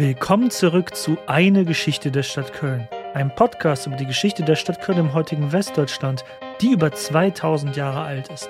Willkommen 0.00 0.50
zurück 0.50 0.96
zu 0.96 1.18
Eine 1.26 1.66
Geschichte 1.66 2.10
der 2.10 2.22
Stadt 2.22 2.54
Köln, 2.54 2.88
einem 3.12 3.30
Podcast 3.34 3.86
über 3.86 3.96
die 3.96 4.06
Geschichte 4.06 4.42
der 4.42 4.56
Stadt 4.56 4.80
Köln 4.80 4.96
im 4.96 5.12
heutigen 5.12 5.52
Westdeutschland, 5.52 6.24
die 6.62 6.70
über 6.70 6.90
2000 6.90 7.76
Jahre 7.76 8.00
alt 8.00 8.28
ist. 8.28 8.48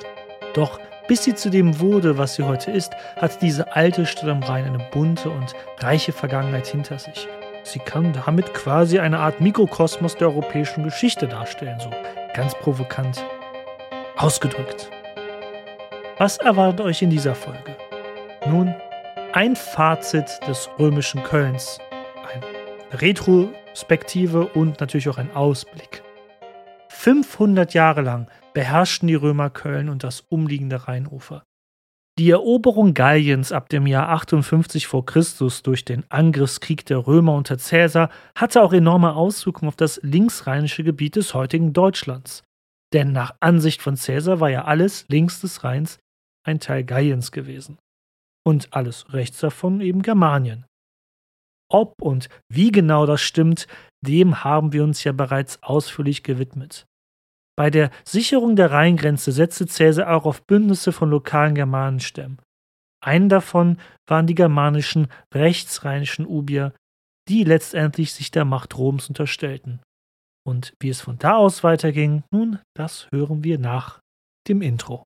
Doch 0.54 0.78
bis 1.08 1.24
sie 1.24 1.34
zu 1.34 1.50
dem 1.50 1.80
wurde, 1.80 2.16
was 2.18 2.36
sie 2.36 2.44
heute 2.44 2.70
ist, 2.70 2.92
hat 3.16 3.42
diese 3.42 3.74
alte 3.74 4.06
Stadt 4.06 4.28
am 4.28 4.44
Rhein 4.44 4.64
eine 4.64 4.78
bunte 4.92 5.28
und 5.28 5.56
reiche 5.80 6.12
Vergangenheit 6.12 6.68
hinter 6.68 7.00
sich. 7.00 7.26
Sie 7.64 7.80
kann 7.80 8.12
damit 8.12 8.54
quasi 8.54 9.00
eine 9.00 9.18
Art 9.18 9.40
Mikrokosmos 9.40 10.14
der 10.14 10.28
europäischen 10.28 10.84
Geschichte 10.84 11.26
darstellen, 11.26 11.80
so 11.80 11.90
ganz 12.32 12.54
provokant 12.54 13.24
ausgedrückt. 14.16 14.88
Was 16.16 16.36
erwartet 16.36 16.82
euch 16.82 17.02
in 17.02 17.10
dieser 17.10 17.34
Folge? 17.34 17.74
Nun, 18.46 18.72
ein 19.32 19.54
Fazit 19.54 20.40
des 20.48 20.68
römischen 20.78 21.22
Kölns, 21.22 21.78
eine 22.32 23.00
Retrospektive 23.00 24.46
und 24.48 24.80
natürlich 24.80 25.08
auch 25.08 25.18
ein 25.18 25.30
Ausblick. 25.34 26.02
500 26.88 27.72
Jahre 27.72 28.02
lang 28.02 28.28
beherrschten 28.54 29.06
die 29.06 29.14
Römer 29.14 29.48
Köln 29.48 29.88
und 29.88 30.02
das 30.02 30.20
umliegende 30.20 30.88
Rheinufer. 30.88 31.44
Die 32.18 32.30
Eroberung 32.30 32.92
Galliens 32.92 33.52
ab 33.52 33.68
dem 33.68 33.86
Jahr 33.86 34.08
58 34.08 34.88
v. 34.88 35.02
Chr. 35.02 35.22
durch 35.62 35.84
den 35.84 36.04
Angriffskrieg 36.10 36.84
der 36.84 37.06
Römer 37.06 37.34
unter 37.34 37.56
Caesar 37.56 38.10
hatte 38.34 38.62
auch 38.62 38.72
enorme 38.72 39.14
Auswirkungen 39.14 39.68
auf 39.68 39.76
das 39.76 40.00
linksrheinische 40.02 40.82
Gebiet 40.82 41.14
des 41.14 41.34
heutigen 41.34 41.72
Deutschlands. 41.72 42.42
Denn 42.92 43.12
nach 43.12 43.36
Ansicht 43.38 43.80
von 43.80 43.94
Caesar 43.94 44.40
war 44.40 44.50
ja 44.50 44.64
alles 44.64 45.06
links 45.08 45.40
des 45.40 45.62
Rheins 45.62 46.00
ein 46.44 46.58
Teil 46.58 46.82
Galliens 46.82 47.30
gewesen 47.30 47.78
und 48.46 48.72
alles 48.72 49.12
rechts 49.12 49.40
davon 49.40 49.80
eben 49.80 50.02
Germanien. 50.02 50.64
Ob 51.70 51.94
und 52.02 52.28
wie 52.52 52.72
genau 52.72 53.06
das 53.06 53.20
stimmt, 53.20 53.68
dem 54.04 54.42
haben 54.42 54.72
wir 54.72 54.82
uns 54.82 55.04
ja 55.04 55.12
bereits 55.12 55.62
ausführlich 55.62 56.22
gewidmet. 56.22 56.86
Bei 57.56 57.70
der 57.70 57.90
Sicherung 58.04 58.56
der 58.56 58.70
Rheingrenze 58.70 59.32
setzte 59.32 59.66
Caesar 59.66 60.14
auch 60.14 60.24
auf 60.24 60.46
Bündnisse 60.46 60.92
von 60.92 61.10
lokalen 61.10 61.54
Germanenstämmen. 61.54 62.40
Einen 63.02 63.28
davon 63.28 63.78
waren 64.08 64.26
die 64.26 64.34
germanischen 64.34 65.08
rechtsrheinischen 65.32 66.26
Ubier, 66.26 66.74
die 67.28 67.44
letztendlich 67.44 68.12
sich 68.12 68.30
der 68.30 68.44
Macht 68.44 68.76
Roms 68.76 69.08
unterstellten. 69.08 69.80
Und 70.46 70.74
wie 70.80 70.88
es 70.88 71.00
von 71.00 71.18
da 71.18 71.36
aus 71.36 71.62
weiterging, 71.62 72.24
nun, 72.32 72.58
das 72.74 73.08
hören 73.12 73.44
wir 73.44 73.58
nach 73.58 74.00
dem 74.48 74.62
Intro. 74.62 75.04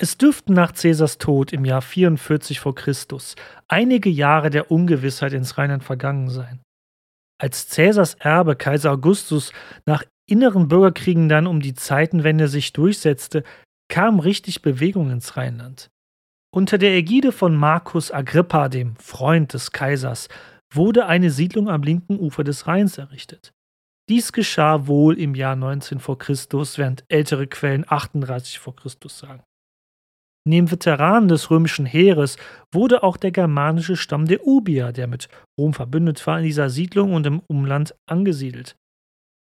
Es 0.00 0.16
dürften 0.16 0.52
nach 0.52 0.74
Caesars 0.74 1.18
Tod 1.18 1.52
im 1.52 1.64
Jahr 1.64 1.82
44 1.82 2.60
v. 2.60 2.72
Chr. 2.72 2.94
einige 3.66 4.08
Jahre 4.08 4.48
der 4.48 4.70
Ungewissheit 4.70 5.32
ins 5.32 5.58
Rheinland 5.58 5.82
vergangen 5.82 6.30
sein. 6.30 6.60
Als 7.40 7.68
Caesars 7.74 8.14
Erbe 8.14 8.54
Kaiser 8.54 8.92
Augustus 8.92 9.52
nach 9.86 10.04
inneren 10.28 10.68
Bürgerkriegen 10.68 11.28
dann 11.28 11.48
um 11.48 11.60
die 11.60 11.74
Zeitenwende 11.74 12.46
sich 12.46 12.72
durchsetzte, 12.72 13.42
kam 13.88 14.20
richtig 14.20 14.62
Bewegung 14.62 15.10
ins 15.10 15.36
Rheinland. 15.36 15.90
Unter 16.54 16.78
der 16.78 16.96
Ägide 16.96 17.32
von 17.32 17.56
Marcus 17.56 18.12
Agrippa, 18.12 18.68
dem 18.68 18.96
Freund 18.96 19.52
des 19.52 19.72
Kaisers, 19.72 20.28
wurde 20.72 21.06
eine 21.06 21.30
Siedlung 21.30 21.68
am 21.68 21.82
linken 21.82 22.18
Ufer 22.18 22.44
des 22.44 22.66
Rheins 22.66 22.98
errichtet. 22.98 23.52
Dies 24.08 24.32
geschah 24.32 24.86
wohl 24.86 25.18
im 25.18 25.34
Jahr 25.34 25.56
19 25.56 26.00
v. 26.00 26.16
Chr., 26.16 26.34
während 26.76 27.04
ältere 27.08 27.46
Quellen 27.46 27.84
38 27.86 28.58
v. 28.58 28.72
Chr. 28.72 28.90
sagen. 29.08 29.42
Neben 30.46 30.70
Veteranen 30.70 31.28
des 31.28 31.50
römischen 31.50 31.84
Heeres 31.84 32.36
wurde 32.72 33.02
auch 33.02 33.16
der 33.16 33.32
germanische 33.32 33.96
Stamm 33.96 34.26
der 34.26 34.46
Ubier, 34.46 34.92
der 34.92 35.06
mit 35.06 35.28
Rom 35.58 35.74
verbündet 35.74 36.26
war, 36.26 36.38
in 36.38 36.44
dieser 36.44 36.70
Siedlung 36.70 37.12
und 37.12 37.26
im 37.26 37.40
Umland 37.48 37.94
angesiedelt. 38.08 38.76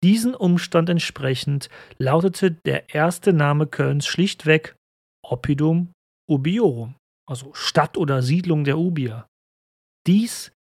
Diesen 0.03 0.35
Umstand 0.35 0.89
entsprechend 0.89 1.69
lautete 1.97 2.51
der 2.51 2.93
erste 2.93 3.31
Name 3.31 3.67
Kölns 3.67 4.05
schlichtweg 4.05 4.75
Oppidum 5.25 5.93
Ubiorum, 6.29 6.95
also 7.25 7.53
Stadt 7.53 7.97
oder 7.97 8.21
Siedlung 8.21 8.65
der 8.65 8.77
Ubier. 8.77 9.27
Dies, 10.05 10.51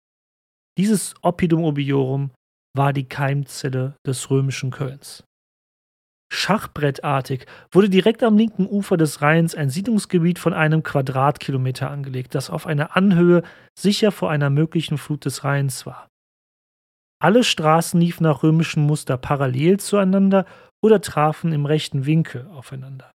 dieses 0.77 1.13
Oppidum 1.21 1.63
Ubiorum 1.63 2.31
war 2.75 2.93
die 2.93 3.07
Keimzelle 3.07 3.95
des 4.07 4.29
römischen 4.29 4.71
Kölns. 4.71 5.23
Schachbrettartig 6.33 7.45
wurde 7.71 7.89
direkt 7.89 8.23
am 8.23 8.37
linken 8.37 8.65
Ufer 8.65 8.97
des 8.97 9.21
Rheins 9.21 9.53
ein 9.53 9.69
Siedlungsgebiet 9.69 10.39
von 10.39 10.53
einem 10.53 10.81
Quadratkilometer 10.81 11.91
angelegt, 11.91 12.33
das 12.33 12.49
auf 12.49 12.65
einer 12.65 12.97
Anhöhe 12.97 13.43
sicher 13.77 14.11
vor 14.11 14.31
einer 14.31 14.49
möglichen 14.49 14.97
Flut 14.97 15.25
des 15.25 15.43
Rheins 15.43 15.85
war. 15.85 16.07
Alle 17.21 17.43
Straßen 17.43 18.01
liefen 18.01 18.23
nach 18.23 18.41
römischem 18.41 18.83
Muster 18.83 19.15
parallel 19.15 19.79
zueinander 19.79 20.45
oder 20.81 21.01
trafen 21.01 21.53
im 21.53 21.67
rechten 21.67 22.07
Winkel 22.07 22.47
aufeinander. 22.47 23.11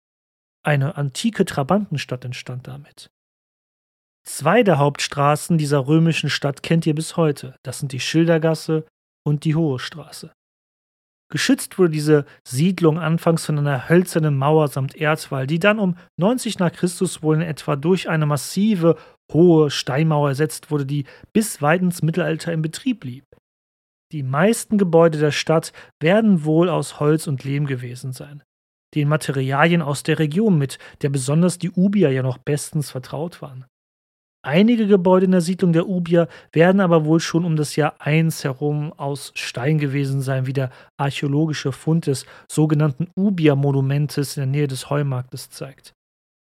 Eine 0.63 0.95
antike 0.95 1.43
Trabantenstadt 1.43 2.23
entstand 2.23 2.67
damit. 2.67 3.09
Zwei 4.25 4.61
der 4.61 4.77
Hauptstraßen 4.77 5.57
dieser 5.57 5.87
römischen 5.87 6.29
Stadt 6.29 6.61
kennt 6.61 6.85
ihr 6.85 6.93
bis 6.93 7.17
heute. 7.17 7.55
Das 7.63 7.79
sind 7.79 7.93
die 7.93 7.99
Schildergasse 7.99 8.85
und 9.25 9.43
die 9.43 9.55
Hohe 9.55 9.79
Straße. 9.79 10.31
Geschützt 11.29 11.77
wurde 11.77 11.89
diese 11.89 12.25
Siedlung 12.47 12.99
anfangs 12.99 13.45
von 13.45 13.57
einer 13.57 13.89
hölzernen 13.89 14.37
Mauer 14.37 14.69
samt 14.69 14.95
Erzwall, 14.95 15.45
die 15.45 15.59
dann 15.59 15.77
um 15.77 15.97
90 16.17 16.59
nach 16.59 16.71
Christus 16.71 17.21
wohl 17.21 17.35
in 17.35 17.41
etwa 17.41 17.75
durch 17.75 18.07
eine 18.07 18.25
massive, 18.25 18.97
hohe 19.31 19.69
Steinmauer 19.69 20.29
ersetzt 20.29 20.71
wurde, 20.71 20.85
die 20.85 21.05
bis 21.33 21.61
weit 21.61 21.81
ins 21.81 22.01
Mittelalter 22.01 22.53
in 22.53 22.61
Betrieb 22.61 23.01
blieb. 23.01 23.25
Die 24.13 24.23
meisten 24.23 24.77
Gebäude 24.77 25.17
der 25.17 25.31
Stadt 25.31 25.73
werden 25.99 26.45
wohl 26.45 26.69
aus 26.69 27.01
Holz 27.01 27.27
und 27.27 27.43
Lehm 27.43 27.65
gewesen 27.65 28.13
sein. 28.13 28.41
Den 28.95 29.09
Materialien 29.09 29.81
aus 29.81 30.03
der 30.03 30.19
Region, 30.19 30.57
mit 30.57 30.79
der 31.01 31.09
besonders 31.09 31.57
die 31.57 31.71
Ubier 31.71 32.09
ja 32.09 32.23
noch 32.23 32.37
bestens 32.37 32.89
vertraut 32.89 33.41
waren. 33.41 33.65
Einige 34.47 34.87
Gebäude 34.87 35.25
in 35.25 35.33
der 35.33 35.41
Siedlung 35.41 35.73
der 35.73 35.89
Ubier 35.89 36.29
werden 36.53 36.79
aber 36.79 37.03
wohl 37.03 37.19
schon 37.19 37.43
um 37.43 37.57
das 37.57 37.75
Jahr 37.75 37.95
1 37.99 38.45
herum 38.45 38.93
aus 38.93 39.33
Stein 39.35 39.77
gewesen 39.77 40.21
sein, 40.21 40.47
wie 40.47 40.53
der 40.53 40.69
archäologische 40.95 41.73
Fund 41.73 42.07
des 42.07 42.25
sogenannten 42.49 43.09
Ubier-Monumentes 43.17 44.37
in 44.37 44.41
der 44.43 44.47
Nähe 44.47 44.67
des 44.69 44.89
Heumarktes 44.89 45.49
zeigt. 45.49 45.91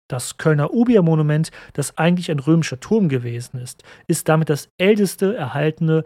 Das 0.07 0.37
Kölner 0.37 0.75
Ubier-Monument, 0.75 1.51
das 1.73 1.97
eigentlich 1.97 2.31
ein 2.31 2.41
römischer 2.41 2.79
Turm 2.79 3.09
gewesen 3.09 3.59
ist, 3.59 3.83
ist 4.07 4.29
damit 4.29 4.51
das 4.51 4.69
älteste 4.77 5.35
erhaltene 5.35 6.05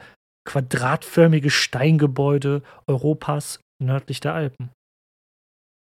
quadratförmige 0.48 1.50
Steingebäude 1.50 2.62
Europas 2.86 3.58
nördlich 3.82 4.20
der 4.20 4.34
Alpen. 4.34 4.70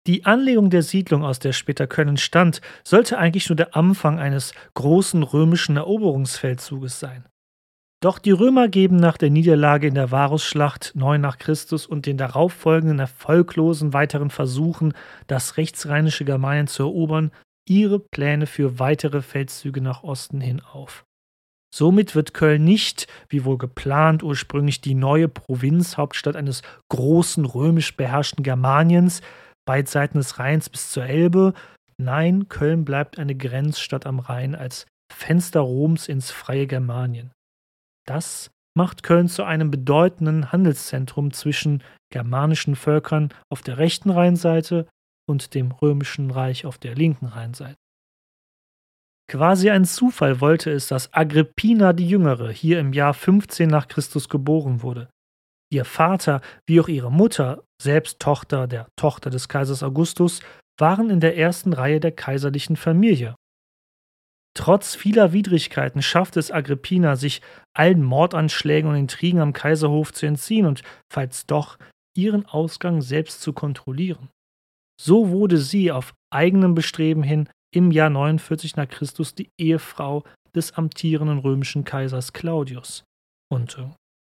Die 0.07 0.27
Anlegung 0.27 0.69
der 0.69 0.83
Siedlung, 0.83 1.25
aus 1.25 1.39
der 1.39 1.53
später 1.53 1.87
Köln 1.87 2.09
entstand, 2.09 2.61
sollte 2.83 3.17
eigentlich 3.17 3.49
nur 3.49 3.57
der 3.57 3.75
Anfang 3.75 4.19
eines 4.19 4.53
großen 4.75 5.23
römischen 5.23 5.77
Eroberungsfeldzuges 5.77 7.01
sein. 7.01 7.25
Doch 8.03 8.19
die 8.19 8.33
Römer 8.33 8.69
geben 8.69 8.97
nach 8.97 9.17
der 9.17 9.31
Niederlage 9.31 9.87
in 9.87 9.95
der 9.95 10.11
Varusschlacht 10.11 10.93
9 10.95 11.19
nach 11.19 11.39
Christus 11.39 11.87
und 11.87 12.05
den 12.05 12.19
darauffolgenden 12.19 12.99
erfolglosen 12.99 13.95
weiteren 13.95 14.29
Versuchen, 14.29 14.93
das 15.27 15.57
rechtsrheinische 15.57 16.27
Germanien 16.27 16.67
zu 16.67 16.83
erobern, 16.83 17.31
ihre 17.67 17.99
Pläne 17.99 18.47
für 18.47 18.79
weitere 18.79 19.23
Feldzüge 19.23 19.81
nach 19.81 20.03
Osten 20.03 20.43
hin 20.43 20.61
auf. 20.61 21.07
Somit 21.75 22.15
wird 22.15 22.35
Köln 22.35 22.63
nicht, 22.63 23.09
wie 23.31 23.47
wohl 23.47 23.57
geplant, 23.57 24.23
ursprünglich 24.23 24.83
die 24.83 24.95
neue 24.95 25.29
Provinzhauptstadt 25.29 26.37
eines 26.37 26.61
großen 26.91 27.47
römisch 27.47 27.97
beherrschten 27.97 28.45
Germaniens, 28.45 29.23
Beidseiten 29.67 30.19
des 30.19 30.39
Rheins 30.39 30.69
bis 30.69 30.91
zur 30.91 31.05
Elbe. 31.05 31.55
Nein, 31.97 32.49
Köln 32.49 32.85
bleibt 32.85 33.19
eine 33.19 33.35
Grenzstadt 33.35 34.07
am 34.07 34.19
Rhein 34.19 34.55
als 34.55 34.87
Fenster 35.13 35.61
Roms 35.61 36.09
ins 36.09 36.31
freie 36.31 36.67
Germanien. 36.67 37.33
Das 38.07 38.51
macht 38.77 39.03
Köln 39.03 39.29
zu 39.29 39.45
einem 39.45 39.71
bedeutenden 39.71 40.51
Handelszentrum 40.53 41.33
zwischen 41.33 41.83
germanischen 42.13 42.77
Völkern 42.77 43.33
auf 43.49 43.63
der 43.63 43.79
rechten 43.79 44.11
Rheinseite 44.11 44.89
und 45.29 45.55
dem 45.55 45.71
römischen 45.73 46.31
Reich 46.31 46.67
auf 46.67 46.79
der 46.79 46.95
linken 46.95 47.27
Rheinseite. 47.27 47.77
Quasi 49.31 49.71
ein 49.71 49.85
Zufall 49.85 50.41
wollte 50.41 50.71
es, 50.71 50.89
dass 50.89 51.13
Agrippina 51.15 51.93
die 51.93 52.09
Jüngere 52.09 52.51
hier 52.51 52.79
im 52.79 52.93
Jahr 52.93 53.15
15 53.15 53.69
nach 53.69 53.89
Christus 53.89 54.29
geboren 54.29 54.83
wurde. 54.83 55.09
Ihr 55.75 55.85
Vater 55.85 56.41
wie 56.69 56.81
auch 56.81 56.87
ihre 56.87 57.11
Mutter, 57.11 57.65
selbst 57.83 58.21
Tochter 58.21 58.69
der 58.69 58.87
Tochter 58.95 59.29
des 59.29 59.49
Kaisers 59.49 59.83
Augustus, 59.83 60.41
waren 60.79 61.11
in 61.11 61.19
der 61.19 61.37
ersten 61.37 61.73
Reihe 61.73 61.99
der 61.99 62.13
kaiserlichen 62.13 62.77
Familie. 62.77 63.35
Trotz 64.57 64.95
vieler 64.95 65.33
Widrigkeiten 65.33 66.01
schaffte 66.01 66.39
es 66.39 66.53
Agrippina, 66.53 67.17
sich 67.17 67.43
allen 67.77 68.05
Mordanschlägen 68.05 68.89
und 68.89 68.97
Intrigen 68.97 69.41
am 69.41 69.53
Kaiserhof 69.53 70.13
zu 70.13 70.27
entziehen 70.27 70.65
und, 70.65 70.83
falls 71.13 71.47
doch, 71.47 71.77
ihren 72.17 72.47
Ausgang 72.47 73.03
selbst 73.03 73.43
zu 73.43 73.53
kontrollieren. 73.53 74.29
so 75.01 75.31
wurde 75.31 75.59
sie 75.59 75.91
auf 75.91 76.15
eigenem 76.33 76.77
Bestreben 76.77 77.25
hin 77.25 77.49
im 77.75 77.91
Jahr 77.91 78.11
49 78.11 78.77
nach 78.77 78.87
Christus 78.87 79.35
die 79.35 79.51
Ehefrau 79.59 80.23
des 80.55 80.71
amtierenden 80.75 81.41
römischen 81.41 81.83
Kaisers 81.83 82.33
Claudius. 82.33 83.03
Und 83.53 83.77
äh, 83.77 83.91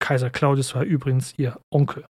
Kaiser 0.09 0.31
Claudius 0.31 0.75
war 0.75 0.85
übrigens 0.85 1.39
ihr 1.39 1.61
Onkel. 1.71 2.07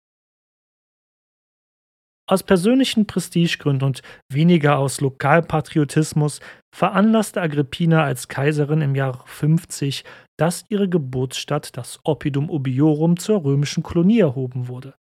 Aus 2.30 2.44
persönlichen 2.44 3.08
Prestigegründen 3.08 3.88
und 3.88 4.02
weniger 4.30 4.80
aus 4.80 5.00
Lokalpatriotismus 5.00 6.42
veranlasste 6.76 7.42
Agrippina 7.42 8.04
als 8.04 8.28
Kaiserin 8.28 8.82
im 8.82 8.96
Jahr 8.96 9.26
50, 9.26 10.04
dass 10.38 10.66
ihre 10.68 10.90
Geburtsstadt, 10.90 11.78
das 11.78 12.02
Oppidum 12.04 12.50
Ubiorum, 12.50 13.16
zur 13.16 13.46
römischen 13.46 13.82
Kolonie 13.82 14.20
erhoben 14.20 14.68
wurde. 14.68 14.96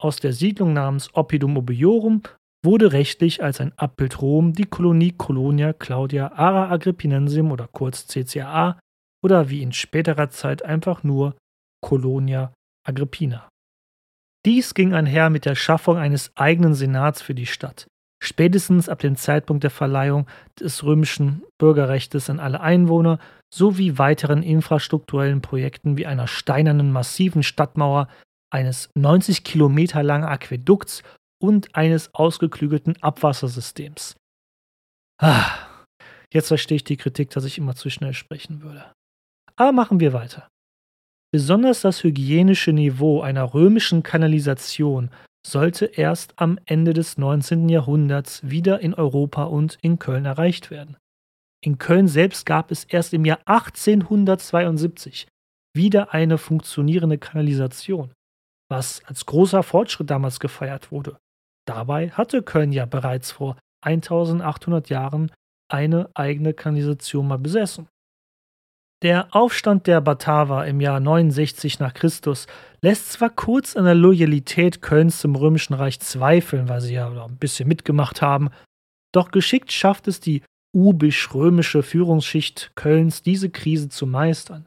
Aus 0.00 0.20
der 0.20 0.32
Siedlung 0.32 0.72
namens 0.72 1.12
Oppidum 1.12 1.56
Ubiorum 1.56 2.22
wurde 2.64 2.92
rechtlich 2.92 3.42
als 3.42 3.60
ein 3.60 3.76
Abbild 3.76 4.22
Rom 4.22 4.52
die 4.52 4.66
Kolonie 4.66 5.10
Colonia 5.10 5.72
Claudia 5.72 6.30
Ara 6.34 6.70
Agrippinensium 6.70 7.50
oder 7.50 7.66
kurz 7.66 8.06
CCAA 8.06 8.78
oder 9.20 9.50
wie 9.50 9.62
in 9.62 9.72
späterer 9.72 10.30
Zeit 10.30 10.64
einfach 10.64 11.02
nur 11.02 11.34
Colonia 11.82 12.52
Agrippina. 12.86 13.48
Dies 14.46 14.74
ging 14.74 14.94
einher 14.94 15.28
mit 15.28 15.44
der 15.44 15.54
Schaffung 15.54 15.98
eines 15.98 16.32
eigenen 16.36 16.74
Senats 16.74 17.20
für 17.20 17.34
die 17.34 17.46
Stadt. 17.46 17.86
Spätestens 18.22 18.88
ab 18.88 18.98
dem 18.98 19.16
Zeitpunkt 19.16 19.64
der 19.64 19.70
Verleihung 19.70 20.26
des 20.58 20.84
römischen 20.84 21.42
Bürgerrechts 21.58 22.28
an 22.28 22.38
alle 22.38 22.60
Einwohner 22.60 23.18
sowie 23.52 23.98
weiteren 23.98 24.42
infrastrukturellen 24.42 25.40
Projekten 25.40 25.96
wie 25.96 26.06
einer 26.06 26.26
steinernen 26.26 26.92
massiven 26.92 27.42
Stadtmauer, 27.42 28.08
eines 28.52 28.90
90 28.94 29.44
Kilometer 29.44 30.02
langen 30.02 30.24
Aquädukts 30.24 31.02
und 31.42 31.74
eines 31.74 32.14
ausgeklügelten 32.14 33.00
Abwassersystems. 33.02 34.16
Ah, 35.20 35.50
jetzt 36.32 36.48
verstehe 36.48 36.76
ich 36.76 36.84
die 36.84 36.96
Kritik, 36.96 37.30
dass 37.30 37.44
ich 37.44 37.58
immer 37.58 37.74
zu 37.74 37.90
schnell 37.90 38.12
sprechen 38.12 38.62
würde. 38.62 38.92
Aber 39.56 39.72
machen 39.72 40.00
wir 40.00 40.12
weiter. 40.12 40.48
Besonders 41.32 41.82
das 41.82 42.02
hygienische 42.02 42.72
Niveau 42.72 43.20
einer 43.20 43.54
römischen 43.54 44.02
Kanalisation 44.02 45.10
sollte 45.46 45.86
erst 45.86 46.34
am 46.36 46.58
Ende 46.66 46.92
des 46.92 47.18
19. 47.18 47.68
Jahrhunderts 47.68 48.48
wieder 48.48 48.80
in 48.80 48.94
Europa 48.94 49.44
und 49.44 49.78
in 49.80 49.98
Köln 49.98 50.24
erreicht 50.24 50.70
werden. 50.70 50.96
In 51.62 51.78
Köln 51.78 52.08
selbst 52.08 52.46
gab 52.46 52.70
es 52.70 52.84
erst 52.84 53.14
im 53.14 53.24
Jahr 53.24 53.38
1872 53.46 55.28
wieder 55.74 56.12
eine 56.12 56.36
funktionierende 56.36 57.18
Kanalisation, 57.18 58.12
was 58.68 59.04
als 59.04 59.24
großer 59.24 59.62
Fortschritt 59.62 60.10
damals 60.10 60.40
gefeiert 60.40 60.90
wurde. 60.90 61.18
Dabei 61.66 62.10
hatte 62.10 62.42
Köln 62.42 62.72
ja 62.72 62.86
bereits 62.86 63.30
vor 63.30 63.56
1800 63.84 64.88
Jahren 64.88 65.30
eine 65.70 66.10
eigene 66.14 66.54
Kanalisation 66.54 67.28
mal 67.28 67.38
besessen. 67.38 67.88
Der 69.02 69.34
Aufstand 69.34 69.86
der 69.86 70.02
Bataver 70.02 70.66
im 70.66 70.80
Jahr 70.80 71.00
69 71.00 71.78
nach 71.78 71.94
Christus 71.94 72.46
lässt 72.82 73.12
zwar 73.12 73.30
kurz 73.30 73.74
an 73.74 73.86
der 73.86 73.94
Loyalität 73.94 74.82
Kölns 74.82 75.20
zum 75.20 75.36
Römischen 75.36 75.72
Reich 75.72 76.00
zweifeln, 76.00 76.68
weil 76.68 76.82
sie 76.82 76.94
ja 76.94 77.08
ein 77.08 77.38
bisschen 77.38 77.66
mitgemacht 77.66 78.20
haben, 78.20 78.50
doch 79.12 79.30
geschickt 79.30 79.72
schafft 79.72 80.06
es 80.06 80.20
die 80.20 80.42
ubisch-römische 80.76 81.82
Führungsschicht 81.82 82.72
Kölns, 82.74 83.22
diese 83.22 83.48
Krise 83.48 83.88
zu 83.88 84.06
meistern. 84.06 84.66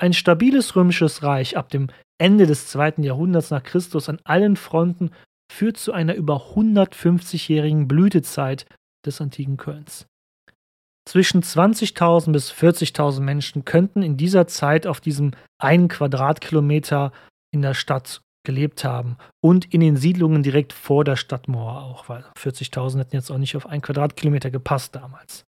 Ein 0.00 0.14
stabiles 0.14 0.74
römisches 0.74 1.22
Reich 1.22 1.56
ab 1.56 1.68
dem 1.68 1.88
Ende 2.18 2.46
des 2.46 2.68
zweiten 2.68 3.02
Jahrhunderts 3.02 3.50
nach 3.50 3.62
Christus 3.62 4.08
an 4.08 4.20
allen 4.24 4.56
Fronten 4.56 5.10
führt 5.52 5.76
zu 5.76 5.92
einer 5.92 6.14
über 6.14 6.54
150-jährigen 6.54 7.88
Blütezeit 7.88 8.66
des 9.04 9.20
antiken 9.20 9.56
Kölns. 9.58 10.06
Zwischen 11.08 11.40
20.000 11.40 12.32
bis 12.32 12.52
40.000 12.52 13.20
Menschen 13.20 13.64
könnten 13.64 14.02
in 14.02 14.18
dieser 14.18 14.46
Zeit 14.46 14.86
auf 14.86 15.00
diesem 15.00 15.30
einen 15.56 15.88
Quadratkilometer 15.88 17.12
in 17.50 17.62
der 17.62 17.72
Stadt 17.72 18.20
gelebt 18.44 18.84
haben 18.84 19.16
und 19.42 19.72
in 19.72 19.80
den 19.80 19.96
Siedlungen 19.96 20.42
direkt 20.42 20.74
vor 20.74 21.04
der 21.04 21.16
Stadtmauer 21.16 21.80
auch, 21.80 22.10
weil 22.10 22.26
40.000 22.36 22.98
hätten 22.98 23.16
jetzt 23.16 23.30
auch 23.30 23.38
nicht 23.38 23.56
auf 23.56 23.66
einen 23.66 23.80
Quadratkilometer 23.80 24.50
gepasst 24.50 24.96
damals. 24.96 25.44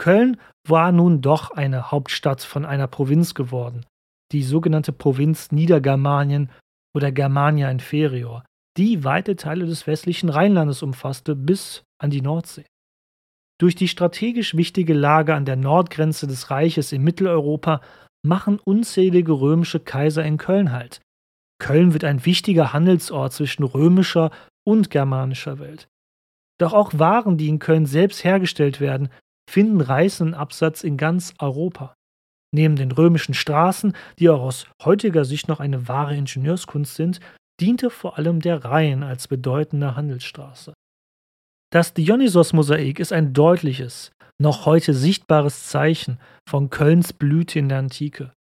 Köln 0.00 0.38
war 0.66 0.92
nun 0.92 1.20
doch 1.20 1.50
eine 1.50 1.90
Hauptstadt 1.90 2.40
von 2.40 2.64
einer 2.64 2.86
Provinz 2.86 3.34
geworden, 3.34 3.84
die 4.32 4.42
sogenannte 4.42 4.92
Provinz 4.92 5.52
Niedergermanien 5.52 6.48
oder 6.96 7.12
Germania 7.12 7.70
Inferior, 7.70 8.46
die 8.78 9.04
weite 9.04 9.36
Teile 9.36 9.66
des 9.66 9.86
westlichen 9.86 10.30
Rheinlandes 10.30 10.82
umfasste 10.82 11.36
bis 11.36 11.82
an 11.98 12.08
die 12.08 12.22
Nordsee. 12.22 12.64
Durch 13.60 13.74
die 13.74 13.88
strategisch 13.88 14.56
wichtige 14.56 14.94
Lage 14.94 15.34
an 15.34 15.44
der 15.44 15.56
Nordgrenze 15.56 16.26
des 16.26 16.50
Reiches 16.50 16.92
in 16.92 17.02
Mitteleuropa 17.02 17.80
machen 18.24 18.58
unzählige 18.58 19.32
römische 19.32 19.80
Kaiser 19.80 20.24
in 20.24 20.38
Köln 20.38 20.72
Halt. 20.72 21.00
Köln 21.60 21.92
wird 21.92 22.04
ein 22.04 22.24
wichtiger 22.24 22.72
Handelsort 22.72 23.32
zwischen 23.32 23.62
römischer 23.64 24.30
und 24.66 24.90
germanischer 24.90 25.58
Welt. 25.58 25.88
Doch 26.58 26.72
auch 26.72 26.98
Waren, 26.98 27.36
die 27.36 27.48
in 27.48 27.58
Köln 27.58 27.86
selbst 27.86 28.24
hergestellt 28.24 28.80
werden, 28.80 29.08
finden 29.50 29.80
reißenden 29.80 30.34
Absatz 30.34 30.82
in 30.82 30.96
ganz 30.96 31.34
Europa. 31.38 31.94
Neben 32.52 32.76
den 32.76 32.92
römischen 32.92 33.34
Straßen, 33.34 33.94
die 34.18 34.30
auch 34.30 34.40
aus 34.40 34.66
heutiger 34.84 35.24
Sicht 35.24 35.48
noch 35.48 35.60
eine 35.60 35.88
wahre 35.88 36.16
Ingenieurskunst 36.16 36.94
sind, 36.94 37.20
diente 37.60 37.90
vor 37.90 38.18
allem 38.18 38.40
der 38.40 38.64
Rhein 38.64 39.02
als 39.02 39.28
bedeutende 39.28 39.96
Handelsstraße. 39.96 40.72
Das 41.74 41.92
Dionysos-Mosaik 41.92 43.00
ist 43.00 43.12
ein 43.12 43.32
deutliches, 43.32 44.12
noch 44.40 44.64
heute 44.64 44.94
sichtbares 44.94 45.66
Zeichen 45.66 46.20
von 46.48 46.70
Kölns 46.70 47.12
Blüte 47.12 47.58
in 47.58 47.68
der 47.68 47.80
Antike. 47.80 48.32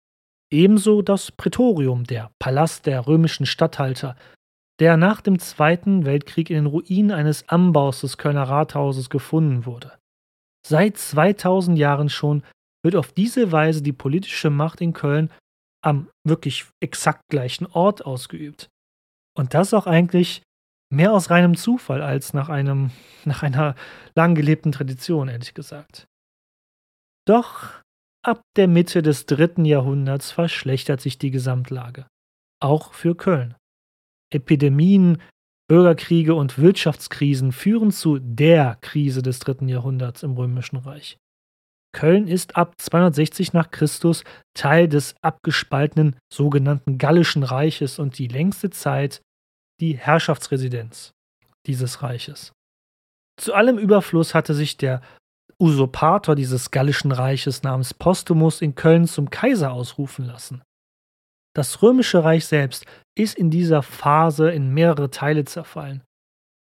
Ebenso 0.51 1.01
das 1.01 1.31
Prätorium, 1.31 2.03
der 2.03 2.29
Palast 2.37 2.85
der 2.85 3.07
römischen 3.07 3.47
Statthalter, 3.47 4.15
der 4.79 4.97
nach 4.97 5.19
dem 5.19 5.39
Zweiten 5.39 6.05
Weltkrieg 6.05 6.51
in 6.51 6.57
den 6.57 6.65
Ruinen 6.67 7.09
eines 7.09 7.49
Anbaus 7.49 8.01
des 8.01 8.19
Kölner 8.19 8.43
Rathauses 8.43 9.09
gefunden 9.09 9.65
wurde. 9.65 9.97
Seit 10.63 10.97
2000 10.97 11.75
Jahren 11.75 12.09
schon 12.09 12.43
wird 12.83 12.95
auf 12.95 13.13
diese 13.13 13.51
Weise 13.51 13.81
die 13.81 13.93
politische 13.93 14.51
Macht 14.51 14.79
in 14.79 14.93
Köln 14.93 15.31
am 15.83 16.07
wirklich 16.23 16.67
exakt 16.83 17.23
gleichen 17.31 17.65
Ort 17.65 18.05
ausgeübt. 18.05 18.69
Und 19.35 19.55
das 19.55 19.73
auch 19.73 19.87
eigentlich 19.87 20.43
Mehr 20.93 21.11
aus 21.11 21.31
reinem 21.31 21.57
Zufall 21.57 22.03
als 22.03 22.33
nach, 22.33 22.49
einem, 22.49 22.91
nach 23.25 23.41
einer 23.41 23.73
lang 24.15 24.35
gelebten 24.35 24.71
Tradition, 24.71 25.27
ehrlich 25.27 25.55
gesagt. 25.55 26.07
Doch 27.25 27.81
ab 28.23 28.41
der 28.55 28.67
Mitte 28.67 29.01
des 29.01 29.25
dritten 29.25 29.65
Jahrhunderts 29.65 30.31
verschlechtert 30.31 31.01
sich 31.01 31.17
die 31.17 31.31
Gesamtlage. 31.31 32.05
Auch 32.61 32.93
für 32.93 33.15
Köln. 33.15 33.55
Epidemien, 34.31 35.19
Bürgerkriege 35.67 36.35
und 36.35 36.59
Wirtschaftskrisen 36.59 37.53
führen 37.53 37.91
zu 37.91 38.19
der 38.19 38.77
Krise 38.81 39.23
des 39.23 39.39
dritten 39.39 39.69
Jahrhunderts 39.69 40.21
im 40.21 40.33
Römischen 40.33 40.77
Reich. 40.77 41.17
Köln 41.91 42.27
ist 42.27 42.55
ab 42.55 42.79
260 42.79 43.53
nach 43.53 43.71
Christus 43.71 44.23
Teil 44.53 44.87
des 44.87 45.15
abgespaltenen 45.23 46.17
sogenannten 46.31 46.99
Gallischen 46.99 47.41
Reiches 47.43 47.97
und 47.97 48.19
die 48.19 48.27
längste 48.27 48.69
Zeit 48.69 49.21
die 49.83 49.97
Herrschaftsresidenz 49.97 51.11
dieses 51.67 52.01
Reiches. 52.01 52.53
Zu 53.37 53.53
allem 53.53 53.77
Überfluss 53.77 54.33
hatte 54.33 54.53
sich 54.53 54.77
der 54.77 55.01
Usurpator 55.59 56.35
dieses 56.35 56.71
gallischen 56.71 57.11
Reiches 57.11 57.63
namens 57.63 57.93
Postumus 57.93 58.61
in 58.61 58.75
Köln 58.75 59.07
zum 59.07 59.29
Kaiser 59.29 59.73
ausrufen 59.73 60.25
lassen. 60.25 60.63
Das 61.53 61.81
römische 61.81 62.23
Reich 62.23 62.45
selbst 62.45 62.85
ist 63.17 63.37
in 63.37 63.51
dieser 63.51 63.83
Phase 63.83 64.51
in 64.51 64.73
mehrere 64.73 65.09
Teile 65.09 65.43
zerfallen. 65.43 66.01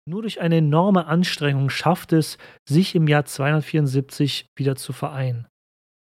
Nur 0.08 0.22
durch 0.22 0.40
eine 0.40 0.58
enorme 0.58 1.06
Anstrengung 1.06 1.68
schafft 1.68 2.12
es, 2.12 2.38
sich 2.68 2.94
im 2.94 3.08
Jahr 3.08 3.24
274 3.24 4.46
wieder 4.56 4.76
zu 4.76 4.92
vereinen. 4.92 5.48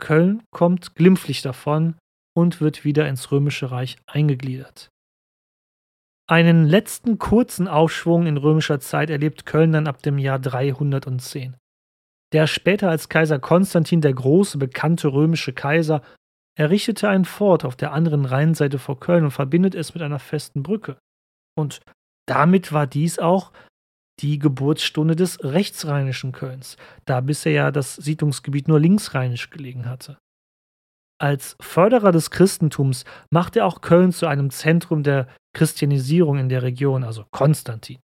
Köln 0.02 0.44
kommt 0.52 0.96
glimpflich 0.96 1.42
davon 1.42 1.96
und 2.34 2.62
wird 2.62 2.86
wieder 2.86 3.10
ins 3.10 3.30
römische 3.32 3.72
Reich 3.72 3.98
eingegliedert. 4.08 4.93
Einen 6.28 6.66
letzten 6.66 7.20
kurzen 7.20 7.68
Aufschwung 7.68 8.26
in 8.28 8.38
römischer 8.38 8.80
Zeit 8.80 9.10
erlebt 9.10 9.46
Köln 9.46 9.74
dann 9.74 9.88
ab 9.88 10.02
dem 10.02 10.18
Jahr 10.18 10.40
310. 10.40 11.58
Der 12.32 12.48
später 12.48 12.90
als 12.90 13.10
Kaiser 13.10 13.40
Konstantin 13.40 14.02
der 14.02 14.14
Große 14.14 14.58
bekannte 14.58 15.12
römische 15.12 15.54
Kaiser 15.54 16.02
errichtete 16.58 17.10
ein 17.10 17.26
Fort 17.26 17.66
auf 17.66 17.76
der 17.76 17.92
anderen 17.92 18.26
Rheinseite 18.26 18.80
vor 18.80 19.00
Köln 19.00 19.26
und 19.26 19.32
verbindet 19.32 19.76
es 19.76 19.94
mit 19.94 20.02
einer 20.04 20.20
festen 20.20 20.64
Brücke. 20.64 20.98
Und 21.56 21.82
damit 22.26 22.72
war 22.72 22.88
dies 22.88 23.20
auch 23.20 23.52
die 24.20 24.40
Geburtsstunde 24.40 25.16
des 25.16 25.44
rechtsrheinischen 25.44 26.32
Kölns, 26.32 26.78
da 27.06 27.20
bisher 27.20 27.52
ja 27.52 27.72
das 27.72 27.96
Siedlungsgebiet 27.96 28.68
nur 28.68 28.80
linksrheinisch 28.80 29.50
gelegen 29.50 29.90
hatte. 29.90 30.18
Als 31.22 31.56
Förderer 31.62 32.12
des 32.12 32.32
Christentums 32.32 33.06
machte 33.32 33.60
er 33.60 33.66
auch 33.66 33.82
Köln 33.82 34.12
zu 34.12 34.28
einem 34.28 34.50
Zentrum 34.50 35.04
der 35.04 35.28
Christianisierung 35.56 36.38
in 36.38 36.50
der 36.50 36.64
Region, 36.64 37.04
also 37.04 37.26
Konstantin. 37.32 38.00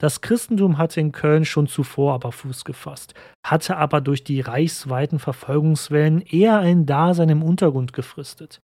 Das 0.00 0.20
Christentum 0.20 0.78
hatte 0.78 1.00
in 1.00 1.10
Köln 1.10 1.44
schon 1.44 1.66
zuvor 1.66 2.14
aber 2.14 2.30
Fuß 2.30 2.64
gefasst, 2.64 3.14
hatte 3.44 3.76
aber 3.76 4.00
durch 4.00 4.22
die 4.22 4.40
reichsweiten 4.40 5.18
Verfolgungswellen 5.18 6.20
eher 6.20 6.58
ein 6.58 6.86
Dasein 6.86 7.30
im 7.30 7.42
Untergrund 7.42 7.92
gefristet. 7.92 8.60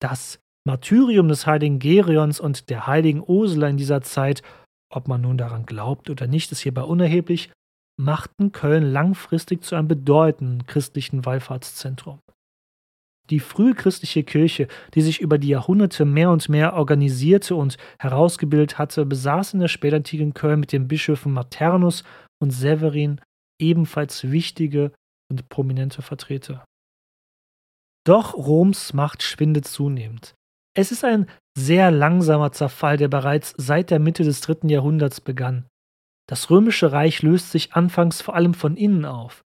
Das 0.00 0.38
Martyrium 0.66 1.28
des 1.28 1.46
heiligen 1.46 1.80
Gerions 1.80 2.38
und 2.38 2.70
der 2.70 2.86
heiligen 2.86 3.22
Ursula 3.26 3.68
in 3.68 3.76
dieser 3.76 4.02
Zeit, 4.02 4.42
ob 4.92 5.08
man 5.08 5.20
nun 5.20 5.38
daran 5.38 5.66
glaubt 5.66 6.08
oder 6.08 6.26
nicht, 6.28 6.52
ist 6.52 6.60
hierbei 6.60 6.82
unerheblich, 6.82 7.50
machten 8.00 8.52
Köln 8.52 8.84
langfristig 8.84 9.62
zu 9.62 9.74
einem 9.74 9.88
bedeutenden 9.88 10.66
christlichen 10.66 11.26
Wallfahrtszentrum. 11.26 12.20
Die 13.30 13.40
frühchristliche 13.40 14.22
Kirche, 14.22 14.68
die 14.94 15.00
sich 15.00 15.20
über 15.20 15.38
die 15.38 15.48
Jahrhunderte 15.48 16.04
mehr 16.04 16.30
und 16.30 16.48
mehr 16.48 16.74
organisierte 16.74 17.54
und 17.54 17.78
herausgebildet 17.98 18.78
hatte, 18.78 19.06
besaß 19.06 19.54
in 19.54 19.60
der 19.60 19.68
spätantiken 19.68 20.34
Köln 20.34 20.60
mit 20.60 20.72
den 20.72 20.88
Bischöfen 20.88 21.32
Maternus 21.32 22.04
und 22.42 22.50
Severin 22.50 23.20
ebenfalls 23.58 24.30
wichtige 24.30 24.92
und 25.30 25.48
prominente 25.48 26.02
Vertreter. 26.02 26.64
Doch 28.06 28.34
Roms 28.34 28.92
Macht 28.92 29.22
schwindet 29.22 29.66
zunehmend. 29.66 30.34
Es 30.76 30.92
ist 30.92 31.04
ein 31.04 31.26
sehr 31.56 31.90
langsamer 31.90 32.52
Zerfall, 32.52 32.96
der 32.96 33.08
bereits 33.08 33.54
seit 33.56 33.90
der 33.90 34.00
Mitte 34.00 34.24
des 34.24 34.40
dritten 34.40 34.68
Jahrhunderts 34.68 35.20
begann. 35.20 35.66
Das 36.28 36.50
römische 36.50 36.92
Reich 36.92 37.22
löst 37.22 37.52
sich 37.52 37.74
anfangs 37.74 38.20
vor 38.20 38.34
allem 38.34 38.54
von 38.54 38.76
innen 38.76 39.04
auf. 39.04 39.43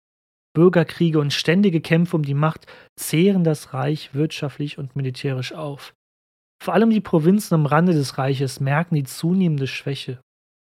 Bürgerkriege 0.53 1.19
und 1.19 1.33
ständige 1.33 1.81
Kämpfe 1.81 2.15
um 2.15 2.23
die 2.23 2.33
Macht 2.33 2.67
zehren 2.95 3.43
das 3.43 3.73
Reich 3.73 4.13
wirtschaftlich 4.13 4.77
und 4.77 4.95
militärisch 4.95 5.53
auf. 5.53 5.93
Vor 6.63 6.73
allem 6.73 6.91
die 6.91 7.01
Provinzen 7.01 7.55
am 7.55 7.65
Rande 7.65 7.93
des 7.93 8.17
Reiches 8.17 8.59
merken 8.59 8.95
die 8.95 9.03
zunehmende 9.03 9.67
Schwäche. 9.67 10.21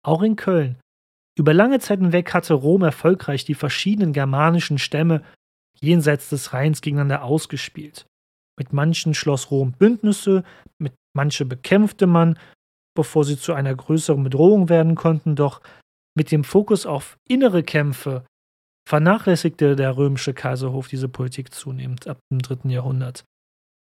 Auch 0.06 0.22
in 0.22 0.36
Köln. 0.36 0.80
Über 1.38 1.54
lange 1.54 1.80
Zeit 1.80 2.00
hinweg 2.00 2.34
hatte 2.34 2.54
Rom 2.54 2.84
erfolgreich 2.84 3.44
die 3.44 3.56
verschiedenen 3.56 4.14
germanischen 4.14 4.78
Stämme 4.78 5.24
jenseits 5.80 6.30
des 6.30 6.54
Rheins 6.54 6.82
gegeneinander 6.82 7.24
ausgespielt. 7.24 8.06
Mit 8.58 8.72
manchen 8.72 9.14
schloss 9.14 9.50
Rom 9.50 9.72
Bündnisse, 9.72 10.44
mit 10.78 10.94
manche 11.16 11.46
bekämpfte 11.46 12.06
man, 12.06 12.38
bevor 12.96 13.26
sie 13.26 13.38
zu 13.38 13.54
einer 13.54 13.74
größeren 13.74 14.24
Bedrohung 14.24 14.70
werden 14.70 14.96
konnten, 14.96 15.36
doch 15.36 15.62
mit 16.16 16.32
dem 16.32 16.44
Fokus 16.44 16.86
auf 16.86 17.18
innere 17.28 17.64
Kämpfe 17.64 18.24
vernachlässigte 18.88 19.76
der 19.76 19.98
römische 19.98 20.34
Kaiserhof 20.34 20.88
diese 20.88 21.10
Politik 21.10 21.54
zunehmend 21.54 22.08
ab 22.08 22.20
dem 22.32 22.40
dritten 22.40 22.70
Jahrhundert. 22.70 23.24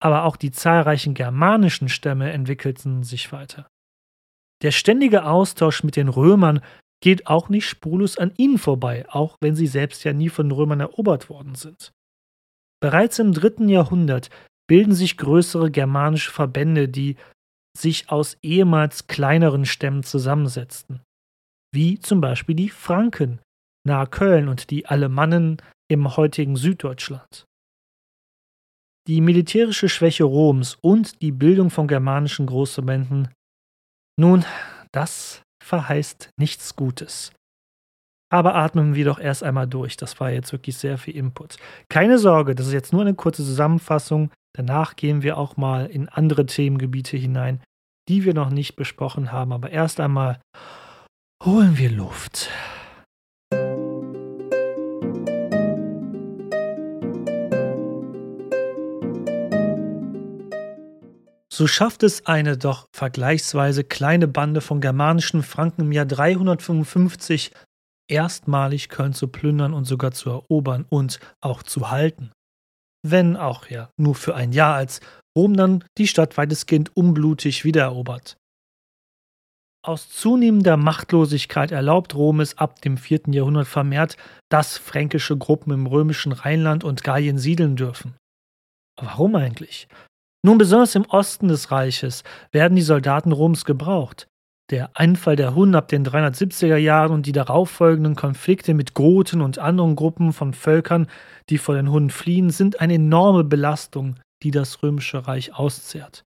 Aber 0.01 0.25
auch 0.25 0.37
die 0.37 0.51
zahlreichen 0.51 1.15
germanischen 1.15 1.89
Stämme 1.89 2.33
entwickelten 2.33 3.03
sich 3.03 3.33
weiter. 3.33 3.69
Der 4.63 4.71
ständige 4.71 5.25
Austausch 5.25 5.83
mit 5.83 5.97
den 5.97 6.09
Römern 6.09 6.61
geht 7.03 7.27
auch 7.27 7.49
nicht 7.49 7.69
spurlos 7.69 8.17
an 8.17 8.33
ihnen 8.37 8.59
vorbei, 8.59 9.05
auch 9.09 9.37
wenn 9.41 9.55
sie 9.55 9.67
selbst 9.67 10.05
ja 10.05 10.13
nie 10.13 10.29
von 10.29 10.51
Römern 10.51 10.81
erobert 10.81 11.29
worden 11.29 11.55
sind. 11.55 11.93
Bereits 12.81 13.19
im 13.19 13.33
dritten 13.33 13.69
Jahrhundert 13.69 14.31
bilden 14.67 14.95
sich 14.95 15.17
größere 15.17 15.71
germanische 15.71 16.31
Verbände, 16.31 16.89
die 16.89 17.17
sich 17.77 18.11
aus 18.11 18.39
ehemals 18.43 19.07
kleineren 19.07 19.67
Stämmen 19.67 20.03
zusammensetzten, 20.03 21.03
wie 21.75 21.99
zum 21.99 22.21
Beispiel 22.21 22.55
die 22.55 22.71
Franken, 22.71 23.41
nahe 23.87 24.07
Köln 24.07 24.49
und 24.49 24.71
die 24.71 24.87
Alemannen 24.87 25.61
im 25.91 26.17
heutigen 26.17 26.57
Süddeutschland. 26.57 27.45
Die 29.07 29.21
militärische 29.21 29.89
Schwäche 29.89 30.25
Roms 30.25 30.79
und 30.81 31.21
die 31.21 31.33
Bildung 31.33 31.71
von 31.71 31.87
germanischen 31.87 32.47
Großverbänden, 32.47 33.29
nun, 34.19 34.45
das 34.93 35.43
verheißt 35.63 36.31
nichts 36.39 36.77
Gutes. 36.77 37.33
Aber 38.33 38.55
atmen 38.55 38.95
wir 38.95 39.05
doch 39.05 39.21
erst 39.21 39.43
einmal 39.43 39.69
durch. 39.69 39.97
Das 39.97 40.19
war 40.19 40.31
jetzt 40.31 40.53
wirklich 40.53 40.77
sehr 40.77 40.99
viel 40.99 41.17
Input. 41.17 41.57
Keine 41.89 42.19
Sorge, 42.19 42.55
das 42.55 42.67
ist 42.67 42.73
jetzt 42.73 42.93
nur 42.93 43.03
eine 43.03 43.15
kurze 43.15 43.45
Zusammenfassung. 43.45 44.31
Danach 44.57 44.97
gehen 44.97 45.23
wir 45.23 45.37
auch 45.37 45.57
mal 45.57 45.87
in 45.87 46.09
andere 46.09 46.47
Themengebiete 46.47 47.17
hinein, 47.17 47.63
die 48.09 48.25
wir 48.25 48.35
noch 48.35 48.51
nicht 48.51 48.77
besprochen 48.77 49.31
haben. 49.33 49.53
Aber 49.53 49.71
erst 49.71 50.01
einmal 50.01 50.41
holen 51.45 51.77
wir 51.79 51.91
Luft. 51.91 52.51
So 61.55 61.69
schafft 61.69 62.03
es 62.03 62.27
eine 62.27 62.59
doch 62.59 62.89
vergleichsweise 62.93 63.85
kleine 63.85 64.27
Bande 64.27 64.61
von 64.61 64.81
germanischen 64.81 65.45
Franken 65.45 65.83
im 65.83 65.93
Jahr 65.93 66.05
355 66.05 67.53
erstmalig 68.11 68.89
Köln 68.89 69.13
zu 69.13 69.29
plündern 69.29 69.73
und 69.73 69.85
sogar 69.85 70.11
zu 70.11 70.31
erobern 70.31 70.85
und 70.91 71.21
auch 71.41 71.63
zu 71.63 71.93
halten. 71.93 72.33
Wenn 73.07 73.37
auch 73.37 73.69
ja 73.69 73.89
nur 73.97 74.17
für 74.17 74.35
ein 74.35 74.51
Jahr, 74.51 74.75
als 74.75 74.99
Rom 75.39 75.57
dann 75.57 75.85
die 75.97 76.09
Stadt 76.09 76.37
weitestgehend 76.37 76.97
unblutig 76.97 77.65
wiedererobert. 77.65 78.37
Aus 79.87 80.11
zunehmender 80.11 80.77
Machtlosigkeit 80.77 81.71
erlaubt 81.71 82.17
Rom 82.17 82.41
es 82.41 82.59
ab 82.59 82.81
dem 82.81 82.97
4. 82.97 83.29
Jahrhundert 83.29 83.69
vermehrt, 83.69 84.17
dass 84.51 84.77
fränkische 84.77 85.39
Gruppen 85.39 85.73
im 85.73 85.87
römischen 85.87 86.33
Rheinland 86.33 86.83
und 86.83 87.05
Gallien 87.05 87.39
siedeln 87.39 87.77
dürfen. 87.77 88.17
Warum 89.01 89.37
eigentlich? 89.37 89.87
Nun 90.45 90.59
besonders 90.59 90.95
im 90.95 91.07
Osten 91.07 91.49
des 91.49 91.71
Reiches 91.71 92.23
werden 92.53 92.77
die 92.77 92.83
Soldaten 92.83 93.33
Roms 93.33 93.65
gebraucht. 93.65 94.29
Der 94.71 94.91
Einfall 94.95 95.37
der 95.37 95.55
Hunnen 95.55 95.75
ab 95.75 95.89
den 95.89 96.07
370er 96.07 96.77
Jahren 96.77 97.13
und 97.13 97.25
die 97.25 97.33
darauffolgenden 97.33 98.15
Konflikte 98.15 98.75
mit 98.75 98.93
Goten 98.93 99.41
und 99.41 99.59
anderen 99.59 99.97
Gruppen 99.97 100.35
von 100.35 100.53
Völkern, 100.53 101.07
die 101.49 101.57
vor 101.57 101.75
den 101.75 101.91
Hunnen 101.91 102.11
fliehen, 102.11 102.51
sind 102.51 102.81
eine 102.81 102.95
enorme 102.95 103.43
Belastung, 103.43 104.17
die 104.43 104.51
das 104.51 104.83
römische 104.83 105.27
Reich 105.27 105.55
auszehrt. 105.55 106.25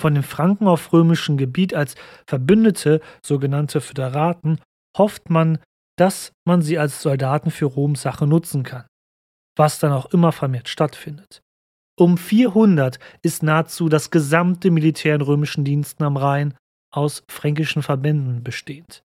Von 0.00 0.14
den 0.14 0.24
Franken 0.24 0.66
auf 0.66 0.92
römischem 0.92 1.36
Gebiet 1.36 1.74
als 1.74 1.94
Verbündete, 2.26 3.00
sogenannte 3.24 3.80
Föderaten, 3.80 4.58
hofft 4.98 5.30
man, 5.30 5.58
dass 5.96 6.32
man 6.44 6.60
sie 6.60 6.76
als 6.76 7.02
Soldaten 7.02 7.52
für 7.52 7.66
Roms 7.66 8.02
Sache 8.02 8.26
nutzen 8.26 8.64
kann, 8.64 8.86
was 9.56 9.78
dann 9.78 9.92
auch 9.92 10.06
immer 10.06 10.32
vermehrt 10.32 10.68
stattfindet. 10.68 11.43
Um 11.96 12.18
400 12.18 12.98
ist 13.22 13.42
nahezu 13.42 13.88
das 13.88 14.10
gesamte 14.10 14.70
Militär 14.70 15.14
in 15.14 15.20
römischen 15.20 15.64
Diensten 15.64 16.02
am 16.02 16.16
Rhein 16.16 16.54
aus 16.92 17.22
fränkischen 17.28 17.82
Verbänden 17.82 18.42
bestehend. 18.42 19.04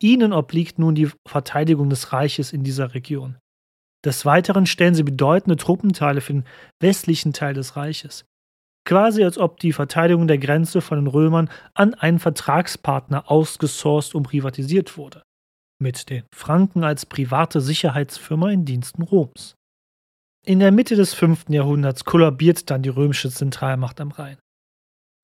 Ihnen 0.00 0.32
obliegt 0.32 0.78
nun 0.78 0.94
die 0.94 1.10
Verteidigung 1.26 1.88
des 1.88 2.12
Reiches 2.12 2.52
in 2.52 2.64
dieser 2.64 2.94
Region. 2.94 3.36
Des 4.04 4.24
Weiteren 4.24 4.66
stellen 4.66 4.94
sie 4.94 5.02
bedeutende 5.02 5.56
Truppenteile 5.56 6.20
für 6.20 6.34
den 6.34 6.44
westlichen 6.80 7.32
Teil 7.32 7.54
des 7.54 7.76
Reiches. 7.76 8.24
Quasi 8.84 9.24
als 9.24 9.36
ob 9.36 9.58
die 9.58 9.72
Verteidigung 9.72 10.28
der 10.28 10.38
Grenze 10.38 10.80
von 10.80 10.98
den 10.98 11.08
Römern 11.08 11.50
an 11.74 11.94
einen 11.94 12.20
Vertragspartner 12.20 13.30
ausgesourced 13.30 14.14
und 14.14 14.24
privatisiert 14.24 14.96
wurde. 14.96 15.22
Mit 15.80 16.08
den 16.08 16.22
Franken 16.32 16.84
als 16.84 17.04
private 17.04 17.60
Sicherheitsfirma 17.60 18.50
in 18.50 18.64
Diensten 18.64 19.02
Roms. 19.02 19.55
In 20.48 20.60
der 20.60 20.70
Mitte 20.70 20.94
des 20.94 21.12
5. 21.12 21.46
Jahrhunderts 21.48 22.04
kollabiert 22.04 22.70
dann 22.70 22.80
die 22.80 22.88
römische 22.88 23.30
Zentralmacht 23.30 24.00
am 24.00 24.12
Rhein. 24.12 24.38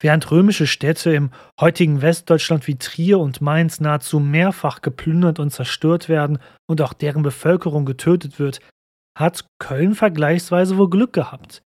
Während 0.00 0.28
römische 0.32 0.66
Städte 0.66 1.14
im 1.14 1.30
heutigen 1.60 2.02
Westdeutschland 2.02 2.66
wie 2.66 2.74
Trier 2.74 3.20
und 3.20 3.40
Mainz 3.40 3.78
nahezu 3.78 4.18
mehrfach 4.18 4.82
geplündert 4.82 5.38
und 5.38 5.50
zerstört 5.50 6.08
werden 6.08 6.40
und 6.68 6.82
auch 6.82 6.92
deren 6.92 7.22
Bevölkerung 7.22 7.84
getötet 7.84 8.40
wird, 8.40 8.58
hat 9.16 9.46
Köln 9.60 9.94
vergleichsweise 9.94 10.76
wohl 10.76 10.90
Glück 10.90 11.12
gehabt. 11.12 11.62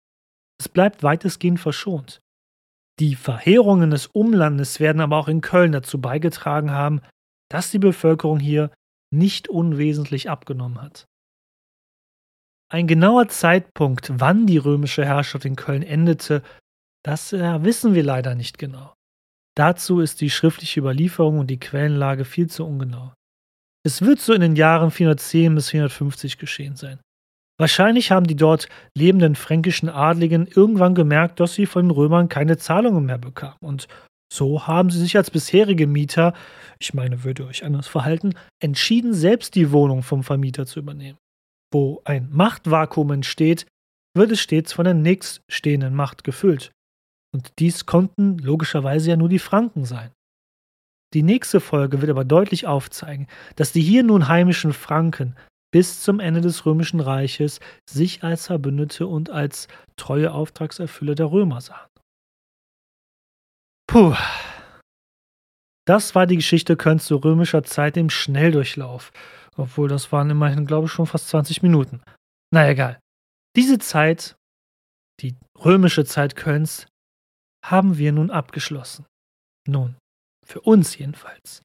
Es 0.58 0.70
bleibt 0.70 1.02
weitestgehend 1.02 1.60
verschont. 1.60 2.20
Die 3.00 3.16
Verheerungen 3.16 3.90
des 3.90 4.06
Umlandes 4.06 4.80
werden 4.80 5.02
aber 5.02 5.18
auch 5.18 5.28
in 5.28 5.42
Köln 5.42 5.72
dazu 5.72 6.00
beigetragen 6.00 6.70
haben, 6.70 7.02
dass 7.50 7.70
die 7.70 7.78
Bevölkerung 7.78 8.40
hier 8.40 8.70
nicht 9.12 9.48
unwesentlich 9.48 10.30
abgenommen 10.30 10.80
hat. 10.80 11.04
Ein 12.72 12.86
genauer 12.86 13.28
Zeitpunkt, 13.28 14.10
wann 14.16 14.46
die 14.46 14.56
römische 14.56 15.04
Herrschaft 15.04 15.44
in 15.44 15.56
Köln 15.56 15.82
endete, 15.82 16.42
das 17.04 17.34
äh, 17.34 17.62
wissen 17.62 17.94
wir 17.94 18.02
leider 18.02 18.34
nicht 18.34 18.56
genau. 18.56 18.94
Dazu 19.54 20.00
ist 20.00 20.22
die 20.22 20.30
schriftliche 20.30 20.80
Überlieferung 20.80 21.38
und 21.38 21.48
die 21.48 21.60
Quellenlage 21.60 22.24
viel 22.24 22.48
zu 22.48 22.64
ungenau. 22.64 23.12
Es 23.84 24.00
wird 24.00 24.20
so 24.20 24.32
in 24.32 24.40
den 24.40 24.56
Jahren 24.56 24.90
410 24.90 25.54
bis 25.54 25.68
450 25.68 26.38
geschehen 26.38 26.74
sein. 26.74 26.98
Wahrscheinlich 27.60 28.10
haben 28.10 28.26
die 28.26 28.36
dort 28.36 28.70
lebenden 28.96 29.34
fränkischen 29.34 29.90
Adligen 29.90 30.46
irgendwann 30.46 30.94
gemerkt, 30.94 31.40
dass 31.40 31.52
sie 31.52 31.66
von 31.66 31.84
den 31.84 31.90
Römern 31.90 32.30
keine 32.30 32.56
Zahlungen 32.56 33.04
mehr 33.04 33.18
bekamen. 33.18 33.58
Und 33.60 33.86
so 34.32 34.66
haben 34.66 34.88
sie 34.88 34.98
sich 34.98 35.18
als 35.18 35.30
bisherige 35.30 35.86
Mieter, 35.86 36.32
ich 36.78 36.94
meine, 36.94 37.22
würde 37.22 37.44
euch 37.44 37.64
anders 37.64 37.86
verhalten, 37.86 38.32
entschieden, 38.60 39.12
selbst 39.12 39.56
die 39.56 39.72
Wohnung 39.72 40.02
vom 40.02 40.22
Vermieter 40.22 40.64
zu 40.64 40.78
übernehmen. 40.78 41.18
Wo 41.72 42.02
ein 42.04 42.28
Machtvakuum 42.30 43.10
entsteht, 43.10 43.66
wird 44.14 44.30
es 44.30 44.40
stets 44.40 44.72
von 44.72 44.84
der 44.84 44.94
nächststehenden 44.94 45.94
Macht 45.94 46.22
gefüllt. 46.22 46.70
Und 47.34 47.58
dies 47.58 47.86
konnten 47.86 48.38
logischerweise 48.38 49.10
ja 49.10 49.16
nur 49.16 49.30
die 49.30 49.38
Franken 49.38 49.84
sein. 49.84 50.12
Die 51.14 51.22
nächste 51.22 51.60
Folge 51.60 52.00
wird 52.00 52.10
aber 52.10 52.24
deutlich 52.24 52.66
aufzeigen, 52.66 53.26
dass 53.56 53.72
die 53.72 53.82
hier 53.82 54.02
nun 54.02 54.28
heimischen 54.28 54.72
Franken 54.72 55.34
bis 55.72 56.02
zum 56.02 56.20
Ende 56.20 56.42
des 56.42 56.66
Römischen 56.66 57.00
Reiches 57.00 57.60
sich 57.88 58.22
als 58.22 58.46
Verbündete 58.46 59.06
und 59.06 59.30
als 59.30 59.68
treue 59.96 60.32
Auftragserfüller 60.32 61.14
der 61.14 61.32
Römer 61.32 61.60
sahen. 61.60 61.88
Puh. 63.86 64.14
Das 65.86 66.14
war 66.14 66.26
die 66.26 66.36
Geschichte 66.36 66.76
Kölns 66.76 67.06
zu 67.06 67.16
römischer 67.16 67.64
Zeit 67.64 67.96
im 67.96 68.08
Schnelldurchlauf. 68.08 69.10
Obwohl, 69.56 69.88
das 69.88 70.12
waren 70.12 70.30
immerhin, 70.30 70.66
glaube 70.66 70.86
ich, 70.86 70.92
schon 70.92 71.06
fast 71.06 71.28
20 71.28 71.62
Minuten. 71.62 72.02
Na 72.52 72.68
egal. 72.68 72.98
Diese 73.56 73.78
Zeit, 73.78 74.36
die 75.20 75.36
römische 75.62 76.04
Zeit 76.04 76.36
Kölns, 76.36 76.86
haben 77.64 77.98
wir 77.98 78.12
nun 78.12 78.30
abgeschlossen. 78.30 79.06
Nun, 79.68 79.96
für 80.44 80.60
uns 80.60 80.96
jedenfalls. 80.96 81.62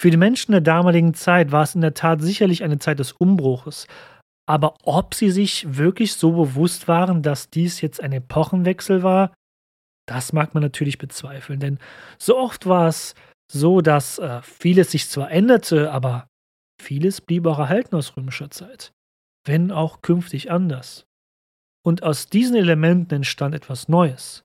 Für 0.00 0.10
die 0.10 0.16
Menschen 0.16 0.52
der 0.52 0.60
damaligen 0.60 1.14
Zeit 1.14 1.50
war 1.50 1.64
es 1.64 1.74
in 1.74 1.80
der 1.80 1.94
Tat 1.94 2.22
sicherlich 2.22 2.62
eine 2.62 2.78
Zeit 2.78 3.00
des 3.00 3.12
Umbruches. 3.12 3.88
Aber 4.48 4.76
ob 4.84 5.14
sie 5.14 5.30
sich 5.30 5.76
wirklich 5.76 6.14
so 6.14 6.32
bewusst 6.32 6.88
waren, 6.88 7.22
dass 7.22 7.50
dies 7.50 7.80
jetzt 7.80 8.00
ein 8.00 8.12
Epochenwechsel 8.12 9.02
war, 9.02 9.34
das 10.06 10.32
mag 10.32 10.54
man 10.54 10.62
natürlich 10.62 10.98
bezweifeln. 10.98 11.60
Denn 11.60 11.78
so 12.18 12.38
oft 12.38 12.66
war 12.66 12.88
es 12.88 13.14
so, 13.50 13.80
dass 13.80 14.18
äh, 14.18 14.40
vieles 14.42 14.92
sich 14.92 15.08
zwar 15.08 15.30
änderte, 15.30 15.90
aber 15.92 16.27
vieles 16.80 17.20
blieb 17.20 17.46
auch 17.46 17.58
erhalten 17.58 17.96
aus 17.96 18.16
römischer 18.16 18.50
Zeit. 18.50 18.92
Wenn 19.46 19.70
auch 19.70 20.02
künftig 20.02 20.50
anders. 20.50 21.06
Und 21.84 22.02
aus 22.02 22.26
diesen 22.26 22.56
Elementen 22.56 23.14
entstand 23.14 23.54
etwas 23.54 23.88
Neues. 23.88 24.42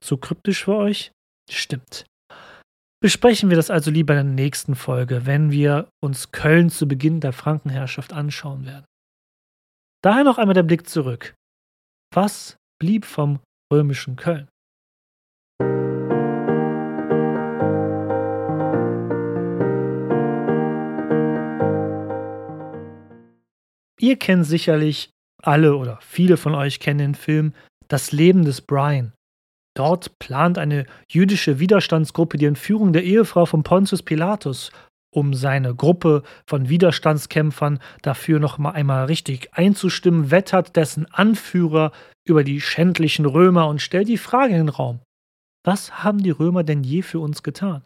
Zu 0.00 0.18
kryptisch 0.18 0.64
für 0.64 0.76
euch? 0.76 1.12
Stimmt. 1.50 2.04
Besprechen 3.00 3.48
wir 3.48 3.56
das 3.56 3.70
also 3.70 3.90
lieber 3.90 4.18
in 4.18 4.26
der 4.26 4.44
nächsten 4.44 4.74
Folge, 4.74 5.24
wenn 5.24 5.50
wir 5.50 5.88
uns 6.02 6.32
Köln 6.32 6.68
zu 6.68 6.88
Beginn 6.88 7.20
der 7.20 7.32
Frankenherrschaft 7.32 8.12
anschauen 8.12 8.66
werden. 8.66 8.84
Daher 10.02 10.24
noch 10.24 10.38
einmal 10.38 10.54
der 10.54 10.64
Blick 10.64 10.88
zurück. 10.88 11.34
Was 12.12 12.56
blieb 12.80 13.04
vom 13.04 13.40
römischen 13.72 14.16
Köln? 14.16 14.48
Ihr 24.00 24.16
kennt 24.16 24.46
sicherlich 24.46 25.10
alle 25.42 25.76
oder 25.76 25.98
viele 26.02 26.36
von 26.36 26.54
euch 26.54 26.80
kennen 26.80 26.98
den 26.98 27.14
Film 27.14 27.52
Das 27.88 28.12
Leben 28.12 28.44
des 28.44 28.60
Brian. 28.60 29.12
Dort 29.76 30.18
plant 30.18 30.58
eine 30.58 30.86
jüdische 31.08 31.58
Widerstandsgruppe 31.60 32.36
die 32.36 32.46
Entführung 32.46 32.92
der 32.92 33.04
Ehefrau 33.04 33.46
von 33.46 33.62
Pontius 33.62 34.02
Pilatus, 34.02 34.72
um 35.14 35.34
seine 35.34 35.74
Gruppe 35.74 36.22
von 36.48 36.68
Widerstandskämpfern 36.68 37.78
dafür 38.02 38.40
noch 38.40 38.58
mal 38.58 38.72
einmal 38.72 39.06
richtig 39.06 39.54
einzustimmen, 39.54 40.30
wettert 40.30 40.76
dessen 40.76 41.06
Anführer 41.12 41.92
über 42.26 42.44
die 42.44 42.60
schändlichen 42.60 43.24
Römer 43.24 43.68
und 43.68 43.80
stellt 43.80 44.08
die 44.08 44.18
Frage 44.18 44.54
in 44.54 44.66
den 44.66 44.68
Raum: 44.68 45.00
Was 45.64 46.04
haben 46.04 46.22
die 46.22 46.30
Römer 46.30 46.64
denn 46.64 46.82
je 46.82 47.02
für 47.02 47.20
uns 47.20 47.42
getan? 47.42 47.84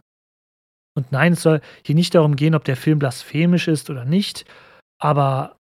Und 0.95 1.11
nein, 1.11 1.33
es 1.33 1.41
soll 1.41 1.61
hier 1.83 1.95
nicht 1.95 2.13
darum 2.13 2.35
gehen, 2.35 2.55
ob 2.55 2.65
der 2.65 2.75
Film 2.75 2.99
blasphemisch 2.99 3.67
ist 3.67 3.89
oder 3.89 4.05
nicht, 4.05 4.45
aber 4.99 5.57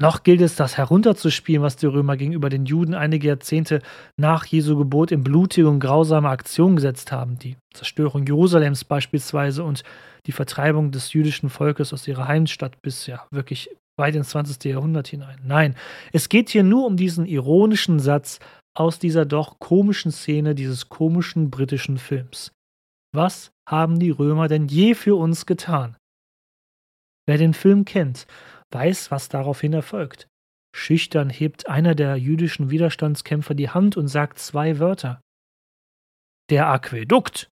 noch 0.00 0.22
gilt 0.22 0.40
es, 0.40 0.56
das 0.56 0.78
herunterzuspielen, 0.78 1.62
was 1.62 1.76
die 1.76 1.86
Römer 1.86 2.16
gegenüber 2.16 2.48
den 2.48 2.64
Juden 2.64 2.94
einige 2.94 3.28
Jahrzehnte 3.28 3.82
nach 4.16 4.46
Jesu 4.46 4.78
Gebot 4.78 5.12
in 5.12 5.22
blutige 5.22 5.68
und 5.68 5.78
grausame 5.78 6.30
Aktionen 6.30 6.76
gesetzt 6.76 7.12
haben. 7.12 7.38
Die 7.38 7.56
Zerstörung 7.74 8.26
Jerusalems 8.26 8.84
beispielsweise 8.84 9.62
und 9.62 9.82
die 10.26 10.32
Vertreibung 10.32 10.90
des 10.90 11.12
jüdischen 11.12 11.50
Volkes 11.50 11.92
aus 11.92 12.08
ihrer 12.08 12.26
Heimstadt 12.26 12.80
bis 12.80 13.06
ja 13.06 13.26
wirklich 13.30 13.68
weit 13.98 14.14
ins 14.14 14.30
20. 14.30 14.64
Jahrhundert 14.64 15.08
hinein. 15.08 15.38
Nein, 15.44 15.76
es 16.12 16.30
geht 16.30 16.48
hier 16.48 16.62
nur 16.62 16.86
um 16.86 16.96
diesen 16.96 17.26
ironischen 17.26 18.00
Satz 18.00 18.38
aus 18.74 18.98
dieser 18.98 19.26
doch 19.26 19.58
komischen 19.58 20.12
Szene 20.12 20.54
dieses 20.54 20.88
komischen 20.88 21.50
britischen 21.50 21.98
Films. 21.98 22.52
Was 23.12 23.52
haben 23.68 23.98
die 23.98 24.10
Römer 24.10 24.48
denn 24.48 24.68
je 24.68 24.94
für 24.94 25.16
uns 25.16 25.44
getan? 25.44 25.96
Wer 27.26 27.36
den 27.36 27.52
Film 27.52 27.84
kennt 27.84 28.26
weiß, 28.72 29.10
was 29.10 29.28
daraufhin 29.28 29.72
erfolgt. 29.72 30.28
Schüchtern 30.74 31.30
hebt 31.30 31.68
einer 31.68 31.94
der 31.94 32.16
jüdischen 32.16 32.70
Widerstandskämpfer 32.70 33.54
die 33.54 33.70
Hand 33.70 33.96
und 33.96 34.08
sagt 34.08 34.38
zwei 34.38 34.78
Wörter. 34.78 35.20
Der 36.48 36.68
Aquädukt. 36.68 37.48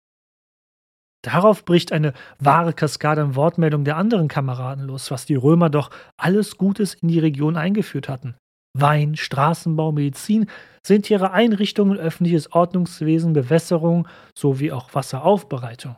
Darauf 1.22 1.64
bricht 1.64 1.92
eine 1.92 2.12
wahre 2.38 2.74
Kaskade 2.74 3.22
an 3.22 3.34
Wortmeldungen 3.34 3.84
der 3.84 3.96
anderen 3.96 4.28
Kameraden 4.28 4.84
los, 4.84 5.10
was 5.10 5.24
die 5.24 5.36
Römer 5.36 5.70
doch 5.70 5.90
alles 6.16 6.58
Gutes 6.58 6.94
in 6.94 7.08
die 7.08 7.18
Region 7.18 7.56
eingeführt 7.56 8.08
hatten. 8.08 8.36
Wein, 8.76 9.16
Straßenbau, 9.16 9.92
Medizin, 9.92 10.50
sind 10.84 11.08
ihre 11.08 11.30
Einrichtungen, 11.30 11.96
öffentliches 11.96 12.52
Ordnungswesen, 12.52 13.32
Bewässerung 13.32 14.06
sowie 14.36 14.72
auch 14.72 14.92
Wasseraufbereitung. 14.94 15.96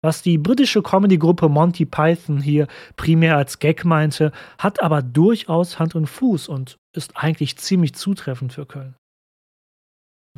Was 0.00 0.22
die 0.22 0.38
britische 0.38 0.80
Comedy-Gruppe 0.80 1.48
Monty 1.48 1.84
Python 1.84 2.40
hier 2.40 2.68
primär 2.96 3.36
als 3.36 3.58
Gag 3.58 3.84
meinte, 3.84 4.30
hat 4.56 4.80
aber 4.80 5.02
durchaus 5.02 5.80
Hand 5.80 5.96
und 5.96 6.06
Fuß 6.06 6.48
und 6.48 6.78
ist 6.94 7.16
eigentlich 7.16 7.58
ziemlich 7.58 7.94
zutreffend 7.94 8.52
für 8.52 8.64
Köln. 8.64 8.94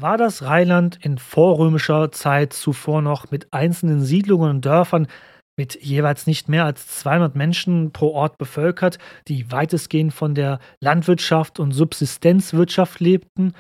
War 0.01 0.17
das 0.17 0.45
Rheinland 0.45 0.99
in 1.05 1.19
vorrömischer 1.19 2.11
Zeit 2.11 2.55
zuvor 2.55 3.03
noch 3.03 3.31
mit 3.31 3.53
einzelnen 3.53 4.01
Siedlungen 4.01 4.49
und 4.49 4.65
Dörfern 4.65 5.09
mit 5.59 5.83
jeweils 5.83 6.27
nicht 6.27 6.49
mehr 6.49 6.65
als 6.65 6.87
200 6.87 7.37
Menschen 7.37 7.93
pro 7.93 8.15
Ort 8.15 8.39
bevölkert, 8.39 8.99
die 9.29 9.53
weitestgehend 9.53 10.15
von 10.15 10.35
der 10.35 10.59
Landwirtschaft 10.81 11.61
und 11.61 11.73
Subsistenzwirtschaft 11.73 12.99
lebten, 13.01 13.53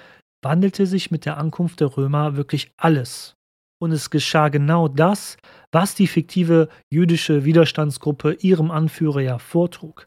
wandelte 0.42 0.86
sich 0.86 1.10
mit 1.10 1.26
der 1.26 1.36
Ankunft 1.36 1.80
der 1.80 1.94
Römer 1.94 2.36
wirklich 2.36 2.72
alles 2.78 3.36
und 3.80 3.92
es 3.92 4.10
geschah 4.10 4.48
genau 4.48 4.88
das, 4.88 5.36
was 5.72 5.94
die 5.94 6.06
fiktive 6.06 6.68
jüdische 6.92 7.44
Widerstandsgruppe 7.44 8.34
ihrem 8.40 8.70
Anführer 8.70 9.20
ja 9.20 9.38
vortrug. 9.38 10.06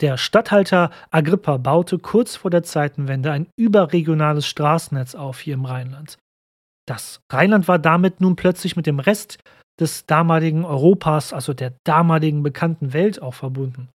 Der 0.00 0.16
Statthalter 0.16 0.90
Agrippa 1.10 1.58
baute 1.58 1.98
kurz 1.98 2.36
vor 2.36 2.50
der 2.50 2.62
Zeitenwende 2.62 3.30
ein 3.32 3.48
überregionales 3.58 4.46
Straßennetz 4.46 5.14
auf 5.14 5.40
hier 5.40 5.54
im 5.54 5.66
Rheinland. 5.66 6.16
Das 6.88 7.20
Rheinland 7.30 7.68
war 7.68 7.78
damit 7.78 8.20
nun 8.20 8.34
plötzlich 8.34 8.76
mit 8.76 8.86
dem 8.86 8.98
Rest 8.98 9.38
des 9.78 10.06
damaligen 10.06 10.64
Europas, 10.64 11.32
also 11.32 11.52
der 11.52 11.74
damaligen 11.84 12.42
bekannten 12.42 12.92
Welt, 12.92 13.20
auch 13.20 13.34
verbunden. 13.34 13.88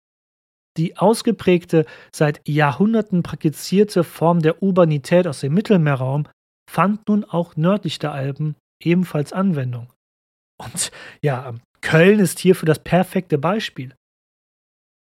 Die 0.77 0.97
ausgeprägte, 0.97 1.87
seit 2.15 2.47
Jahrhunderten 2.49 3.23
praktizierte 3.23 4.05
Form 4.05 4.41
der 4.41 4.63
Urbanität 4.63 5.27
aus 5.27 5.41
dem 5.41 5.55
Mittelmeerraum 5.55 6.27
fand 6.71 7.09
nun 7.09 7.25
auch 7.25 7.57
nördlich 7.57 7.99
der 7.99 8.13
Alpen 8.13 8.57
ebenfalls 8.85 9.33
Anwendung. 9.33 9.93
Und 10.59 10.93
ja, 11.23 11.55
Köln 11.81 12.21
ist 12.21 12.39
hierfür 12.39 12.67
das 12.67 12.79
perfekte 12.79 13.39
Beispiel. 13.39 13.95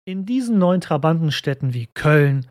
In 0.05 0.25
diesen 0.25 0.57
neuen 0.57 0.81
Trabantenstädten 0.81 1.73
wie 1.73 1.87
Köln, 1.93 2.47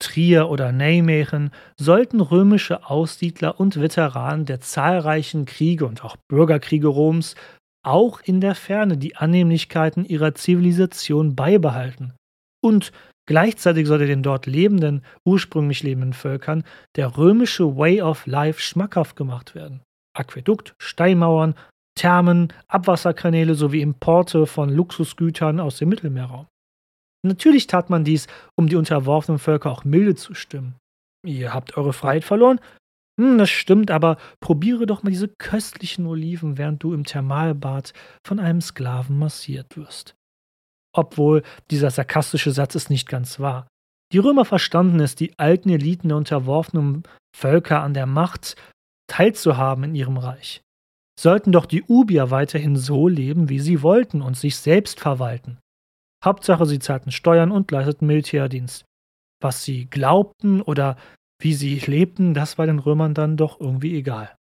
Trier 0.00 0.48
oder 0.48 0.72
Nijmegen 0.72 1.50
sollten 1.78 2.20
römische 2.20 2.88
Aussiedler 2.88 3.60
und 3.60 3.80
Veteranen 3.80 4.46
der 4.46 4.60
zahlreichen 4.60 5.44
Kriege 5.44 5.86
und 5.86 6.04
auch 6.04 6.16
Bürgerkriege 6.28 6.88
Roms 6.88 7.34
auch 7.82 8.20
in 8.20 8.40
der 8.40 8.54
Ferne 8.54 8.96
die 8.98 9.16
Annehmlichkeiten 9.16 10.04
ihrer 10.04 10.34
Zivilisation 10.34 11.34
beibehalten. 11.34 12.14
Und 12.62 12.92
gleichzeitig 13.26 13.86
sollte 13.86 14.06
den 14.06 14.22
dort 14.22 14.46
lebenden, 14.46 15.02
ursprünglich 15.24 15.82
lebenden 15.82 16.12
Völkern 16.12 16.64
der 16.96 17.16
römische 17.16 17.76
Way 17.76 18.02
of 18.02 18.26
Life 18.26 18.60
schmackhaft 18.60 19.16
gemacht 19.16 19.54
werden. 19.54 19.82
Aquädukt, 20.16 20.74
Steinmauern, 20.78 21.54
Thermen, 21.96 22.52
Abwasserkanäle 22.68 23.54
sowie 23.54 23.80
Importe 23.80 24.46
von 24.46 24.70
Luxusgütern 24.70 25.60
aus 25.60 25.78
dem 25.78 25.88
Mittelmeerraum. 25.88 26.46
Natürlich 27.22 27.66
tat 27.66 27.90
man 27.90 28.04
dies, 28.04 28.26
um 28.56 28.68
die 28.68 28.76
unterworfenen 28.76 29.38
Völker 29.38 29.70
auch 29.70 29.84
milde 29.84 30.14
zu 30.14 30.34
stimmen. 30.34 30.76
Ihr 31.26 31.52
habt 31.52 31.76
eure 31.76 31.92
Freiheit 31.92 32.24
verloren? 32.24 32.60
Hm, 33.20 33.36
das 33.36 33.50
stimmt, 33.50 33.90
aber 33.90 34.16
probiere 34.40 34.86
doch 34.86 35.02
mal 35.02 35.10
diese 35.10 35.28
köstlichen 35.28 36.06
Oliven, 36.06 36.56
während 36.56 36.82
du 36.82 36.94
im 36.94 37.04
Thermalbad 37.04 37.92
von 38.26 38.38
einem 38.38 38.62
Sklaven 38.62 39.18
massiert 39.18 39.76
wirst. 39.76 40.14
Obwohl 40.96 41.42
dieser 41.70 41.90
sarkastische 41.90 42.52
Satz 42.52 42.74
ist 42.74 42.88
nicht 42.88 43.08
ganz 43.08 43.38
wahr. 43.38 43.68
Die 44.12 44.18
Römer 44.18 44.44
verstanden 44.44 45.00
es, 45.00 45.14
die 45.14 45.38
alten 45.38 45.68
Eliten 45.68 46.08
der 46.08 46.16
unterworfenen 46.16 47.02
Völker 47.36 47.82
an 47.82 47.94
der 47.94 48.06
Macht 48.06 48.56
teilzuhaben 49.10 49.84
in 49.84 49.94
ihrem 49.94 50.16
Reich. 50.16 50.62
Sollten 51.18 51.52
doch 51.52 51.66
die 51.66 51.82
Ubier 51.82 52.30
weiterhin 52.30 52.76
so 52.76 53.08
leben, 53.08 53.48
wie 53.50 53.60
sie 53.60 53.82
wollten 53.82 54.22
und 54.22 54.36
sich 54.36 54.56
selbst 54.56 55.00
verwalten. 55.00 55.58
Hauptsache, 56.24 56.64
sie 56.64 56.78
zahlten 56.78 57.10
Steuern 57.10 57.50
und 57.50 57.70
leisteten 57.70 58.06
Militärdienst. 58.06 58.84
Was 59.42 59.64
sie 59.64 59.86
glaubten 59.86 60.62
oder 60.62 60.96
wie 61.42 61.54
sie 61.54 61.78
lebten, 61.78 62.34
das 62.34 62.56
war 62.56 62.66
den 62.66 62.78
Römern 62.78 63.14
dann 63.14 63.36
doch 63.36 63.60
irgendwie 63.60 63.96
egal. 63.96 64.34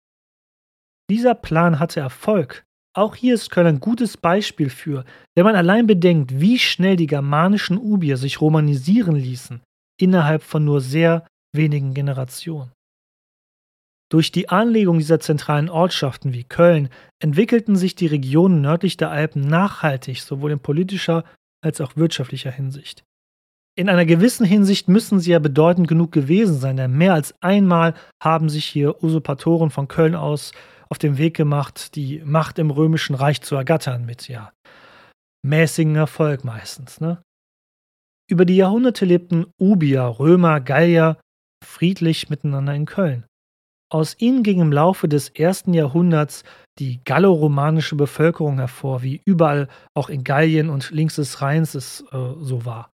Dieser 1.09 1.35
Plan 1.35 1.79
hatte 1.79 1.99
Erfolg, 2.01 2.63
Auch 2.95 3.15
hier 3.15 3.35
ist 3.35 3.51
Köln 3.51 3.67
ein 3.67 3.79
gutes 3.79 4.17
Beispiel 4.17 4.69
für, 4.69 5.05
wenn 5.35 5.45
man 5.45 5.55
allein 5.55 5.87
bedenkt, 5.87 6.39
wie 6.41 6.57
schnell 6.57 6.95
die 6.95 7.07
germanischen 7.07 7.77
Ubier 7.77 8.17
sich 8.17 8.41
romanisieren 8.41 9.15
ließen, 9.15 9.61
innerhalb 9.99 10.43
von 10.43 10.65
nur 10.65 10.81
sehr 10.81 11.27
wenigen 11.55 11.93
Generationen. 11.93 12.71
Durch 14.11 14.31
die 14.31 14.49
Anlegung 14.49 14.97
dieser 14.97 15.19
zentralen 15.19 15.69
Ortschaften 15.69 16.33
wie 16.33 16.43
Köln 16.43 16.89
entwickelten 17.21 17.75
sich 17.75 17.93
die 17.93 18.07
Regionen 18.07 18.61
nördlich 18.61 18.97
der 18.97 19.11
Alpen 19.11 19.41
nachhaltig, 19.41 20.21
sowohl 20.21 20.51
in 20.51 20.59
politischer 20.59 21.23
als 21.63 21.79
auch 21.79 21.95
wirtschaftlicher 21.95 22.51
Hinsicht. 22.51 23.03
In 23.77 23.87
einer 23.87 24.05
gewissen 24.05 24.45
Hinsicht 24.45 24.89
müssen 24.89 25.19
sie 25.19 25.31
ja 25.31 25.39
bedeutend 25.39 25.87
genug 25.87 26.11
gewesen 26.11 26.55
sein, 26.55 26.75
denn 26.75 26.97
mehr 26.97 27.13
als 27.13 27.35
einmal 27.41 27.93
haben 28.21 28.49
sich 28.49 28.65
hier 28.65 29.03
Usurpatoren 29.03 29.69
von 29.69 29.87
Köln 29.87 30.15
aus 30.15 30.51
auf 30.89 30.97
den 30.97 31.17
Weg 31.17 31.35
gemacht, 31.35 31.95
die 31.95 32.21
Macht 32.25 32.57
im 32.57 32.71
römischen 32.71 33.15
Reich 33.15 33.41
zu 33.41 33.55
ergattern, 33.55 34.05
mit 34.05 34.27
ja 34.27 34.51
mäßigem 35.45 35.95
Erfolg 35.95 36.43
meistens. 36.43 36.99
Ne? 36.99 37.21
Über 38.29 38.45
die 38.45 38.57
Jahrhunderte 38.57 39.05
lebten 39.05 39.45
Ubier, 39.59 40.01
Römer, 40.01 40.59
Gallier 40.59 41.17
friedlich 41.63 42.29
miteinander 42.29 42.73
in 42.73 42.85
Köln. 42.85 43.25
Aus 43.91 44.15
ihnen 44.19 44.43
ging 44.43 44.61
im 44.61 44.71
Laufe 44.71 45.07
des 45.07 45.29
ersten 45.29 45.73
Jahrhunderts 45.73 46.43
die 46.77 47.03
galloromanische 47.03 47.95
Bevölkerung 47.95 48.59
hervor, 48.59 49.01
wie 49.01 49.21
überall 49.25 49.67
auch 49.95 50.09
in 50.09 50.23
Gallien 50.23 50.69
und 50.69 50.91
links 50.91 51.15
des 51.15 51.41
Rheins 51.41 51.73
es 51.73 52.01
äh, 52.11 52.17
so 52.39 52.65
war. 52.65 52.91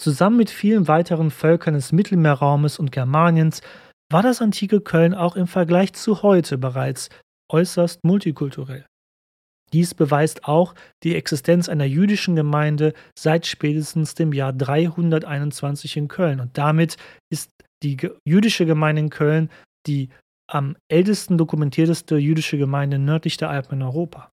Zusammen 0.00 0.36
mit 0.36 0.50
vielen 0.50 0.88
weiteren 0.88 1.30
Völkern 1.30 1.74
des 1.74 1.92
Mittelmeerraumes 1.92 2.78
und 2.78 2.92
Germaniens 2.92 3.62
war 4.10 4.22
das 4.22 4.40
antike 4.40 4.80
Köln 4.80 5.14
auch 5.14 5.36
im 5.36 5.46
Vergleich 5.46 5.92
zu 5.92 6.22
heute 6.22 6.56
bereits 6.56 7.08
äußerst 7.50 8.04
multikulturell. 8.04 8.86
Dies 9.72 9.94
beweist 9.94 10.44
auch 10.44 10.74
die 11.02 11.16
Existenz 11.16 11.68
einer 11.68 11.84
jüdischen 11.84 12.36
Gemeinde 12.36 12.92
seit 13.18 13.46
spätestens 13.46 14.14
dem 14.14 14.32
Jahr 14.32 14.52
321 14.52 15.96
in 15.96 16.08
Köln. 16.08 16.40
Und 16.40 16.58
damit 16.58 16.96
ist 17.30 17.50
die 17.82 17.96
jüdische 18.24 18.66
Gemeinde 18.66 19.00
in 19.00 19.10
Köln 19.10 19.50
die 19.86 20.10
am 20.50 20.76
ältesten 20.90 21.38
dokumentierteste 21.38 22.16
jüdische 22.16 22.58
Gemeinde 22.58 22.98
nördlich 22.98 23.36
der 23.36 23.50
Alpen 23.50 23.76
in 23.76 23.82
Europa. 23.82 24.30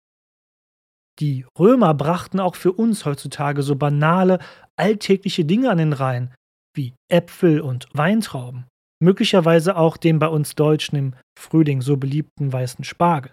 Die 1.19 1.47
Römer 1.59 1.95
brachten 1.95 2.41
auch 2.41 2.57
für 2.57 2.73
uns 2.73 3.05
heutzutage 3.05 3.63
so 3.63 3.77
banale, 3.77 4.39
alltägliche 4.77 5.45
Dinge 5.45 5.71
an 5.71 5.79
den 5.79 5.93
Rhein, 5.93 6.35
wie 6.75 6.95
Äpfel 7.11 7.61
und 7.61 7.89
Weintrauben, 7.93 8.67
möglicherweise 9.03 9.77
auch 9.77 9.97
den 9.97 10.19
bei 10.19 10.29
uns 10.29 10.55
Deutschen 10.55 10.97
im 10.97 11.15
Frühling 11.39 11.81
so 11.81 11.97
beliebten 11.97 12.53
weißen 12.53 12.85
Spargel. 12.85 13.33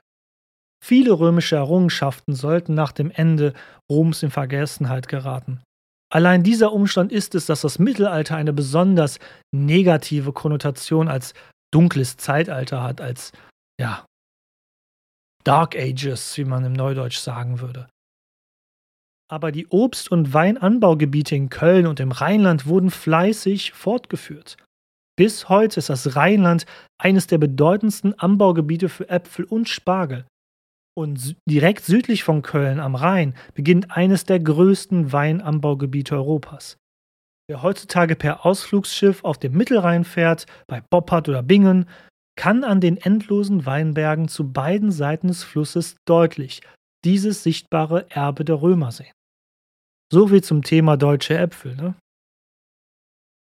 Viele 0.83 1.13
römische 1.13 1.55
Errungenschaften 1.55 2.33
sollten 2.33 2.73
nach 2.73 2.91
dem 2.91 3.11
Ende 3.11 3.53
Roms 3.89 4.23
in 4.23 4.31
Vergessenheit 4.31 5.07
geraten. 5.07 5.61
Allein 6.13 6.43
dieser 6.43 6.73
Umstand 6.73 7.11
ist 7.11 7.35
es, 7.35 7.47
dass 7.47 7.61
das 7.61 7.79
Mittelalter 7.79 8.35
eine 8.35 8.53
besonders 8.53 9.17
negative 9.51 10.31
Konnotation 10.31 11.07
als 11.07 11.33
dunkles 11.73 12.17
Zeitalter 12.17 12.83
hat, 12.83 13.01
als 13.01 13.31
ja, 13.79 14.05
Dark 15.43 15.75
Ages, 15.75 16.37
wie 16.37 16.45
man 16.45 16.63
im 16.63 16.73
Neudeutsch 16.73 17.17
sagen 17.17 17.59
würde. 17.59 17.89
Aber 19.29 19.51
die 19.51 19.67
Obst- 19.67 20.11
und 20.11 20.33
Weinanbaugebiete 20.33 21.35
in 21.35 21.49
Köln 21.49 21.87
und 21.87 21.99
im 21.99 22.11
Rheinland 22.11 22.67
wurden 22.67 22.91
fleißig 22.91 23.73
fortgeführt. 23.73 24.57
Bis 25.17 25.49
heute 25.49 25.79
ist 25.79 25.89
das 25.89 26.15
Rheinland 26.15 26.65
eines 26.99 27.27
der 27.27 27.37
bedeutendsten 27.37 28.17
Anbaugebiete 28.17 28.89
für 28.89 29.09
Äpfel 29.09 29.45
und 29.45 29.69
Spargel. 29.69 30.25
Und 30.95 31.35
direkt 31.49 31.85
südlich 31.85 32.23
von 32.23 32.43
Köln 32.43 32.79
am 32.79 32.95
Rhein 32.95 33.35
beginnt 33.55 33.91
eines 33.91 34.25
der 34.25 34.39
größten 34.39 35.11
Weinanbaugebiete 35.11 36.15
Europas. 36.15 36.77
Wer 37.47 37.61
heutzutage 37.61 38.15
per 38.15 38.45
Ausflugsschiff 38.45 39.23
auf 39.23 39.37
dem 39.37 39.53
Mittelrhein 39.53 40.05
fährt, 40.05 40.45
bei 40.67 40.81
Boppard 40.81 41.27
oder 41.27 41.43
Bingen, 41.43 41.89
kann 42.35 42.63
an 42.63 42.79
den 42.79 42.97
endlosen 42.97 43.65
Weinbergen 43.65 44.27
zu 44.27 44.51
beiden 44.51 44.91
Seiten 44.91 45.27
des 45.27 45.43
Flusses 45.43 45.97
deutlich 46.05 46.61
dieses 47.03 47.43
sichtbare 47.43 48.09
Erbe 48.09 48.45
der 48.45 48.61
Römer 48.61 48.91
sehen. 48.91 49.11
So 50.11 50.27
viel 50.27 50.43
zum 50.43 50.63
Thema 50.63 50.95
deutsche 50.95 51.37
Äpfel, 51.37 51.75
ne? 51.75 51.95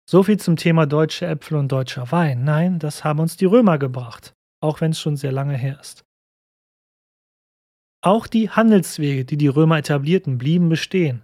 So 0.08 0.22
viel 0.22 0.38
zum 0.38 0.56
Thema 0.56 0.86
deutsche 0.86 1.26
Äpfel 1.26 1.56
und 1.56 1.70
deutscher 1.70 2.10
Wein. 2.10 2.44
Nein, 2.44 2.78
das 2.78 3.04
haben 3.04 3.20
uns 3.20 3.36
die 3.36 3.44
Römer 3.44 3.78
gebracht, 3.78 4.34
auch 4.60 4.80
wenn 4.80 4.90
es 4.90 5.00
schon 5.00 5.16
sehr 5.16 5.32
lange 5.32 5.56
her 5.56 5.78
ist. 5.80 6.02
Auch 8.02 8.26
die 8.26 8.50
Handelswege, 8.50 9.24
die 9.24 9.36
die 9.36 9.48
Römer 9.48 9.78
etablierten, 9.78 10.38
blieben 10.38 10.68
bestehen. 10.68 11.22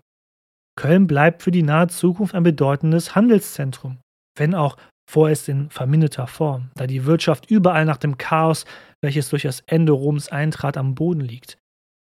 Köln 0.77 1.07
bleibt 1.07 1.43
für 1.43 1.51
die 1.51 1.63
nahe 1.63 1.89
Zukunft 1.89 2.35
ein 2.35 2.43
bedeutendes 2.43 3.15
Handelszentrum, 3.15 3.99
wenn 4.37 4.55
auch 4.55 4.77
vorerst 5.11 5.49
in 5.49 5.71
verminderter 5.71 6.27
Form, 6.27 6.71
da 6.75 6.87
die 6.87 7.07
Wirtschaft 7.07 7.51
überall 7.51 7.85
nach 7.85 7.97
dem 7.97 8.19
Chaos, 8.19 8.67
welches 9.03 9.31
durch 9.31 9.43
das 9.43 9.61
Ende 9.67 9.93
Roms 9.93 10.29
eintrat, 10.29 10.77
am 10.77 10.95
Boden 10.95 11.21
liegt. 11.21 11.59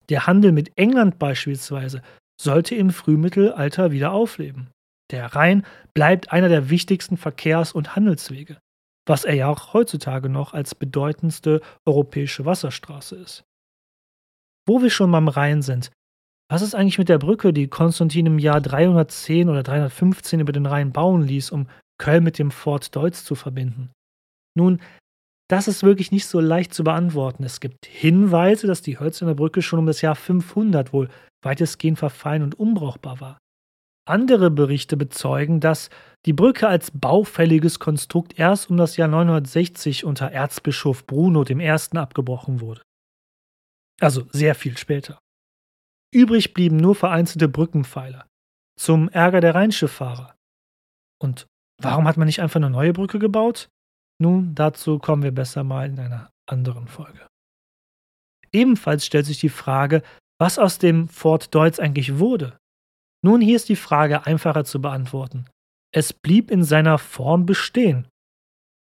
Der 0.10 0.28
Handel 0.28 0.52
mit 0.52 0.78
England 0.78 1.20
beispielsweise 1.20 2.02
sollte 2.42 2.76
im 2.76 2.92
Frühmittelalter 2.92 3.92
wieder 3.92 4.12
aufleben. 4.12 4.70
Der 5.12 5.36
Rhein 5.36 5.66
bleibt 5.94 6.32
einer 6.32 6.50
der 6.50 6.70
wichtigsten 6.70 7.18
Verkehrs- 7.18 7.72
und 7.72 7.96
Handelswege, 7.96 8.58
was 9.08 9.26
er 9.26 9.36
ja 9.36 9.48
auch 9.48 9.74
heutzutage 9.74 10.30
noch 10.30 10.54
als 10.54 10.76
bedeutendste 10.76 11.62
europäische 11.86 12.46
Wasserstraße 12.46 13.16
ist. 13.16 13.44
Wo 14.68 14.82
wir 14.82 14.90
schon 14.90 15.12
beim 15.12 15.30
Rhein 15.30 15.62
sind, 15.62 15.92
was 16.50 16.62
ist 16.62 16.76
eigentlich 16.76 16.98
mit 16.98 17.10
der 17.10 17.18
Brücke, 17.18 17.52
die 17.52 17.68
Konstantin 17.68 18.26
im 18.26 18.40
Jahr 18.40 18.62
310 18.62 19.50
oder 19.50 19.64
315 19.64 20.40
über 20.40 20.52
den 20.52 20.66
Rhein 20.66 20.92
bauen 20.92 21.22
ließ, 21.22 21.52
um 21.52 21.68
Köln 22.00 22.24
mit 22.24 22.40
dem 22.40 22.52
Fort 22.52 22.96
Deutz 22.96 23.24
zu 23.26 23.36
verbinden? 23.36 23.92
Nun, 24.56 24.80
das 25.50 25.68
ist 25.68 25.84
wirklich 25.84 26.12
nicht 26.12 26.26
so 26.26 26.40
leicht 26.40 26.74
zu 26.74 26.84
beantworten. 26.84 27.44
Es 27.44 27.60
gibt 27.60 27.86
Hinweise, 27.86 28.68
dass 28.68 28.82
die 28.82 29.00
hölzerne 29.00 29.36
Brücke 29.36 29.62
schon 29.62 29.80
um 29.80 29.86
das 29.86 30.02
Jahr 30.02 30.16
500 30.16 30.94
wohl 30.94 31.10
weitestgehend 31.44 32.00
verfallen 32.00 32.44
und 32.44 32.56
unbrauchbar 32.56 33.22
war. 33.22 33.38
Andere 34.08 34.50
Berichte 34.50 34.96
bezeugen, 34.96 35.60
dass 35.60 35.90
die 36.26 36.34
Brücke 36.34 36.68
als 36.68 36.92
baufälliges 36.92 37.80
Konstrukt 37.80 38.40
erst 38.40 38.70
um 38.70 38.78
das 38.78 38.98
Jahr 38.98 39.10
960 39.10 40.06
unter 40.06 40.32
Erzbischof 40.32 41.06
Bruno 41.06 41.44
I. 41.48 41.70
abgebrochen 41.98 42.62
wurde. 42.62 42.82
Also 44.00 44.28
sehr 44.32 44.56
viel 44.56 44.78
später. 44.78 45.20
Übrig 46.14 46.54
blieben 46.54 46.78
nur 46.78 46.96
vereinzelte 46.96 47.48
Brückenpfeiler. 47.48 48.28
Zum 48.80 49.10
Ärger 49.10 49.42
der 49.42 49.56
Rheinschifffahrer. 49.56 50.36
Und 51.22 51.48
warum 51.82 52.08
hat 52.08 52.18
man 52.18 52.28
nicht 52.28 52.42
einfach 52.42 52.58
eine 52.58 52.70
neue 52.70 52.94
Brücke 52.94 53.20
gebaut? 53.20 53.70
Nun, 54.20 54.56
dazu 54.56 55.00
kommen 55.00 55.24
wir 55.24 55.32
besser 55.32 55.64
mal 55.64 55.90
in 55.90 56.00
einer 56.00 56.32
anderen 56.48 56.88
Folge. 56.88 57.28
Ebenfalls 58.52 59.06
stellt 59.06 59.26
sich 59.26 59.40
die 59.40 59.50
Frage, 59.50 60.04
was 60.40 60.60
aus 60.60 60.78
dem 60.78 61.08
Fort 61.08 61.54
Deutz 61.54 61.80
eigentlich 61.80 62.20
wurde. 62.20 62.58
Nun, 63.24 63.42
hier 63.42 63.56
ist 63.56 63.70
die 63.70 63.76
Frage 63.76 64.26
einfacher 64.26 64.64
zu 64.64 64.82
beantworten. 64.82 65.50
Es 65.94 66.14
blieb 66.14 66.52
in 66.52 66.64
seiner 66.64 66.98
Form 66.98 67.46
bestehen. 67.46 68.08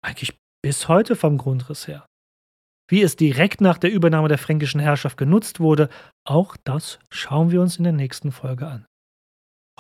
Eigentlich 0.03 0.37
bis 0.63 0.89
heute 0.89 1.17
vom 1.17 1.39
Grundriss 1.39 1.87
her. 1.87 2.07
Wie 2.89 3.03
es 3.03 3.17
direkt 3.17 3.61
nach 3.61 3.79
der 3.79 3.91
Übernahme 3.91 4.29
der 4.29 4.39
fränkischen 4.39 4.81
Herrschaft 4.81 5.17
genutzt 5.17 5.61
wurde, 5.61 5.89
auch 6.27 6.57
das 6.65 6.99
schauen 7.11 7.51
wir 7.51 7.61
uns 7.61 7.79
in 7.79 7.85
der 7.85 7.93
nächsten 7.93 8.31
Folge 8.31 8.67
an. 8.67 8.87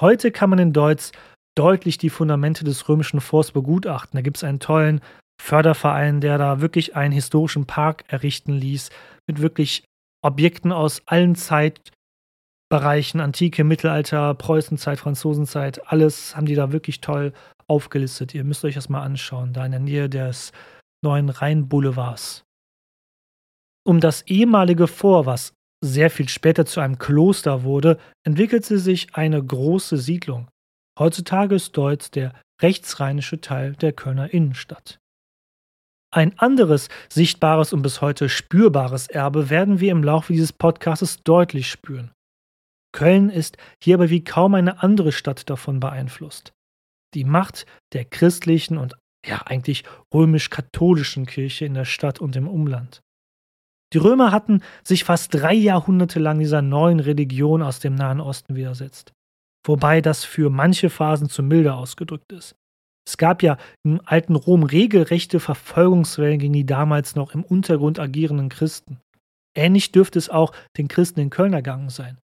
Heute 0.00 0.32
kann 0.32 0.50
man 0.50 0.58
in 0.58 0.72
Deutsch 0.72 1.12
deutlich 1.56 1.98
die 1.98 2.10
Fundamente 2.10 2.64
des 2.64 2.88
römischen 2.88 3.20
Forts 3.20 3.52
begutachten. 3.52 4.16
Da 4.16 4.22
gibt 4.22 4.38
es 4.38 4.44
einen 4.44 4.58
tollen 4.58 5.00
Förderverein, 5.40 6.20
der 6.20 6.38
da 6.38 6.60
wirklich 6.60 6.96
einen 6.96 7.12
historischen 7.12 7.66
Park 7.66 8.04
errichten 8.08 8.52
ließ, 8.52 8.90
mit 9.28 9.40
wirklich 9.40 9.84
Objekten 10.22 10.72
aus 10.72 11.02
allen 11.06 11.34
Zeitbereichen, 11.34 13.20
Antike, 13.20 13.62
Mittelalter, 13.62 14.34
Preußenzeit, 14.34 14.98
Franzosenzeit, 14.98 15.86
alles 15.92 16.34
haben 16.34 16.46
die 16.46 16.54
da 16.54 16.72
wirklich 16.72 17.00
toll 17.00 17.32
aufgelistet. 17.68 18.34
Ihr 18.34 18.44
müsst 18.44 18.64
euch 18.64 18.74
das 18.74 18.88
mal 18.88 19.02
anschauen, 19.02 19.52
da 19.52 19.64
in 19.66 19.72
der 19.72 19.80
Nähe 19.80 20.08
des 20.08 20.52
neuen 21.04 21.28
Rheinboulevards. 21.28 22.44
Um 23.86 24.00
das 24.00 24.22
ehemalige 24.22 24.86
Fort, 24.86 25.26
was 25.26 25.54
sehr 25.84 26.10
viel 26.10 26.28
später 26.28 26.64
zu 26.64 26.80
einem 26.80 26.98
Kloster 26.98 27.62
wurde, 27.62 27.98
entwickelte 28.26 28.78
sich 28.78 29.14
eine 29.14 29.42
große 29.44 29.98
Siedlung. 29.98 30.48
Heutzutage 30.98 31.56
ist 31.56 31.76
Deutz 31.76 32.10
der 32.10 32.32
rechtsrheinische 32.62 33.40
Teil 33.40 33.74
der 33.74 33.92
Kölner 33.92 34.32
Innenstadt. 34.32 34.98
Ein 36.14 36.38
anderes 36.38 36.88
sichtbares 37.12 37.72
und 37.72 37.82
bis 37.82 38.00
heute 38.00 38.28
spürbares 38.28 39.08
Erbe 39.08 39.50
werden 39.50 39.80
wir 39.80 39.90
im 39.90 40.04
Laufe 40.04 40.32
dieses 40.32 40.52
Podcasts 40.52 41.22
deutlich 41.24 41.68
spüren. 41.68 42.12
Köln 42.92 43.28
ist 43.28 43.56
hierbei 43.82 44.08
wie 44.10 44.22
kaum 44.22 44.54
eine 44.54 44.82
andere 44.82 45.10
Stadt 45.10 45.50
davon 45.50 45.80
beeinflusst. 45.80 46.52
Die 47.14 47.24
Macht 47.24 47.66
der 47.92 48.04
christlichen 48.04 48.78
und 48.78 48.94
ja 49.26 49.42
eigentlich 49.46 49.82
römisch-katholischen 50.12 51.26
Kirche 51.26 51.64
in 51.64 51.74
der 51.74 51.84
Stadt 51.84 52.20
und 52.20 52.36
im 52.36 52.46
Umland. 52.46 53.02
Die 53.94 53.98
Römer 53.98 54.32
hatten 54.32 54.60
sich 54.82 55.04
fast 55.04 55.32
drei 55.32 55.54
Jahrhunderte 55.54 56.18
lang 56.18 56.40
dieser 56.40 56.62
neuen 56.62 56.98
Religion 56.98 57.62
aus 57.62 57.78
dem 57.78 57.94
Nahen 57.94 58.20
Osten 58.20 58.56
widersetzt, 58.56 59.12
wobei 59.64 60.00
das 60.00 60.24
für 60.24 60.50
manche 60.50 60.90
Phasen 60.90 61.28
zu 61.28 61.44
milde 61.44 61.74
ausgedrückt 61.74 62.32
ist. 62.32 62.56
Es 63.06 63.18
gab 63.18 63.40
ja 63.44 63.56
im 63.84 64.00
alten 64.04 64.34
Rom 64.34 64.64
regelrechte 64.64 65.38
Verfolgungswellen 65.38 66.40
gegen 66.40 66.54
die 66.54 66.66
damals 66.66 67.14
noch 67.14 67.34
im 67.34 67.44
Untergrund 67.44 68.00
agierenden 68.00 68.48
Christen. 68.48 68.98
Ähnlich 69.56 69.92
dürfte 69.92 70.18
es 70.18 70.28
auch 70.28 70.52
den 70.76 70.88
Christen 70.88 71.20
in 71.20 71.30
Köln 71.30 71.52
ergangen 71.52 71.88
sein. 71.88 72.18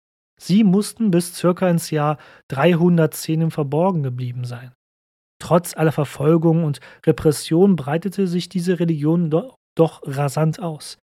Sie 0.41 0.63
mussten 0.63 1.11
bis 1.11 1.35
circa 1.35 1.69
ins 1.69 1.91
Jahr 1.91 2.19
310 2.49 3.41
im 3.41 3.51
Verborgen 3.51 4.05
geblieben 4.05 4.45
sein. 4.45 4.73
Trotz 5.43 5.77
aller 5.77 5.93
Verfolgung 5.93 6.63
und 6.63 6.79
Repression 7.05 7.75
breitete 7.75 8.29
sich 8.29 8.49
diese 8.49 8.79
Religion 8.79 9.31
do 9.31 9.57
doch 9.77 10.01
rasant 10.05 10.61
aus, 10.61 10.97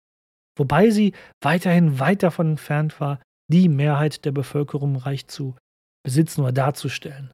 wobei 0.57 0.91
sie 0.91 1.13
weiterhin 1.41 1.99
weit 1.99 2.23
davon 2.23 2.51
entfernt 2.51 3.01
war, 3.01 3.21
die 3.51 3.69
Mehrheit 3.69 4.25
der 4.25 4.33
Bevölkerung 4.33 4.97
Reich 4.97 5.27
zu 5.27 5.57
besitzen 6.05 6.43
oder 6.43 6.53
darzustellen. 6.53 7.31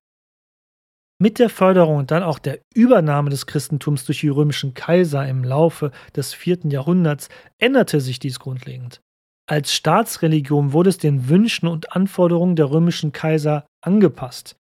Mit 1.21 1.41
der 1.41 1.51
Förderung 1.51 1.97
und 1.97 2.11
dann 2.13 2.23
auch 2.23 2.39
der 2.39 2.61
Übernahme 2.75 3.31
des 3.31 3.47
Christentums 3.47 4.05
durch 4.05 4.21
die 4.21 4.29
römischen 4.29 4.75
Kaiser 4.75 5.29
im 5.29 5.43
Laufe 5.43 5.91
des 6.15 6.33
vierten 6.33 6.71
Jahrhunderts 6.71 7.29
änderte 7.59 8.01
sich 8.01 8.21
dies 8.21 8.39
grundlegend. 8.39 9.01
Als 9.49 9.75
Staatsreligion 9.75 10.73
wurde 10.73 10.91
es 10.91 10.99
den 10.99 11.29
Wünschen 11.29 11.67
und 11.67 11.93
Anforderungen 11.97 12.55
der 12.55 12.71
römischen 12.71 13.13
Kaiser 13.13 13.67
angepasst. 13.83 14.57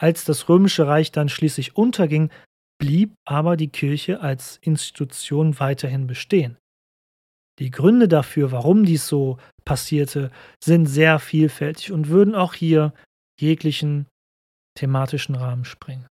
Als 0.00 0.24
das 0.24 0.48
römische 0.48 0.86
Reich 0.86 1.12
dann 1.12 1.28
schließlich 1.28 1.76
unterging, 1.76 2.30
blieb 2.80 3.14
aber 3.26 3.56
die 3.56 3.68
Kirche 3.68 4.20
als 4.20 4.58
Institution 4.62 5.58
weiterhin 5.60 6.06
bestehen. 6.06 6.56
Die 7.58 7.70
Gründe 7.70 8.08
dafür, 8.08 8.52
warum 8.52 8.84
dies 8.84 9.06
so 9.06 9.38
passierte, 9.64 10.30
sind 10.62 10.86
sehr 10.86 11.18
vielfältig 11.18 11.92
und 11.92 12.08
würden 12.08 12.34
auch 12.34 12.54
hier 12.54 12.92
jeglichen 13.38 14.06
thematischen 14.78 15.34
Rahmen 15.34 15.64
springen. 15.64 16.06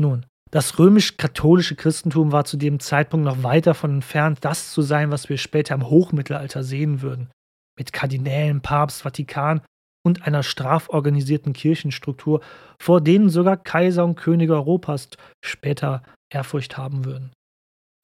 Nun, 0.00 0.26
das 0.50 0.78
römisch-katholische 0.78 1.76
Christentum 1.76 2.32
war 2.32 2.44
zu 2.44 2.56
dem 2.56 2.80
Zeitpunkt 2.80 3.26
noch 3.26 3.42
weit 3.42 3.66
davon 3.66 3.90
entfernt, 3.90 4.38
das 4.42 4.72
zu 4.72 4.82
sein, 4.82 5.10
was 5.10 5.28
wir 5.28 5.36
später 5.36 5.74
im 5.74 5.88
Hochmittelalter 5.88 6.62
sehen 6.62 7.02
würden. 7.02 7.30
Mit 7.76 7.92
Kardinälen, 7.92 8.60
Papst, 8.60 9.02
Vatikan 9.02 9.62
und 10.06 10.26
einer 10.26 10.42
straforganisierten 10.42 11.52
Kirchenstruktur, 11.54 12.40
vor 12.80 13.00
denen 13.00 13.30
sogar 13.30 13.56
Kaiser 13.56 14.04
und 14.04 14.14
Könige 14.14 14.54
Europas 14.54 15.08
später 15.44 16.02
Ehrfurcht 16.32 16.76
haben 16.76 17.04
würden. 17.04 17.32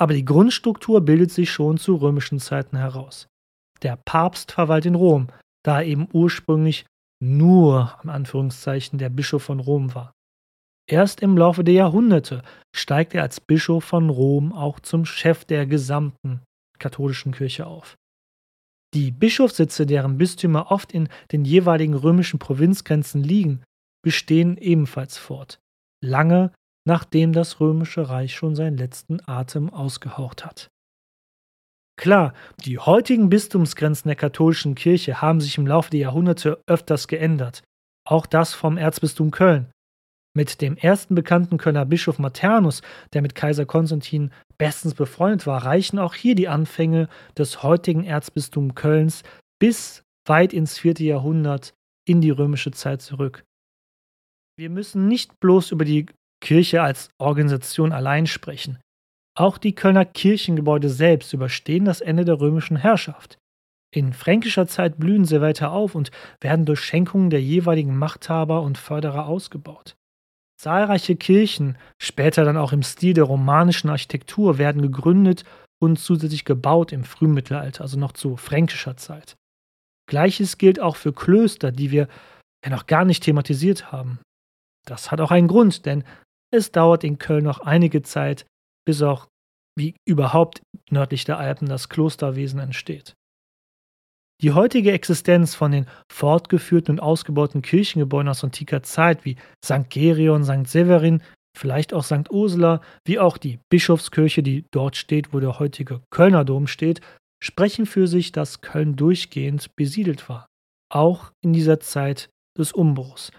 Aber 0.00 0.14
die 0.14 0.24
Grundstruktur 0.24 1.02
bildet 1.02 1.30
sich 1.30 1.50
schon 1.50 1.76
zu 1.76 1.96
römischen 1.96 2.38
Zeiten 2.38 2.76
heraus. 2.76 3.28
Der 3.82 3.96
Papst 3.96 4.52
verweilt 4.52 4.86
in 4.86 4.94
Rom, 4.94 5.28
da 5.62 5.80
er 5.80 5.86
eben 5.86 6.08
ursprünglich 6.12 6.86
nur, 7.22 7.98
am 8.00 8.08
Anführungszeichen, 8.08 8.98
der 8.98 9.10
Bischof 9.10 9.42
von 9.42 9.60
Rom 9.60 9.94
war. 9.94 10.12
Erst 10.88 11.20
im 11.20 11.36
Laufe 11.36 11.64
der 11.64 11.74
Jahrhunderte 11.74 12.42
steigt 12.74 13.14
er 13.14 13.22
als 13.22 13.40
Bischof 13.40 13.84
von 13.84 14.08
Rom 14.08 14.52
auch 14.54 14.80
zum 14.80 15.04
Chef 15.04 15.44
der 15.44 15.66
gesamten 15.66 16.40
katholischen 16.78 17.32
Kirche 17.32 17.66
auf. 17.66 17.96
Die 18.94 19.12
Bischofssitze, 19.12 19.84
deren 19.86 20.16
Bistümer 20.16 20.72
oft 20.72 20.92
in 20.92 21.08
den 21.30 21.44
jeweiligen 21.44 21.94
römischen 21.94 22.38
Provinzgrenzen 22.38 23.22
liegen, 23.22 23.62
bestehen 24.02 24.56
ebenfalls 24.56 25.18
fort, 25.18 25.60
lange 26.02 26.52
nachdem 26.86 27.32
das 27.32 27.60
römische 27.60 28.08
Reich 28.08 28.34
schon 28.34 28.54
seinen 28.54 28.76
letzten 28.76 29.20
Atem 29.26 29.72
ausgehaucht 29.72 30.44
hat. 30.44 30.70
Klar, 31.96 32.32
die 32.64 32.78
heutigen 32.78 33.28
Bistumsgrenzen 33.28 34.08
der 34.08 34.16
katholischen 34.16 34.74
Kirche 34.74 35.20
haben 35.20 35.40
sich 35.40 35.58
im 35.58 35.66
Laufe 35.66 35.90
der 35.90 36.00
Jahrhunderte 36.00 36.62
öfters 36.66 37.08
geändert. 37.08 37.62
Auch 38.08 38.24
das 38.24 38.54
vom 38.54 38.78
Erzbistum 38.78 39.30
Köln. 39.30 39.70
Mit 40.34 40.62
dem 40.62 40.76
ersten 40.76 41.14
bekannten 41.14 41.58
Kölner 41.58 41.84
Bischof 41.84 42.18
Maternus, 42.18 42.82
der 43.12 43.20
mit 43.20 43.34
Kaiser 43.34 43.66
Konstantin 43.66 44.30
bestens 44.58 44.94
befreundet 44.94 45.46
war, 45.46 45.64
reichen 45.64 45.98
auch 45.98 46.14
hier 46.14 46.34
die 46.34 46.48
Anfänge 46.48 47.08
des 47.36 47.62
heutigen 47.62 48.04
Erzbistums 48.04 48.74
Kölns 48.74 49.22
bis 49.58 50.02
weit 50.26 50.52
ins 50.52 50.78
vierte 50.78 51.04
Jahrhundert 51.04 51.74
in 52.08 52.20
die 52.20 52.30
römische 52.30 52.70
Zeit 52.70 53.02
zurück. 53.02 53.44
Wir 54.56 54.70
müssen 54.70 55.08
nicht 55.08 55.38
bloß 55.40 55.72
über 55.72 55.84
die 55.84 56.06
Kirche 56.40 56.82
als 56.82 57.10
Organisation 57.18 57.92
allein 57.92 58.26
sprechen. 58.26 58.78
Auch 59.36 59.58
die 59.58 59.74
Kölner 59.74 60.04
Kirchengebäude 60.04 60.88
selbst 60.88 61.32
überstehen 61.32 61.84
das 61.84 62.00
Ende 62.00 62.24
der 62.24 62.40
römischen 62.40 62.76
Herrschaft. 62.76 63.38
In 63.92 64.12
fränkischer 64.12 64.66
Zeit 64.66 64.98
blühen 64.98 65.24
sie 65.24 65.40
weiter 65.40 65.72
auf 65.72 65.94
und 65.94 66.10
werden 66.40 66.64
durch 66.64 66.80
Schenkungen 66.80 67.30
der 67.30 67.42
jeweiligen 67.42 67.96
Machthaber 67.96 68.62
und 68.62 68.78
Förderer 68.78 69.26
ausgebaut. 69.26 69.96
Zahlreiche 70.60 71.16
Kirchen, 71.16 71.78
später 72.00 72.44
dann 72.44 72.56
auch 72.56 72.72
im 72.72 72.82
Stil 72.82 73.14
der 73.14 73.24
romanischen 73.24 73.88
Architektur, 73.88 74.58
werden 74.58 74.82
gegründet 74.82 75.44
und 75.80 75.98
zusätzlich 75.98 76.44
gebaut 76.44 76.92
im 76.92 77.04
Frühmittelalter, 77.04 77.82
also 77.82 77.98
noch 77.98 78.12
zu 78.12 78.36
fränkischer 78.36 78.96
Zeit. 78.96 79.36
Gleiches 80.06 80.58
gilt 80.58 80.78
auch 80.78 80.96
für 80.96 81.12
Klöster, 81.12 81.72
die 81.72 81.90
wir 81.90 82.08
ja 82.64 82.70
noch 82.70 82.86
gar 82.86 83.04
nicht 83.04 83.24
thematisiert 83.24 83.90
haben. 83.90 84.20
Das 84.86 85.10
hat 85.10 85.20
auch 85.20 85.30
einen 85.30 85.48
Grund, 85.48 85.86
denn 85.86 86.04
es 86.50 86.72
dauert 86.72 87.04
in 87.04 87.18
Köln 87.18 87.44
noch 87.44 87.60
einige 87.60 88.02
Zeit, 88.02 88.46
bis 88.86 89.02
auch 89.02 89.28
wie 89.76 89.94
überhaupt 90.04 90.62
nördlich 90.90 91.24
der 91.24 91.38
Alpen 91.38 91.68
das 91.68 91.88
Klosterwesen 91.88 92.60
entsteht. 92.60 93.14
Die 94.42 94.52
heutige 94.52 94.92
Existenz 94.92 95.54
von 95.54 95.70
den 95.70 95.86
fortgeführten 96.10 96.94
und 96.94 97.00
ausgebauten 97.00 97.60
Kirchengebäuden 97.60 98.28
aus 98.28 98.42
antiker 98.42 98.82
Zeit 98.82 99.24
wie 99.24 99.36
St. 99.64 99.90
Gerion, 99.90 100.44
St. 100.44 100.66
Severin, 100.66 101.22
vielleicht 101.56 101.92
auch 101.92 102.04
St. 102.04 102.30
Ursula, 102.30 102.80
wie 103.04 103.18
auch 103.18 103.36
die 103.36 103.58
Bischofskirche, 103.70 104.42
die 104.42 104.64
dort 104.70 104.96
steht, 104.96 105.34
wo 105.34 105.40
der 105.40 105.58
heutige 105.58 106.00
Kölner 106.10 106.44
Dom 106.44 106.66
steht, 106.66 107.00
sprechen 107.42 107.84
für 107.84 108.06
sich, 108.06 108.32
dass 108.32 108.62
Köln 108.62 108.96
durchgehend 108.96 109.74
besiedelt 109.76 110.28
war, 110.28 110.46
auch 110.90 111.32
in 111.44 111.52
dieser 111.52 111.80
Zeit 111.80 112.30
des 112.58 112.72
Umbruchs, 112.72 113.32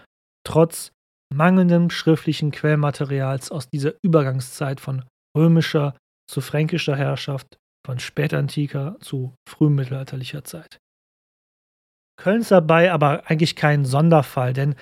trotz 0.44 0.92
mangelndem 1.32 1.90
schriftlichen 1.90 2.50
Quellmaterials 2.50 3.50
aus 3.50 3.68
dieser 3.68 3.92
Übergangszeit 4.02 4.80
von 4.80 5.04
römischer 5.36 5.94
zu 6.28 6.40
fränkischer 6.40 6.96
Herrschaft, 6.96 7.58
von 7.84 7.98
spätantiker 7.98 8.96
zu 9.00 9.34
frühmittelalterlicher 9.48 10.44
Zeit. 10.44 10.78
Köln 12.16 12.42
ist 12.42 12.50
dabei 12.50 12.92
aber 12.92 13.28
eigentlich 13.28 13.56
kein 13.56 13.84
Sonderfall, 13.84 14.52
denn 14.52 14.76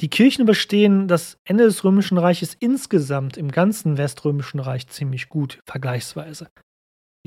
die 0.00 0.08
Kirchen 0.08 0.42
überstehen 0.42 1.08
das 1.08 1.38
Ende 1.44 1.64
des 1.64 1.84
Römischen 1.84 2.18
Reiches 2.18 2.54
insgesamt 2.54 3.36
im 3.36 3.50
ganzen 3.50 3.98
Weströmischen 3.98 4.60
Reich 4.60 4.86
ziemlich 4.86 5.28
gut, 5.28 5.60
vergleichsweise. 5.66 6.48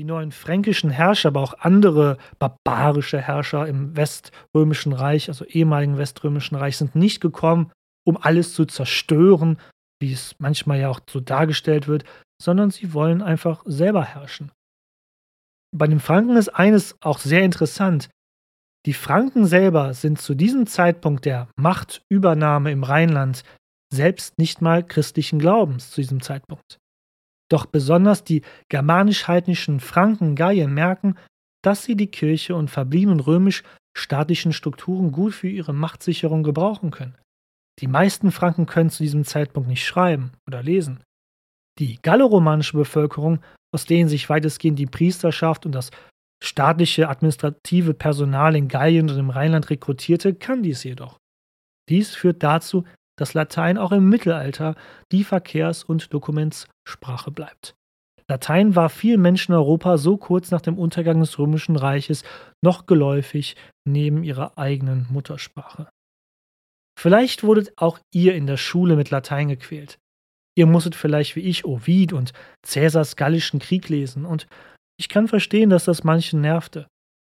Die 0.00 0.04
neuen 0.04 0.32
fränkischen 0.32 0.88
Herrscher, 0.88 1.28
aber 1.28 1.42
auch 1.42 1.54
andere 1.58 2.16
barbarische 2.38 3.20
Herrscher 3.20 3.68
im 3.68 3.94
Weströmischen 3.94 4.94
Reich, 4.94 5.28
also 5.28 5.44
ehemaligen 5.44 5.98
Weströmischen 5.98 6.56
Reich, 6.56 6.78
sind 6.78 6.96
nicht 6.96 7.20
gekommen, 7.20 7.70
um 8.04 8.16
alles 8.16 8.54
zu 8.54 8.64
zerstören, 8.64 9.58
wie 10.00 10.12
es 10.12 10.34
manchmal 10.38 10.80
ja 10.80 10.88
auch 10.88 11.00
so 11.08 11.20
dargestellt 11.20 11.88
wird, 11.88 12.04
sondern 12.40 12.70
sie 12.70 12.92
wollen 12.92 13.22
einfach 13.22 13.62
selber 13.66 14.04
herrschen. 14.04 14.50
Bei 15.74 15.86
den 15.86 16.00
Franken 16.00 16.36
ist 16.36 16.48
eines 16.48 16.96
auch 17.00 17.18
sehr 17.18 17.42
interessant. 17.42 18.10
Die 18.84 18.94
Franken 18.94 19.46
selber 19.46 19.94
sind 19.94 20.20
zu 20.20 20.34
diesem 20.34 20.66
Zeitpunkt 20.66 21.24
der 21.24 21.48
Machtübernahme 21.56 22.72
im 22.72 22.82
Rheinland 22.82 23.44
selbst 23.92 24.38
nicht 24.38 24.60
mal 24.60 24.84
christlichen 24.84 25.38
Glaubens 25.38 25.90
zu 25.90 26.00
diesem 26.00 26.20
Zeitpunkt. 26.20 26.78
Doch 27.48 27.66
besonders 27.66 28.24
die 28.24 28.42
germanisch-heidnischen 28.70 29.78
Franken 29.78 30.34
Gallien 30.34 30.74
merken, 30.74 31.16
dass 31.62 31.84
sie 31.84 31.94
die 31.94 32.10
Kirche 32.10 32.56
und 32.56 32.70
verbliebenen 32.70 33.20
römisch-staatlichen 33.20 34.52
Strukturen 34.52 35.12
gut 35.12 35.34
für 35.34 35.48
ihre 35.48 35.72
Machtsicherung 35.72 36.42
gebrauchen 36.42 36.90
können. 36.90 37.16
Die 37.80 37.86
meisten 37.86 38.30
Franken 38.30 38.66
können 38.66 38.90
zu 38.90 39.02
diesem 39.02 39.24
Zeitpunkt 39.24 39.68
nicht 39.68 39.84
schreiben 39.84 40.32
oder 40.46 40.62
lesen. 40.62 41.02
Die 41.78 41.98
galloromanische 42.02 42.76
Bevölkerung, 42.76 43.40
aus 43.74 43.86
denen 43.86 44.08
sich 44.08 44.28
weitestgehend 44.28 44.78
die 44.78 44.86
Priesterschaft 44.86 45.64
und 45.64 45.72
das 45.72 45.90
staatliche 46.42 47.08
administrative 47.08 47.94
Personal 47.94 48.56
in 48.56 48.68
Gallien 48.68 49.08
und 49.08 49.18
im 49.18 49.30
Rheinland 49.30 49.70
rekrutierte, 49.70 50.34
kann 50.34 50.62
dies 50.62 50.84
jedoch. 50.84 51.18
Dies 51.88 52.14
führt 52.14 52.42
dazu, 52.42 52.84
dass 53.18 53.34
Latein 53.34 53.78
auch 53.78 53.92
im 53.92 54.08
Mittelalter 54.08 54.74
die 55.12 55.24
Verkehrs- 55.24 55.84
und 55.84 56.12
Dokumentssprache 56.12 57.30
bleibt. 57.30 57.74
Latein 58.28 58.74
war 58.76 58.88
vielen 58.88 59.20
Menschen 59.20 59.52
in 59.52 59.58
Europa 59.58 59.98
so 59.98 60.16
kurz 60.16 60.50
nach 60.50 60.60
dem 60.60 60.78
Untergang 60.78 61.20
des 61.20 61.38
Römischen 61.38 61.76
Reiches 61.76 62.24
noch 62.62 62.86
geläufig 62.86 63.56
neben 63.84 64.22
ihrer 64.22 64.56
eigenen 64.56 65.06
Muttersprache. 65.10 65.88
Vielleicht 67.02 67.42
wurdet 67.42 67.72
auch 67.74 67.98
ihr 68.14 68.36
in 68.36 68.46
der 68.46 68.56
Schule 68.56 68.94
mit 68.94 69.10
Latein 69.10 69.48
gequält. 69.48 69.98
Ihr 70.56 70.66
musstet 70.66 70.94
vielleicht 70.94 71.34
wie 71.34 71.40
ich 71.40 71.64
Ovid 71.64 72.12
und 72.12 72.32
Cäsars 72.64 73.16
Gallischen 73.16 73.58
Krieg 73.58 73.88
lesen 73.88 74.24
und 74.24 74.46
Ich 74.96 75.08
kann 75.08 75.26
verstehen, 75.26 75.68
dass 75.68 75.84
das 75.84 76.04
manchen 76.04 76.40
nervte. 76.40 76.86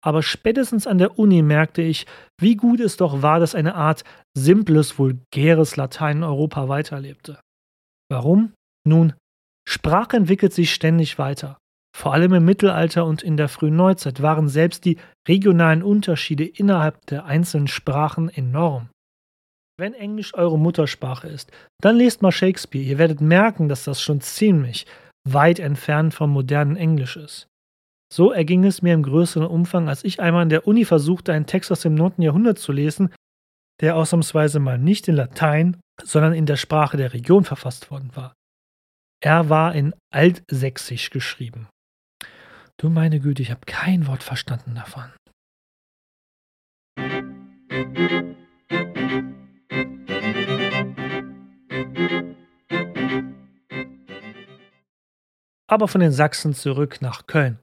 Aber 0.01 0.23
spätestens 0.23 0.87
an 0.87 0.99
der 0.99 1.19
Uni 1.19 1.41
merkte 1.41 1.81
ich, 1.81 2.05
wie 2.39 2.55
gut 2.55 2.79
es 2.79 2.95
doch 2.95 3.21
war, 3.21 3.41
dass 3.41 3.55
eine 3.55 3.75
Art 3.75 4.05
simples, 4.37 4.97
vulgäres 4.97 5.75
Latein 5.75 6.19
in 6.19 6.23
Europa 6.23 6.69
weiterlebte. 6.69 7.37
Warum? 8.09 8.53
Nun, 8.87 9.15
Sprache 9.67 10.15
entwickelt 10.15 10.53
sich 10.53 10.73
ständig 10.73 11.19
weiter. 11.19 11.57
Vor 11.93 12.13
allem 12.13 12.33
im 12.33 12.45
Mittelalter 12.45 13.03
und 13.05 13.21
in 13.21 13.35
der 13.35 13.49
frühen 13.49 13.75
Neuzeit 13.75 14.21
waren 14.21 14.47
selbst 14.47 14.85
die 14.85 14.97
regionalen 15.27 15.83
Unterschiede 15.83 16.45
innerhalb 16.45 17.05
der 17.07 17.25
einzelnen 17.25 17.67
Sprachen 17.67 18.29
enorm. 18.29 18.87
Wenn 19.79 19.93
Englisch 19.93 20.33
eure 20.33 20.57
Muttersprache 20.57 21.27
ist, 21.27 21.51
dann 21.81 21.97
lest 21.97 22.23
mal 22.23 22.31
Shakespeare. 22.31 22.83
Ihr 22.83 22.97
werdet 22.97 23.21
merken, 23.21 23.69
dass 23.69 23.83
das 23.83 24.01
schon 24.01 24.21
ziemlich 24.21 24.87
weit 25.27 25.59
entfernt 25.59 26.15
vom 26.15 26.31
modernen 26.31 26.77
Englisch 26.77 27.15
ist. 27.15 27.47
So 28.11 28.31
erging 28.31 28.63
es 28.63 28.81
mir 28.81 28.93
im 28.93 29.03
größeren 29.03 29.45
Umfang, 29.45 29.87
als 29.87 30.03
ich 30.03 30.19
einmal 30.19 30.43
an 30.43 30.49
der 30.49 30.65
Uni 30.65 30.83
versuchte, 30.85 31.31
einen 31.33 31.45
Text 31.45 31.71
aus 31.71 31.81
dem 31.81 31.93
9. 31.93 32.21
Jahrhundert 32.21 32.57
zu 32.57 32.71
lesen, 32.71 33.13
der 33.81 33.95
ausnahmsweise 33.95 34.59
mal 34.59 34.79
nicht 34.79 35.07
in 35.07 35.15
Latein, 35.15 35.79
sondern 36.01 36.33
in 36.33 36.47
der 36.47 36.55
Sprache 36.55 36.97
der 36.97 37.13
Region 37.13 37.43
verfasst 37.43 37.91
worden 37.91 38.15
war. 38.15 38.33
Er 39.21 39.49
war 39.49 39.75
in 39.75 39.93
Altsächsisch 40.11 41.11
geschrieben. 41.11 41.67
Du 42.77 42.89
meine 42.89 43.19
Güte, 43.19 43.41
ich 43.43 43.51
habe 43.51 43.61
kein 43.65 44.07
Wort 44.07 44.23
verstanden 44.23 44.75
davon. 44.75 45.11
Aber 55.69 55.87
von 55.87 56.01
den 56.01 56.11
Sachsen 56.11 56.53
zurück 56.53 57.01
nach 57.01 57.27
Köln. 57.27 57.59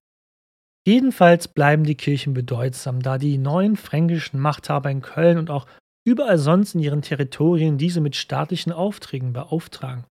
Jedenfalls 0.87 1.49
bleiben 1.49 1.85
die 1.85 1.95
Kirchen 1.95 2.35
bedeutsam, 2.35 3.01
da 3.01 3.17
die 3.17 3.39
neuen 3.39 3.77
fränkischen 3.77 4.39
Machthaber 4.39 4.91
in 4.91 5.01
Köln 5.01 5.39
und 5.39 5.51
auch 5.51 5.67
überall 6.07 6.39
sonst 6.39 6.75
in 6.75 6.83
ihren 6.83 7.01
Territorien 7.01 7.79
diese 7.79 8.03
mit 8.03 8.17
staatlichen 8.17 8.73
Aufträgen 8.73 9.33
beauftragen. 9.33 10.05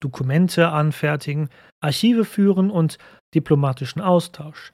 Dokumente 0.00 0.68
anfertigen, 0.70 1.50
Archive 1.82 2.24
führen 2.24 2.70
und 2.70 2.98
diplomatischen 3.34 4.00
Austausch. 4.00 4.72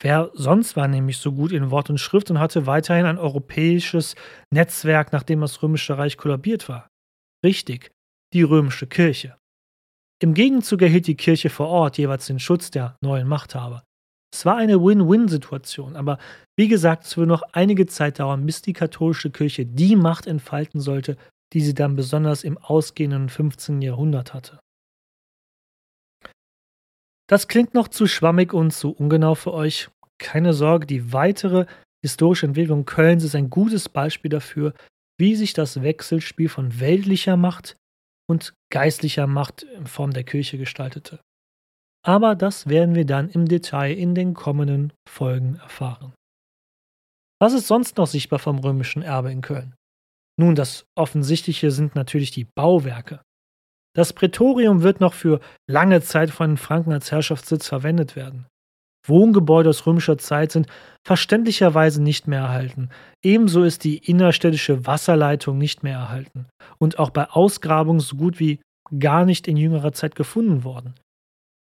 Wer 0.00 0.30
sonst 0.34 0.74
war 0.74 0.88
nämlich 0.88 1.18
so 1.18 1.30
gut 1.30 1.52
in 1.52 1.70
Wort 1.70 1.88
und 1.88 1.98
Schrift 1.98 2.30
und 2.30 2.40
hatte 2.40 2.66
weiterhin 2.66 3.06
ein 3.06 3.18
europäisches 3.18 4.16
Netzwerk, 4.50 5.12
nachdem 5.12 5.40
das 5.40 5.62
Römische 5.62 5.96
Reich 5.96 6.16
kollabiert 6.16 6.68
war? 6.68 6.88
Richtig, 7.44 7.92
die 8.32 8.42
römische 8.42 8.88
Kirche. 8.88 9.36
Im 10.22 10.34
Gegenzug 10.34 10.82
erhielt 10.82 11.08
die 11.08 11.16
Kirche 11.16 11.50
vor 11.50 11.66
Ort 11.66 11.98
jeweils 11.98 12.28
den 12.28 12.38
Schutz 12.38 12.70
der 12.70 12.96
neuen 13.02 13.26
Machthaber. 13.26 13.82
Es 14.32 14.46
war 14.46 14.56
eine 14.56 14.80
Win-Win-Situation, 14.80 15.96
aber 15.96 16.18
wie 16.56 16.68
gesagt, 16.68 17.04
es 17.04 17.16
würde 17.16 17.28
noch 17.28 17.42
einige 17.52 17.86
Zeit 17.86 18.20
dauern, 18.20 18.46
bis 18.46 18.62
die 18.62 18.72
katholische 18.72 19.32
Kirche 19.32 19.66
die 19.66 19.96
Macht 19.96 20.28
entfalten 20.28 20.80
sollte, 20.80 21.16
die 21.52 21.60
sie 21.60 21.74
dann 21.74 21.96
besonders 21.96 22.44
im 22.44 22.56
ausgehenden 22.56 23.30
15. 23.30 23.82
Jahrhundert 23.82 24.32
hatte. 24.32 24.60
Das 27.28 27.48
klingt 27.48 27.74
noch 27.74 27.88
zu 27.88 28.06
schwammig 28.06 28.54
und 28.54 28.70
zu 28.70 28.92
ungenau 28.92 29.34
für 29.34 29.52
euch. 29.52 29.90
Keine 30.18 30.52
Sorge, 30.52 30.86
die 30.86 31.12
weitere 31.12 31.66
historische 32.00 32.46
Entwicklung 32.46 32.84
Kölns 32.84 33.24
ist 33.24 33.34
ein 33.34 33.50
gutes 33.50 33.88
Beispiel 33.88 34.28
dafür, 34.28 34.72
wie 35.18 35.34
sich 35.34 35.52
das 35.52 35.82
Wechselspiel 35.82 36.48
von 36.48 36.78
weltlicher 36.78 37.36
Macht 37.36 37.76
und 38.32 38.54
geistlicher 38.70 39.26
Macht 39.26 39.62
in 39.62 39.86
Form 39.86 40.12
der 40.12 40.24
Kirche 40.24 40.58
gestaltete. 40.58 41.20
Aber 42.04 42.34
das 42.34 42.66
werden 42.66 42.94
wir 42.94 43.04
dann 43.04 43.28
im 43.28 43.46
Detail 43.46 43.92
in 43.92 44.14
den 44.14 44.34
kommenden 44.34 44.92
Folgen 45.08 45.56
erfahren. 45.56 46.12
Was 47.40 47.52
ist 47.52 47.68
sonst 47.68 47.98
noch 47.98 48.06
sichtbar 48.06 48.38
vom 48.38 48.58
römischen 48.58 49.02
Erbe 49.02 49.30
in 49.30 49.42
Köln? 49.42 49.74
Nun, 50.38 50.54
das 50.54 50.86
Offensichtliche 50.96 51.70
sind 51.70 51.94
natürlich 51.94 52.30
die 52.30 52.46
Bauwerke. 52.56 53.22
Das 53.94 54.14
Prätorium 54.14 54.82
wird 54.82 55.00
noch 55.00 55.12
für 55.12 55.40
lange 55.68 56.00
Zeit 56.00 56.30
von 56.30 56.52
den 56.52 56.56
Franken 56.56 56.92
als 56.92 57.12
Herrschaftssitz 57.12 57.68
verwendet 57.68 58.16
werden. 58.16 58.46
Wohngebäude 59.06 59.68
aus 59.68 59.86
römischer 59.86 60.18
Zeit 60.18 60.52
sind 60.52 60.68
verständlicherweise 61.04 62.02
nicht 62.02 62.28
mehr 62.28 62.40
erhalten. 62.40 62.90
Ebenso 63.22 63.64
ist 63.64 63.84
die 63.84 63.98
innerstädtische 63.98 64.86
Wasserleitung 64.86 65.58
nicht 65.58 65.82
mehr 65.82 65.98
erhalten 65.98 66.46
und 66.78 66.98
auch 66.98 67.10
bei 67.10 67.28
Ausgrabungen 67.28 68.00
so 68.00 68.16
gut 68.16 68.38
wie 68.38 68.60
gar 68.98 69.24
nicht 69.24 69.48
in 69.48 69.56
jüngerer 69.56 69.92
Zeit 69.92 70.14
gefunden 70.14 70.64
worden. 70.64 70.94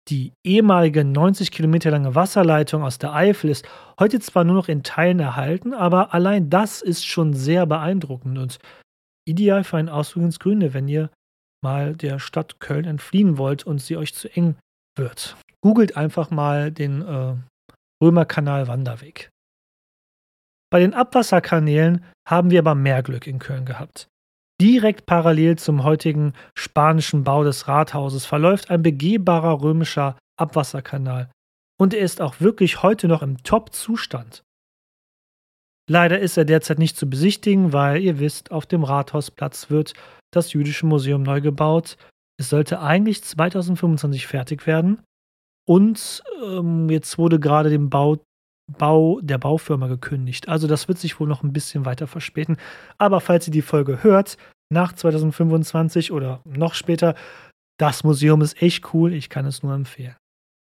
Die 0.10 0.34
ehemalige 0.46 1.06
90 1.06 1.52
Kilometer 1.52 1.89
lange 1.89 2.13
Wasserleitung 2.13 2.84
aus 2.84 2.98
der 2.98 3.13
Eifel 3.13 3.50
ist 3.50 3.65
heute 3.98 4.19
zwar 4.19 4.43
nur 4.43 4.56
noch 4.56 4.67
in 4.67 4.84
Teilen 4.84 5.22
erhalten, 5.22 5.74
aber 5.74 6.13
allein 6.13 6.50
das 6.50 6.82
ist 6.82 7.06
schon 7.06 7.34
sehr 7.34 7.65
beeindruckend 7.65 8.38
und 8.38 8.60
ideal 9.26 9.63
für 9.63 9.78
einen 9.78 9.88
Ausflug 9.88 10.26
ins 10.26 10.39
Grüne, 10.39 10.74
wenn 10.74 10.89
ihr 10.89 11.10
mal 11.63 11.96
der 11.96 12.19
Stadt 12.19 12.60
Köln 12.60 12.84
entfliehen 12.84 13.38
wollt 13.38 13.65
und 13.65 13.80
sie 13.80 13.96
euch 13.96 14.13
zu 14.13 14.30
eng 14.36 14.58
wird. 14.98 15.38
Googelt 15.63 15.95
einfach 15.95 16.30
mal 16.30 16.71
den 16.71 17.02
äh, 17.02 17.36
Römerkanal 18.04 18.67
Wanderweg. 18.67 19.30
Bei 20.69 20.80
den 20.80 20.93
Abwasserkanälen 20.93 22.04
haben 22.28 22.52
wir 22.52 22.60
aber 22.60 22.76
mehr 22.76 23.02
Glück 23.02 23.28
in 23.28 23.39
Köln 23.39 23.63
gehabt. 23.63 24.08
Direkt 24.62 25.06
parallel 25.06 25.58
zum 25.58 25.86
heutigen 25.86 26.34
spanischen 26.58 27.23
Bau 27.23 27.45
des 27.45 27.69
Rathauses 27.69 28.26
verläuft 28.26 28.71
ein 28.71 28.84
begehbarer 28.84 29.62
römischer 29.62 30.17
Abwasserkanal 30.38 31.32
und 31.80 31.93
er 31.93 32.02
ist 32.02 32.21
auch 32.21 32.41
wirklich 32.41 32.84
heute 32.84 33.08
noch 33.08 33.21
im 33.21 33.41
Top-Zustand. 33.43 34.43
Leider 35.89 36.19
ist 36.19 36.38
er 36.38 36.45
derzeit 36.45 36.80
nicht 36.80 36.97
zu 36.97 37.10
besichtigen, 37.10 37.71
weil 37.71 38.02
ihr 38.02 38.19
wisst, 38.19 38.52
auf 38.52 38.65
dem 38.65 38.84
Rathausplatz 38.84 39.69
wird 39.69 39.93
das 40.32 40.52
Jüdische 40.52 40.86
Museum 40.86 41.23
neu 41.23 41.39
gebaut. 41.39 41.97
Es 42.38 42.49
sollte 42.49 42.82
eigentlich 42.82 43.23
2025 43.23 44.28
fertig 44.28 44.67
werden. 44.67 45.02
Und 45.65 46.23
ähm, 46.43 46.89
jetzt 46.89 47.17
wurde 47.17 47.39
gerade 47.39 47.69
dem 47.69 47.89
Bau 47.89 48.17
Bau 48.78 49.19
der 49.21 49.38
Baufirma 49.38 49.88
gekündigt. 49.88 50.47
Also 50.47 50.67
das 50.67 50.88
wird 50.88 50.97
sich 50.97 51.19
wohl 51.19 51.28
noch 51.28 51.43
ein 51.43 51.52
bisschen 51.52 51.86
weiter 51.86 52.08
verspäten. 52.08 52.58
Aber 52.97 53.19
falls 53.19 53.47
ihr 53.47 53.52
die 53.52 53.62
Folge 53.62 54.04
hört, 54.04 54.38
nach 54.71 54.93
2025 54.93 56.12
oder 56.12 56.41
noch 56.45 56.73
später, 56.73 57.15
das 57.78 58.04
Museum 58.04 58.41
ist 58.41 58.62
echt 58.62 58.93
cool. 58.93 59.13
Ich 59.13 59.30
kann 59.30 59.45
es 59.45 59.63
nur 59.63 59.73
empfehlen. 59.73 60.15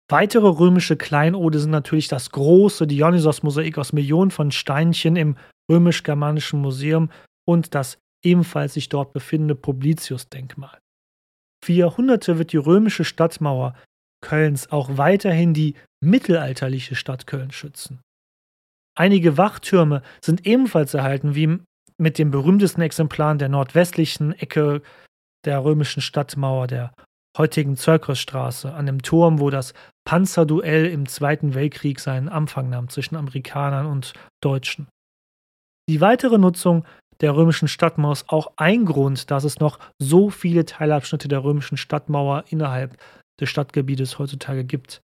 Weitere 0.09 0.47
römische 0.47 0.97
Kleinode 0.97 1.59
sind 1.59 1.71
natürlich 1.71 2.07
das 2.07 2.31
große 2.31 2.85
Dionysos-Mosaik 2.85 3.77
aus 3.77 3.93
Millionen 3.93 4.31
von 4.31 4.51
Steinchen 4.51 5.15
im 5.15 5.35
römisch-germanischen 5.71 6.61
Museum 6.61 7.09
und 7.47 7.73
das 7.73 7.97
ebenfalls 8.23 8.75
sich 8.75 8.89
dort 8.89 9.13
befindende 9.13 9.55
Publicius-Denkmal. 9.55 10.77
Für 11.63 11.73
Jahrhunderte 11.73 12.37
wird 12.37 12.51
die 12.51 12.57
römische 12.57 13.03
Stadtmauer 13.03 13.73
Kölns 14.25 14.71
auch 14.71 14.97
weiterhin 14.97 15.53
die 15.53 15.75
mittelalterliche 16.03 16.95
Stadt 16.95 17.27
Köln 17.27 17.51
schützen. 17.51 18.01
Einige 18.97 19.37
Wachtürme 19.37 20.01
sind 20.23 20.47
ebenfalls 20.47 20.95
erhalten, 20.95 21.35
wie 21.35 21.59
mit 21.97 22.17
den 22.17 22.31
berühmtesten 22.31 22.81
Exemplaren 22.81 23.37
der 23.37 23.49
nordwestlichen 23.49 24.33
Ecke 24.33 24.81
der 25.45 25.63
römischen 25.63 26.01
Stadtmauer, 26.01 26.65
der 26.65 26.91
heutigen 27.37 27.77
Zirkusstraße, 27.77 28.73
an 28.73 28.87
dem 28.87 29.01
Turm, 29.03 29.39
wo 29.39 29.51
das 29.51 29.73
Panzerduell 30.07 30.87
im 30.87 31.07
Zweiten 31.07 31.53
Weltkrieg 31.53 31.99
seinen 31.99 32.29
Anfang 32.29 32.69
nahm 32.69 32.89
zwischen 32.89 33.15
Amerikanern 33.15 33.85
und 33.85 34.13
Deutschen. 34.41 34.87
Die 35.87 36.01
weitere 36.01 36.39
Nutzung 36.39 36.83
der 37.21 37.35
römischen 37.35 37.67
Stadtmauer 37.67 38.13
ist 38.13 38.29
auch 38.29 38.53
ein 38.57 38.85
Grund, 38.85 39.29
dass 39.29 39.43
es 39.43 39.59
noch 39.59 39.79
so 40.01 40.29
viele 40.29 40.65
Teilabschnitte 40.65 41.27
der 41.27 41.43
römischen 41.43 41.77
Stadtmauer 41.77 42.45
innerhalb 42.49 42.97
des 43.39 43.49
Stadtgebietes 43.49 44.19
heutzutage 44.19 44.63
gibt. 44.63 45.01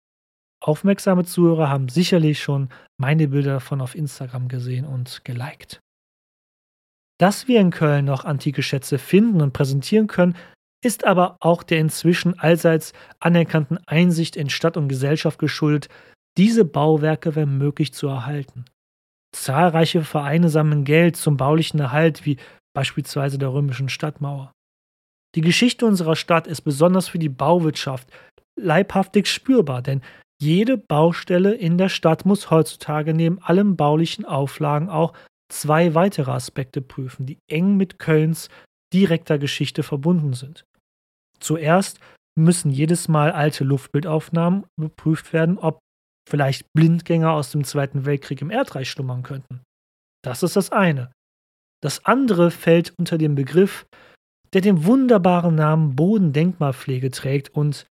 Aufmerksame 0.63 1.25
Zuhörer 1.25 1.69
haben 1.69 1.89
sicherlich 1.89 2.41
schon 2.41 2.69
meine 2.97 3.27
Bilder 3.27 3.53
davon 3.53 3.81
auf 3.81 3.95
Instagram 3.95 4.47
gesehen 4.47 4.85
und 4.85 5.25
geliked. 5.25 5.79
Dass 7.19 7.47
wir 7.47 7.59
in 7.59 7.71
Köln 7.71 8.05
noch 8.05 8.25
antike 8.25 8.63
Schätze 8.63 8.97
finden 8.97 9.41
und 9.41 9.53
präsentieren 9.53 10.07
können, 10.07 10.35
ist 10.83 11.05
aber 11.05 11.37
auch 11.39 11.63
der 11.63 11.79
inzwischen 11.79 12.37
allseits 12.39 12.93
anerkannten 13.19 13.77
Einsicht 13.85 14.35
in 14.35 14.49
Stadt 14.49 14.77
und 14.77 14.87
Gesellschaft 14.87 15.37
geschuldet, 15.37 15.87
diese 16.37 16.65
Bauwerke 16.65 17.35
wenn 17.35 17.57
möglich 17.57 17.93
zu 17.93 18.07
erhalten. 18.07 18.65
Zahlreiche 19.35 20.03
Vereine 20.03 20.49
sammeln 20.49 20.83
Geld 20.83 21.15
zum 21.15 21.37
baulichen 21.37 21.79
Erhalt, 21.79 22.25
wie 22.25 22.37
beispielsweise 22.73 23.37
der 23.37 23.53
römischen 23.53 23.89
Stadtmauer. 23.89 24.51
Die 25.35 25.41
Geschichte 25.41 25.85
unserer 25.85 26.15
Stadt 26.15 26.47
ist 26.47 26.61
besonders 26.61 27.07
für 27.07 27.19
die 27.19 27.29
Bauwirtschaft 27.29 28.11
leibhaftig 28.59 29.27
spürbar, 29.27 29.81
denn 29.81 30.01
jede 30.41 30.77
Baustelle 30.77 31.53
in 31.53 31.77
der 31.77 31.89
Stadt 31.89 32.25
muss 32.25 32.49
heutzutage 32.49 33.13
neben 33.13 33.41
allen 33.41 33.75
baulichen 33.77 34.25
Auflagen 34.25 34.89
auch 34.89 35.13
zwei 35.51 35.93
weitere 35.93 36.31
Aspekte 36.31 36.81
prüfen, 36.81 37.25
die 37.25 37.37
eng 37.49 37.77
mit 37.77 37.99
Kölns 37.99 38.49
direkter 38.93 39.37
Geschichte 39.37 39.83
verbunden 39.83 40.33
sind. 40.33 40.65
Zuerst 41.39 41.99
müssen 42.37 42.71
jedes 42.71 43.07
Mal 43.07 43.31
alte 43.31 43.63
Luftbildaufnahmen 43.63 44.65
überprüft 44.79 45.33
werden, 45.33 45.57
ob 45.57 45.79
vielleicht 46.29 46.65
Blindgänger 46.73 47.31
aus 47.31 47.51
dem 47.51 47.63
Zweiten 47.63 48.05
Weltkrieg 48.05 48.41
im 48.41 48.49
Erdreich 48.49 48.89
schlummern 48.89 49.23
könnten. 49.23 49.61
Das 50.23 50.43
ist 50.43 50.55
das 50.55 50.71
eine. 50.71 51.11
Das 51.83 52.05
andere 52.05 52.51
fällt 52.51 52.93
unter 52.97 53.17
den 53.17 53.35
Begriff, 53.35 53.85
der 54.53 54.61
den 54.61 54.85
wunderbaren 54.85 55.55
Namen 55.55 55.95
Bodendenkmalpflege 55.95 57.11
trägt 57.11 57.49
und 57.49 57.87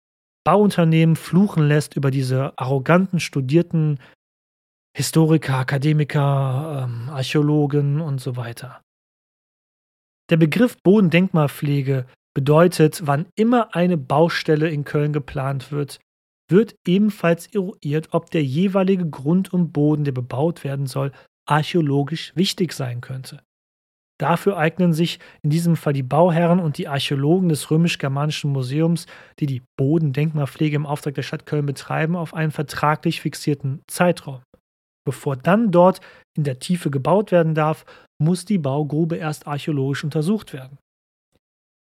Bauunternehmen 0.45 1.17
fluchen 1.17 1.69
lässt 1.69 1.97
über 1.97 2.11
diese 2.11 2.59
arroganten, 2.59 3.21
studierten 3.21 3.99
Historiker, 4.97 5.57
Akademiker, 5.59 6.89
ähm, 6.89 7.09
Archäologen 7.11 8.01
und 8.01 8.21
so 8.21 8.37
weiter. 8.37 8.83
Der 10.31 10.37
Begriff 10.37 10.77
Bodendenkmalpflege 10.83 12.07
bedeutet, 12.35 13.07
wann 13.07 13.27
immer 13.37 13.75
eine 13.75 13.97
Baustelle 13.97 14.69
in 14.69 14.85
Köln 14.85 15.13
geplant 15.13 15.71
wird, 15.71 16.01
wird 16.51 16.75
ebenfalls 16.87 17.47
eruiert, 17.47 18.09
ob 18.13 18.31
der 18.31 18.43
jeweilige 18.43 19.09
Grund 19.09 19.53
und 19.53 19.73
Boden, 19.73 20.05
der 20.05 20.13
bebaut 20.13 20.65
werden 20.65 20.87
soll, 20.87 21.13
archäologisch 21.47 22.35
wichtig 22.37 22.73
sein 22.73 23.01
könnte. 23.01 23.43
Dafür 24.19 24.57
eignen 24.57 24.93
sich 24.93 25.21
in 25.43 25.51
diesem 25.51 25.77
Fall 25.77 25.93
die 25.93 26.03
Bauherren 26.03 26.59
und 26.59 26.77
die 26.77 26.89
Archäologen 26.89 27.49
des 27.49 27.71
Römisch-Germanischen 27.71 28.51
Museums, 28.51 29.07
die 29.39 29.47
die 29.47 29.62
Bodendenkmalpflege 29.77 30.75
im 30.75 30.87
Auftrag 30.87 31.14
der 31.14 31.23
Stadt 31.23 31.47
Köln 31.47 31.66
betreiben, 31.66 32.16
auf 32.16 32.35
einen 32.35 32.51
vertraglich 32.51 33.21
fixierten 33.21 33.83
Zeitraum. 33.87 34.43
Bevor 35.07 35.37
dann 35.37 35.71
dort 35.71 36.01
in 36.37 36.45
der 36.45 36.59
Tiefe 36.59 36.91
gebaut 36.91 37.31
werden 37.31 37.55
darf, 37.55 37.87
muss 38.21 38.45
die 38.45 38.59
Baugrube 38.59 39.16
erst 39.16 39.47
archäologisch 39.47 40.05
untersucht 40.05 40.53
werden. 40.53 40.79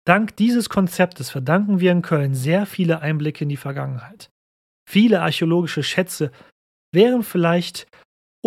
Dank 0.08 0.38
dieses 0.38 0.70
Konzeptes 0.70 1.32
verdanken 1.32 1.82
wir 1.82 1.92
in 1.92 2.02
Köln 2.02 2.34
sehr 2.34 2.66
viele 2.66 3.02
Einblicke 3.02 3.44
in 3.44 3.50
die 3.50 3.58
Vergangenheit. 3.58 4.30
Viele 4.90 5.22
archäologische 5.22 5.84
Schätze 5.84 6.32
wären 6.94 7.24
vielleicht 7.24 7.88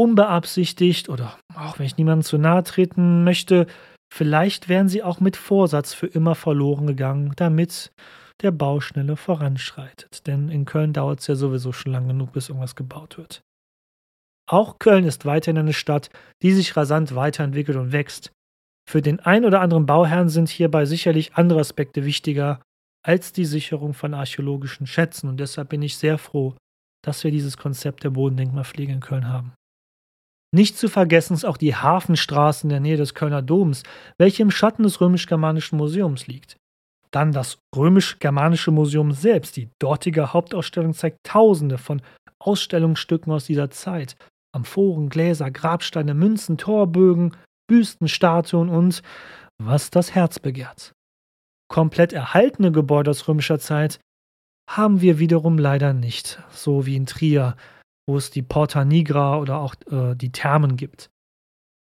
unbeabsichtigt 0.01 1.11
oder 1.11 1.39
auch 1.55 1.79
wenn 1.79 1.87
ich 1.87 1.99
niemandem 1.99 2.25
zu 2.25 2.39
nahe 2.39 2.65
treten 2.65 3.23
möchte, 3.23 3.67
vielleicht 4.13 4.71
wären 4.71 4.89
sie 4.89 5.03
auch 5.03 5.21
mit 5.21 5.37
Vorsatz 5.37 5.93
für 5.93 6.07
immer 6.07 6.35
verloren 6.35 6.87
gegangen, 6.87 7.33
damit 7.37 7.93
der 8.41 8.51
Bau 8.51 8.81
schneller 8.81 9.19
voranschreitet. 9.19 10.27
Denn 10.27 10.49
in 10.49 10.65
Köln 10.65 10.95
dauert 10.95 11.21
es 11.21 11.27
ja 11.27 11.35
sowieso 11.35 11.73
schon 11.73 11.93
lange 11.93 12.09
genug, 12.09 12.33
bis 12.33 12.49
irgendwas 12.49 12.77
gebaut 12.77 13.19
wird. 13.19 13.43
Auch 14.49 14.79
Köln 14.79 15.05
ist 15.05 15.27
weiterhin 15.27 15.59
eine 15.59 15.75
Stadt, 15.75 16.09
die 16.43 16.53
sich 16.53 16.77
rasant 16.77 17.15
weiterentwickelt 17.15 17.77
und 17.77 17.93
wächst. 17.93 18.33
Für 18.89 19.03
den 19.03 19.21
ein 19.21 19.45
oder 19.45 19.61
anderen 19.61 19.85
Bauherrn 19.85 20.31
sind 20.31 20.49
hierbei 20.49 20.87
sicherlich 20.87 21.35
andere 21.35 21.61
Aspekte 21.61 22.07
wichtiger 22.07 22.63
als 23.05 23.33
die 23.33 23.45
Sicherung 23.45 23.93
von 23.93 24.15
archäologischen 24.15 24.87
Schätzen 24.87 25.29
und 25.29 25.39
deshalb 25.39 25.69
bin 25.69 25.83
ich 25.83 25.99
sehr 25.99 26.19
froh, 26.19 26.55
dass 27.05 27.23
wir 27.23 27.31
dieses 27.31 27.57
Konzept 27.57 28.03
der 28.03 28.11
Bodendenkmalpflege 28.11 28.93
in 28.93 29.01
Köln 29.01 29.29
haben. 29.29 29.53
Nicht 30.53 30.77
zu 30.77 30.89
vergessen 30.89 31.35
ist 31.35 31.45
auch 31.45 31.57
die 31.57 31.77
Hafenstraße 31.77 32.65
in 32.65 32.71
der 32.71 32.81
Nähe 32.81 32.97
des 32.97 33.15
Kölner 33.15 33.43
Doms, 33.43 33.85
welche 34.19 34.43
im 34.43 34.51
Schatten 34.51 34.83
des 34.83 35.01
Römisch-Germanischen 35.01 35.79
Museums 35.79 36.27
liegt. 36.27 36.57
Dann 37.13 37.33
das 37.33 37.59
Römisch-Germanische 37.77 38.71
Museum 38.71 39.13
selbst. 39.13 39.57
Die 39.57 39.69
dortige 39.81 40.33
Hauptausstellung 40.33 40.95
zeigt 40.95 41.19
Tausende 41.25 41.79
von 41.79 42.03
Ausstellungsstücken 42.41 43.33
aus 43.33 43.47
dieser 43.47 43.71
Zeit. 43.71 44.17
Amphoren, 44.53 45.09
Gläser, 45.09 45.51
Grabsteine, 45.51 46.15
Münzen, 46.15 46.59
Torbögen, 46.59 47.37
Büsten, 47.69 48.09
Statuen 48.09 48.69
und 48.69 49.03
was 49.63 49.91
das 49.91 50.15
Herz 50.15 50.41
begehrt. 50.41 50.93
Komplett 51.69 52.13
erhaltene 52.13 52.73
Gebäude 52.73 53.11
aus 53.11 53.29
römischer 53.29 53.61
Zeit 53.61 54.01
haben 54.69 55.01
wir 55.01 55.21
wiederum 55.21 55.59
leider 55.59 55.93
nicht, 55.93 56.43
so 56.51 56.87
wie 56.87 56.97
in 56.97 57.07
Trier, 57.07 57.57
wo 58.11 58.17
es 58.17 58.31
die 58.31 58.43
Porta 58.43 58.85
Nigra 58.85 59.39
oder 59.39 59.61
auch 59.61 59.77
äh, 59.91 60.17
die 60.17 60.33
Thermen 60.33 60.77
gibt. 60.77 61.11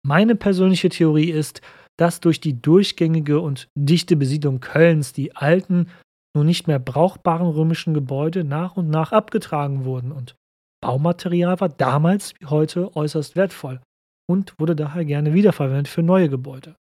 Meine 0.05 0.35
persönliche 0.35 0.89
Theorie 0.89 1.31
ist, 1.31 1.61
dass 1.97 2.19
durch 2.19 2.39
die 2.39 2.61
durchgängige 2.61 3.39
und 3.39 3.67
dichte 3.75 4.15
Besiedlung 4.15 4.59
Kölns 4.59 5.13
die 5.13 5.35
alten, 5.35 5.87
nur 6.35 6.43
nicht 6.45 6.67
mehr 6.67 6.79
brauchbaren 6.79 7.47
römischen 7.47 7.95
Gebäude 7.95 8.43
nach 8.43 8.77
und 8.77 8.89
nach 8.89 9.11
abgetragen 9.11 9.83
wurden 9.83 10.11
und 10.11 10.35
Baumaterial 10.83 11.59
war 11.59 11.69
damals 11.69 12.33
wie 12.39 12.47
heute 12.47 12.95
äußerst 12.95 13.35
wertvoll 13.35 13.81
und 14.29 14.53
wurde 14.59 14.75
daher 14.75 15.05
gerne 15.05 15.33
wiederverwendet 15.33 15.87
für 15.87 16.01
neue 16.01 16.29
Gebäude. 16.29 16.75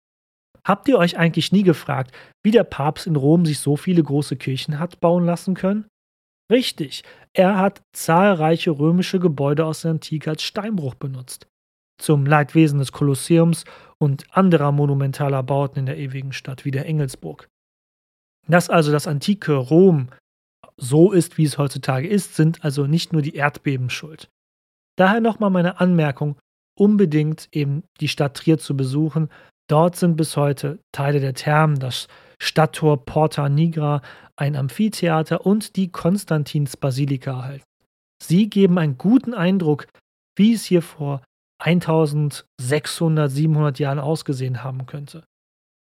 Habt 0.67 0.87
ihr 0.87 0.97
euch 0.97 1.17
eigentlich 1.17 1.51
nie 1.51 1.63
gefragt, 1.63 2.11
wie 2.43 2.51
der 2.51 2.63
Papst 2.63 3.07
in 3.07 3.15
Rom 3.15 3.45
sich 3.45 3.59
so 3.59 3.77
viele 3.77 4.03
große 4.03 4.35
Kirchen 4.35 4.79
hat 4.79 4.99
bauen 4.99 5.25
lassen 5.25 5.55
können? 5.55 5.85
Richtig, 6.51 7.03
er 7.33 7.57
hat 7.57 7.81
zahlreiche 7.93 8.71
römische 8.71 9.19
Gebäude 9.19 9.65
aus 9.65 9.81
der 9.81 9.91
Antike 9.91 10.29
als 10.29 10.43
Steinbruch 10.43 10.95
benutzt. 10.95 11.47
Zum 12.01 12.25
Leidwesen 12.25 12.79
des 12.79 12.91
Kolosseums 12.91 13.65
und 13.99 14.25
anderer 14.35 14.71
monumentaler 14.71 15.43
Bauten 15.43 15.79
in 15.79 15.85
der 15.87 15.97
ewigen 15.97 16.31
Stadt 16.31 16.63
wie 16.63 16.71
der 16.71 16.85
Engelsburg. 16.85 17.49
Dass 18.47 18.69
also 18.69 18.91
das 18.91 19.07
antike 19.07 19.55
Rom 19.55 20.09
so 20.77 21.11
ist, 21.11 21.37
wie 21.37 21.43
es 21.43 21.57
heutzutage 21.57 22.07
ist, 22.07 22.35
sind 22.35 22.63
also 22.63 22.85
nicht 22.85 23.11
nur 23.11 23.21
die 23.21 23.35
Erdbeben 23.35 23.89
schuld. 23.89 24.29
Daher 24.95 25.19
nochmal 25.19 25.49
meine 25.49 25.79
Anmerkung, 25.79 26.37
unbedingt 26.77 27.49
eben 27.51 27.83
die 27.99 28.07
Stadt 28.07 28.37
Trier 28.37 28.57
zu 28.57 28.77
besuchen. 28.77 29.29
Dort 29.67 29.95
sind 29.95 30.15
bis 30.15 30.37
heute 30.37 30.79
Teile 30.91 31.19
der 31.19 31.33
Thermen, 31.33 31.79
das 31.79 32.07
Stadttor 32.41 33.05
Porta 33.05 33.49
Nigra, 33.49 34.01
ein 34.35 34.55
Amphitheater 34.55 35.45
und 35.45 35.75
die 35.75 35.91
Konstantinsbasilika 35.91 37.31
erhalten. 37.31 37.63
Sie 38.21 38.49
geben 38.49 38.77
einen 38.77 38.97
guten 38.97 39.33
Eindruck, 39.33 39.87
wie 40.37 40.53
es 40.53 40.65
hier 40.65 40.81
vor 40.81 41.21
1600, 41.59 43.31
700 43.31 43.79
Jahren 43.79 43.99
ausgesehen 43.99 44.63
haben 44.63 44.85
könnte. 44.85 45.23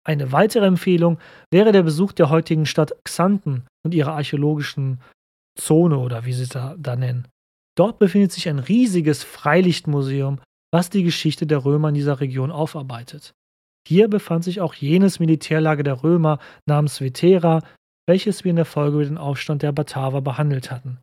Eine 0.07 0.33
weitere 0.33 0.67
Empfehlung 0.67 1.19
wäre 1.51 1.73
der 1.73 1.83
Besuch 1.83 2.13
der 2.13 2.29
heutigen 2.29 2.67
Stadt 2.67 2.93
Xanten 3.05 3.67
und 3.83 3.95
ihrer 3.95 4.13
archäologischen 4.13 5.01
Zone 5.59 5.99
oder 5.99 6.27
wie 6.27 6.35
sie 6.35 6.43
es 6.43 6.51
da, 6.51 6.77
da 6.79 6.95
nennen. 6.95 7.27
Dort 7.77 7.99
befindet 7.99 8.33
sich 8.33 8.49
ein 8.49 8.59
riesiges 8.59 9.25
Freilichtmuseum, 9.25 10.41
was 10.73 10.91
die 10.91 11.03
Geschichte 11.03 11.47
der 11.47 11.65
Römer 11.65 11.89
in 11.89 11.95
dieser 11.95 12.21
Region 12.21 12.51
aufarbeitet. 12.51 13.33
Hier 13.87 14.09
befand 14.09 14.45
sich 14.45 14.61
auch 14.61 14.75
jenes 14.75 15.21
Militärlager 15.21 15.83
der 15.83 16.03
Römer 16.03 16.39
namens 16.67 17.01
Vetera, 17.01 17.63
welches 18.07 18.45
wir 18.45 18.51
in 18.51 18.57
der 18.57 18.65
Folge 18.65 18.97
über 18.97 19.05
den 19.05 19.19
Aufstand 19.19 19.63
der 19.63 19.73
Bataver 19.73 20.23
behandelt 20.23 20.71
hatten. 20.71 20.99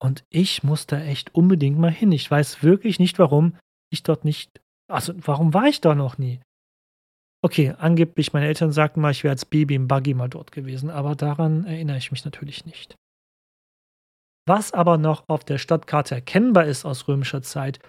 Und 0.00 0.24
ich 0.30 0.62
muss 0.62 0.86
da 0.86 1.00
echt 1.00 1.34
unbedingt 1.34 1.78
mal 1.78 1.90
hin. 1.90 2.10
Ich 2.12 2.28
weiß 2.28 2.62
wirklich 2.62 2.98
nicht, 2.98 3.18
warum 3.18 3.56
ich 3.90 4.02
dort 4.02 4.24
nicht. 4.24 4.60
Also, 4.90 5.14
warum 5.16 5.54
war 5.54 5.66
ich 5.66 5.80
da 5.80 5.94
noch 5.94 6.18
nie? 6.18 6.40
Okay, 7.44 7.74
angeblich, 7.76 8.32
meine 8.32 8.46
Eltern 8.46 8.72
sagten 8.72 9.00
mal, 9.00 9.10
ich 9.10 9.24
wäre 9.24 9.32
als 9.32 9.44
Baby 9.44 9.74
im 9.74 9.88
Buggy 9.88 10.14
mal 10.14 10.28
dort 10.28 10.52
gewesen, 10.52 10.90
aber 10.90 11.16
daran 11.16 11.64
erinnere 11.64 11.98
ich 11.98 12.12
mich 12.12 12.24
natürlich 12.24 12.66
nicht. 12.66 12.94
Was 14.46 14.72
aber 14.72 14.98
noch 14.98 15.28
auf 15.28 15.44
der 15.44 15.58
Stadtkarte 15.58 16.14
erkennbar 16.16 16.66
ist 16.66 16.84
aus 16.84 17.06
römischer 17.08 17.42
Zeit, 17.42 17.80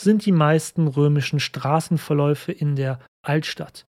sind 0.00 0.26
die 0.26 0.32
meisten 0.32 0.88
römischen 0.88 1.40
Straßenverläufe 1.40 2.52
in 2.52 2.74
der 2.74 3.00
Altstadt. 3.22 3.86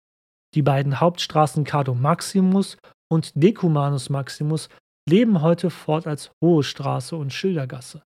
Die 0.55 0.63
beiden 0.63 1.01
Hauptstraßen 1.01 1.65
Cardo 1.65 1.95
Maximus 1.95 2.79
und 3.13 3.33
Decumanus 3.35 4.11
Maximus 4.11 4.69
leben 5.09 5.43
heute 5.43 5.71
fort 5.71 6.07
als 6.07 6.31
Hohe 6.43 6.63
Straße 6.63 7.17
und 7.17 7.33
Schildergasse. 7.33 8.03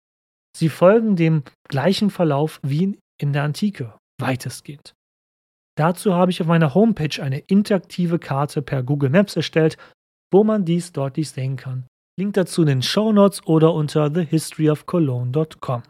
Sie 0.56 0.68
folgen 0.68 1.16
dem 1.16 1.42
gleichen 1.68 2.10
Verlauf 2.10 2.60
wie 2.62 2.98
in 3.20 3.32
der 3.32 3.42
Antike, 3.42 3.94
weitestgehend. 4.18 4.94
Dazu 5.76 6.14
habe 6.14 6.30
ich 6.30 6.40
auf 6.40 6.46
meiner 6.46 6.74
Homepage 6.74 7.22
eine 7.22 7.38
interaktive 7.40 8.18
Karte 8.18 8.62
per 8.62 8.82
Google 8.82 9.10
Maps 9.10 9.36
erstellt, 9.36 9.76
wo 10.32 10.44
man 10.44 10.64
dies 10.64 10.92
deutlich 10.92 11.30
sehen 11.30 11.56
kann. 11.56 11.86
Link 12.18 12.32
dazu 12.34 12.62
in 12.62 12.68
den 12.68 12.82
Show 12.82 13.12
Notes 13.12 13.46
oder 13.46 13.74
unter 13.74 14.10
thehistoryofcologne.com. 14.10 15.82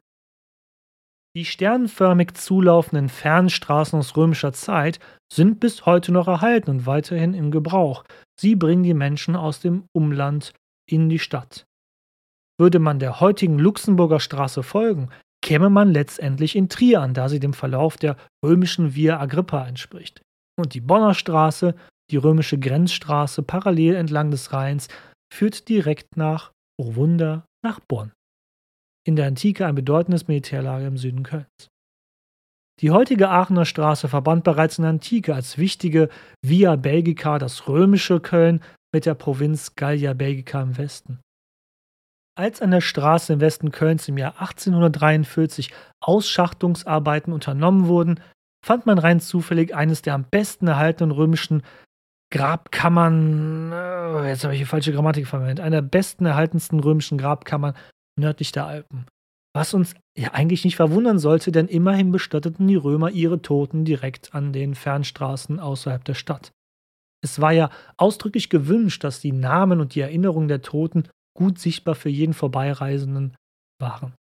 Die 1.36 1.44
sternförmig 1.44 2.32
zulaufenden 2.32 3.10
Fernstraßen 3.10 3.98
aus 3.98 4.16
römischer 4.16 4.54
Zeit 4.54 5.00
sind 5.30 5.60
bis 5.60 5.84
heute 5.84 6.10
noch 6.10 6.28
erhalten 6.28 6.70
und 6.70 6.86
weiterhin 6.86 7.34
im 7.34 7.50
Gebrauch. 7.50 8.04
Sie 8.40 8.56
bringen 8.56 8.84
die 8.84 8.94
Menschen 8.94 9.36
aus 9.36 9.60
dem 9.60 9.84
Umland 9.92 10.54
in 10.90 11.10
die 11.10 11.18
Stadt. 11.18 11.66
Würde 12.58 12.78
man 12.78 13.00
der 13.00 13.20
heutigen 13.20 13.58
Luxemburger 13.58 14.18
Straße 14.18 14.62
folgen, 14.62 15.10
käme 15.42 15.68
man 15.68 15.92
letztendlich 15.92 16.56
in 16.56 16.70
Trier 16.70 17.02
an, 17.02 17.12
da 17.12 17.28
sie 17.28 17.38
dem 17.38 17.52
Verlauf 17.52 17.98
der 17.98 18.16
römischen 18.42 18.94
Via 18.94 19.20
Agrippa 19.20 19.68
entspricht. 19.68 20.22
Und 20.58 20.72
die 20.72 20.80
Bonner 20.80 21.12
Straße, 21.12 21.74
die 22.10 22.16
römische 22.16 22.58
Grenzstraße 22.58 23.42
parallel 23.42 23.96
entlang 23.96 24.30
des 24.30 24.54
Rheins, 24.54 24.88
führt 25.30 25.68
direkt 25.68 26.16
nach, 26.16 26.52
oh 26.80 26.94
Wunder, 26.94 27.44
nach 27.62 27.78
Bonn 27.80 28.12
in 29.06 29.16
der 29.16 29.26
Antike 29.26 29.66
ein 29.66 29.76
bedeutendes 29.76 30.26
Militärlager 30.26 30.86
im 30.86 30.96
Süden 30.96 31.22
Kölns. 31.22 31.70
Die 32.80 32.90
heutige 32.90 33.30
Aachener 33.30 33.64
Straße 33.64 34.08
verband 34.08 34.44
bereits 34.44 34.78
in 34.78 34.82
der 34.82 34.90
Antike 34.90 35.34
als 35.34 35.56
wichtige 35.56 36.10
Via 36.42 36.76
Belgica 36.76 37.38
das 37.38 37.68
römische 37.68 38.20
Köln 38.20 38.60
mit 38.92 39.06
der 39.06 39.14
Provinz 39.14 39.76
Gallia 39.76 40.12
Belgica 40.12 40.60
im 40.60 40.76
Westen. 40.76 41.20
Als 42.36 42.60
an 42.60 42.72
der 42.72 42.82
Straße 42.82 43.32
im 43.32 43.40
Westen 43.40 43.70
Kölns 43.70 44.08
im 44.08 44.18
Jahr 44.18 44.40
1843 44.40 45.72
Ausschachtungsarbeiten 46.00 47.32
unternommen 47.32 47.86
wurden, 47.86 48.20
fand 48.62 48.84
man 48.84 48.98
rein 48.98 49.20
zufällig 49.20 49.74
eines 49.74 50.02
der 50.02 50.14
am 50.14 50.24
besten 50.24 50.66
erhaltenen 50.66 51.12
römischen 51.12 51.62
Grabkammern, 52.30 53.72
äh, 53.72 54.28
jetzt 54.28 54.42
habe 54.42 54.52
ich 54.52 54.60
die 54.60 54.66
falsche 54.66 54.92
Grammatik 54.92 55.28
verwendet, 55.28 55.60
einer 55.60 55.80
der 55.80 55.88
besten 55.88 56.26
erhaltensten 56.26 56.80
römischen 56.80 57.18
Grabkammern 57.18 57.74
nördlich 58.18 58.52
der 58.52 58.66
Alpen. 58.66 59.06
Was 59.54 59.72
uns 59.72 59.94
ja 60.18 60.32
eigentlich 60.32 60.64
nicht 60.64 60.76
verwundern 60.76 61.18
sollte, 61.18 61.50
denn 61.50 61.68
immerhin 61.68 62.12
bestatteten 62.12 62.68
die 62.68 62.76
Römer 62.76 63.10
ihre 63.10 63.40
Toten 63.40 63.84
direkt 63.84 64.34
an 64.34 64.52
den 64.52 64.74
Fernstraßen 64.74 65.60
außerhalb 65.60 66.04
der 66.04 66.14
Stadt. 66.14 66.52
Es 67.24 67.40
war 67.40 67.52
ja 67.52 67.70
ausdrücklich 67.96 68.50
gewünscht, 68.50 69.02
dass 69.02 69.20
die 69.20 69.32
Namen 69.32 69.80
und 69.80 69.94
die 69.94 70.00
Erinnerungen 70.00 70.48
der 70.48 70.62
Toten 70.62 71.08
gut 71.36 71.58
sichtbar 71.58 71.94
für 71.94 72.10
jeden 72.10 72.34
Vorbeireisenden 72.34 73.34
waren. 73.80 74.14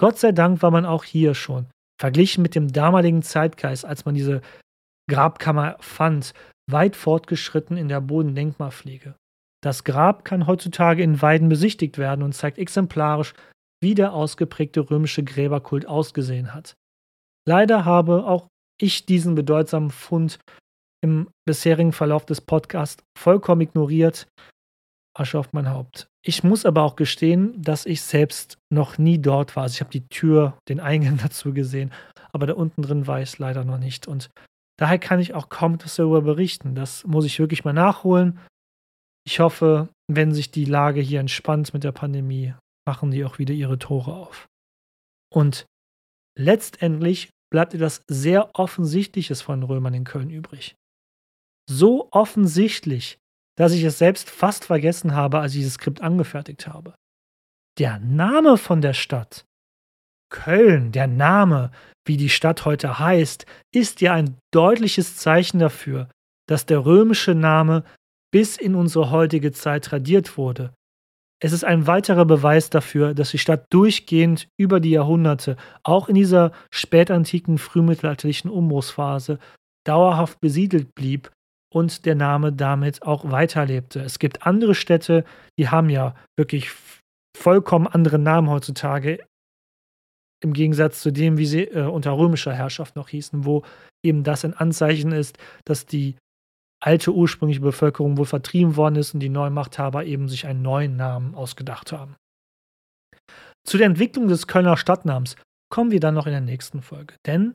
Gott 0.00 0.18
sei 0.18 0.32
Dank 0.32 0.62
war 0.62 0.70
man 0.70 0.86
auch 0.86 1.04
hier 1.04 1.34
schon, 1.34 1.66
verglichen 2.00 2.42
mit 2.42 2.54
dem 2.54 2.72
damaligen 2.72 3.22
Zeitgeist, 3.22 3.84
als 3.84 4.04
man 4.04 4.14
diese 4.14 4.40
Grabkammer 5.08 5.76
fand, 5.80 6.32
weit 6.70 6.96
fortgeschritten 6.96 7.76
in 7.76 7.88
der 7.88 8.00
Bodendenkmalpflege. 8.00 9.14
Das 9.62 9.84
Grab 9.84 10.24
kann 10.24 10.46
heutzutage 10.46 11.02
in 11.02 11.20
Weiden 11.20 11.48
besichtigt 11.48 11.98
werden 11.98 12.22
und 12.22 12.32
zeigt 12.32 12.58
exemplarisch, 12.58 13.34
wie 13.82 13.94
der 13.94 14.12
ausgeprägte 14.12 14.90
römische 14.90 15.22
Gräberkult 15.22 15.86
ausgesehen 15.86 16.54
hat. 16.54 16.74
Leider 17.46 17.84
habe 17.84 18.26
auch 18.26 18.48
ich 18.80 19.06
diesen 19.06 19.34
bedeutsamen 19.34 19.90
Fund 19.90 20.38
im 21.02 21.28
bisherigen 21.46 21.92
Verlauf 21.92 22.26
des 22.26 22.40
Podcasts 22.40 23.02
vollkommen 23.18 23.62
ignoriert. 23.62 24.26
Asche 25.16 25.38
auf 25.38 25.52
mein 25.52 25.70
Haupt. 25.70 26.08
Ich 26.24 26.44
muss 26.44 26.64
aber 26.64 26.82
auch 26.82 26.96
gestehen, 26.96 27.60
dass 27.60 27.86
ich 27.86 28.02
selbst 28.02 28.58
noch 28.72 28.98
nie 28.98 29.18
dort 29.18 29.56
war. 29.56 29.64
Also 29.64 29.74
ich 29.74 29.80
habe 29.80 29.90
die 29.90 30.06
Tür, 30.08 30.56
den 30.68 30.80
Eingang 30.80 31.18
dazu 31.22 31.52
gesehen, 31.52 31.92
aber 32.32 32.46
da 32.46 32.54
unten 32.54 32.82
drin 32.82 33.06
war 33.06 33.20
ich 33.20 33.38
leider 33.38 33.64
noch 33.64 33.78
nicht. 33.78 34.06
Und 34.06 34.30
daher 34.78 34.98
kann 34.98 35.20
ich 35.20 35.34
auch 35.34 35.48
kaum 35.48 35.74
etwas 35.74 35.96
darüber 35.96 36.22
berichten. 36.22 36.74
Das 36.74 37.04
muss 37.04 37.24
ich 37.24 37.38
wirklich 37.38 37.64
mal 37.64 37.72
nachholen. 37.72 38.38
Ich 39.30 39.38
hoffe, 39.38 39.88
wenn 40.08 40.34
sich 40.34 40.50
die 40.50 40.64
Lage 40.64 41.00
hier 41.00 41.20
entspannt 41.20 41.72
mit 41.72 41.84
der 41.84 41.92
Pandemie, 41.92 42.52
machen 42.84 43.12
die 43.12 43.24
auch 43.24 43.38
wieder 43.38 43.54
ihre 43.54 43.78
Tore 43.78 44.12
auf. 44.12 44.48
Und 45.32 45.66
letztendlich 46.36 47.30
bleibt 47.48 47.72
etwas 47.72 48.02
sehr 48.08 48.58
Offensichtliches 48.58 49.40
von 49.40 49.62
Römern 49.62 49.94
in 49.94 50.02
Köln 50.02 50.30
übrig. 50.30 50.74
So 51.68 52.08
offensichtlich, 52.10 53.18
dass 53.56 53.70
ich 53.70 53.84
es 53.84 53.98
selbst 53.98 54.28
fast 54.28 54.64
vergessen 54.64 55.14
habe, 55.14 55.38
als 55.38 55.52
ich 55.52 55.58
dieses 55.58 55.74
Skript 55.74 56.00
angefertigt 56.00 56.66
habe. 56.66 56.96
Der 57.78 58.00
Name 58.00 58.58
von 58.58 58.80
der 58.80 58.94
Stadt, 58.94 59.44
Köln, 60.28 60.90
der 60.90 61.06
Name, 61.06 61.70
wie 62.04 62.16
die 62.16 62.30
Stadt 62.30 62.64
heute 62.64 62.98
heißt, 62.98 63.46
ist 63.72 64.00
ja 64.00 64.12
ein 64.12 64.38
deutliches 64.52 65.14
Zeichen 65.18 65.60
dafür, 65.60 66.10
dass 66.48 66.66
der 66.66 66.84
römische 66.84 67.36
Name 67.36 67.84
bis 68.32 68.56
in 68.56 68.74
unsere 68.74 69.10
heutige 69.10 69.52
Zeit 69.52 69.84
tradiert 69.84 70.36
wurde. 70.36 70.72
Es 71.42 71.52
ist 71.52 71.64
ein 71.64 71.86
weiterer 71.86 72.26
Beweis 72.26 72.68
dafür, 72.68 73.14
dass 73.14 73.30
die 73.30 73.38
Stadt 73.38 73.64
durchgehend 73.70 74.48
über 74.58 74.78
die 74.78 74.90
Jahrhunderte, 74.90 75.56
auch 75.82 76.08
in 76.08 76.14
dieser 76.14 76.52
spätantiken, 76.70 77.56
frühmittelalterlichen 77.56 78.50
Umbruchsphase, 78.50 79.38
dauerhaft 79.86 80.40
besiedelt 80.40 80.94
blieb 80.94 81.30
und 81.72 82.04
der 82.04 82.14
Name 82.14 82.52
damit 82.52 83.02
auch 83.02 83.30
weiterlebte. 83.30 84.00
Es 84.00 84.18
gibt 84.18 84.46
andere 84.46 84.74
Städte, 84.74 85.24
die 85.58 85.68
haben 85.68 85.88
ja 85.88 86.14
wirklich 86.36 86.70
vollkommen 87.34 87.86
andere 87.86 88.18
Namen 88.18 88.50
heutzutage, 88.50 89.24
im 90.42 90.52
Gegensatz 90.52 91.00
zu 91.00 91.10
dem, 91.10 91.38
wie 91.38 91.46
sie 91.46 91.64
äh, 91.64 91.82
unter 91.82 92.16
römischer 92.16 92.52
Herrschaft 92.52 92.96
noch 92.96 93.08
hießen, 93.08 93.44
wo 93.44 93.62
eben 94.02 94.24
das 94.24 94.44
ein 94.44 94.54
Anzeichen 94.54 95.12
ist, 95.12 95.38
dass 95.64 95.86
die 95.86 96.16
alte 96.82 97.12
ursprüngliche 97.12 97.60
Bevölkerung 97.60 98.16
wohl 98.16 98.26
vertrieben 98.26 98.76
worden 98.76 98.96
ist 98.96 99.14
und 99.14 99.20
die 99.20 99.28
neuen 99.28 99.52
Machthaber 99.52 100.04
eben 100.04 100.28
sich 100.28 100.46
einen 100.46 100.62
neuen 100.62 100.96
Namen 100.96 101.34
ausgedacht 101.34 101.92
haben. 101.92 102.16
Zu 103.66 103.76
der 103.76 103.86
Entwicklung 103.86 104.28
des 104.28 104.46
Kölner 104.46 104.76
Stadtnamens 104.76 105.36
kommen 105.70 105.90
wir 105.90 106.00
dann 106.00 106.14
noch 106.14 106.26
in 106.26 106.32
der 106.32 106.40
nächsten 106.40 106.82
Folge. 106.82 107.14
Denn 107.26 107.54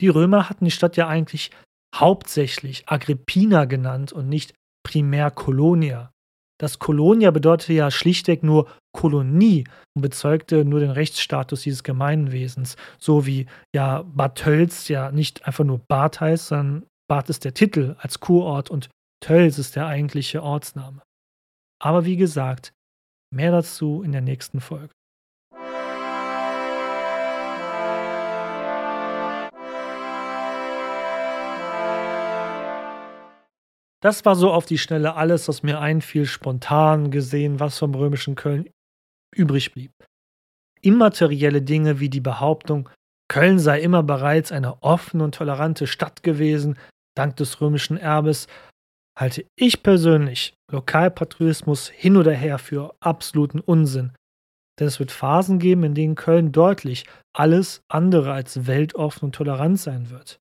die 0.00 0.08
Römer 0.08 0.50
hatten 0.50 0.64
die 0.64 0.70
Stadt 0.70 0.96
ja 0.96 1.08
eigentlich 1.08 1.50
hauptsächlich 1.94 2.88
Agrippina 2.88 3.64
genannt 3.64 4.12
und 4.12 4.28
nicht 4.28 4.54
primär 4.84 5.30
Colonia. 5.30 6.10
Das 6.60 6.78
Colonia 6.78 7.30
bedeutete 7.30 7.72
ja 7.72 7.90
schlichtweg 7.90 8.42
nur 8.42 8.68
Kolonie 8.92 9.64
und 9.96 10.02
bezeugte 10.02 10.64
nur 10.64 10.80
den 10.80 10.90
Rechtsstatus 10.90 11.62
dieses 11.62 11.82
Gemeinwesens, 11.82 12.76
so 12.98 13.26
wie 13.26 13.46
ja 13.74 14.02
Bad 14.02 14.36
Tölz 14.36 14.88
ja 14.88 15.10
nicht 15.10 15.46
einfach 15.46 15.64
nur 15.64 15.80
Bad 15.88 16.20
heißt, 16.20 16.48
sondern 16.48 16.86
Bad 17.06 17.28
ist 17.28 17.44
der 17.44 17.52
Titel 17.52 17.96
als 17.98 18.20
Kurort 18.20 18.70
und 18.70 18.88
Tölz 19.20 19.58
ist 19.58 19.76
der 19.76 19.86
eigentliche 19.86 20.42
Ortsname. 20.42 21.02
Aber 21.78 22.06
wie 22.06 22.16
gesagt, 22.16 22.72
mehr 23.30 23.52
dazu 23.52 24.02
in 24.02 24.12
der 24.12 24.22
nächsten 24.22 24.60
Folge. 24.60 24.94
Das 34.00 34.24
war 34.26 34.36
so 34.36 34.52
auf 34.52 34.66
die 34.66 34.78
Schnelle 34.78 35.14
alles, 35.14 35.48
was 35.48 35.62
mir 35.62 35.80
einfiel, 35.80 36.26
spontan 36.26 37.10
gesehen, 37.10 37.60
was 37.60 37.78
vom 37.78 37.94
römischen 37.94 38.34
Köln 38.34 38.68
übrig 39.34 39.72
blieb. 39.72 39.92
Immaterielle 40.82 41.62
Dinge 41.62 42.00
wie 42.00 42.10
die 42.10 42.20
Behauptung, 42.20 42.90
Köln 43.28 43.58
sei 43.58 43.80
immer 43.80 44.02
bereits 44.02 44.52
eine 44.52 44.82
offene 44.82 45.24
und 45.24 45.34
tolerante 45.34 45.86
Stadt 45.86 46.22
gewesen, 46.22 46.76
dank 47.16 47.36
des 47.36 47.60
römischen 47.60 47.96
Erbes, 47.96 48.46
halte 49.18 49.44
ich 49.56 49.82
persönlich 49.82 50.54
Lokalpatriotismus 50.70 51.88
hin 51.88 52.16
oder 52.16 52.32
her 52.32 52.58
für 52.58 52.94
absoluten 53.00 53.60
Unsinn. 53.60 54.12
Denn 54.78 54.88
es 54.88 54.98
wird 54.98 55.12
Phasen 55.12 55.58
geben, 55.58 55.84
in 55.84 55.94
denen 55.94 56.16
Köln 56.16 56.50
deutlich 56.50 57.06
alles 57.32 57.82
andere 57.88 58.32
als 58.32 58.66
weltoffen 58.66 59.26
und 59.26 59.34
tolerant 59.34 59.78
sein 59.78 60.10
wird. 60.10 60.38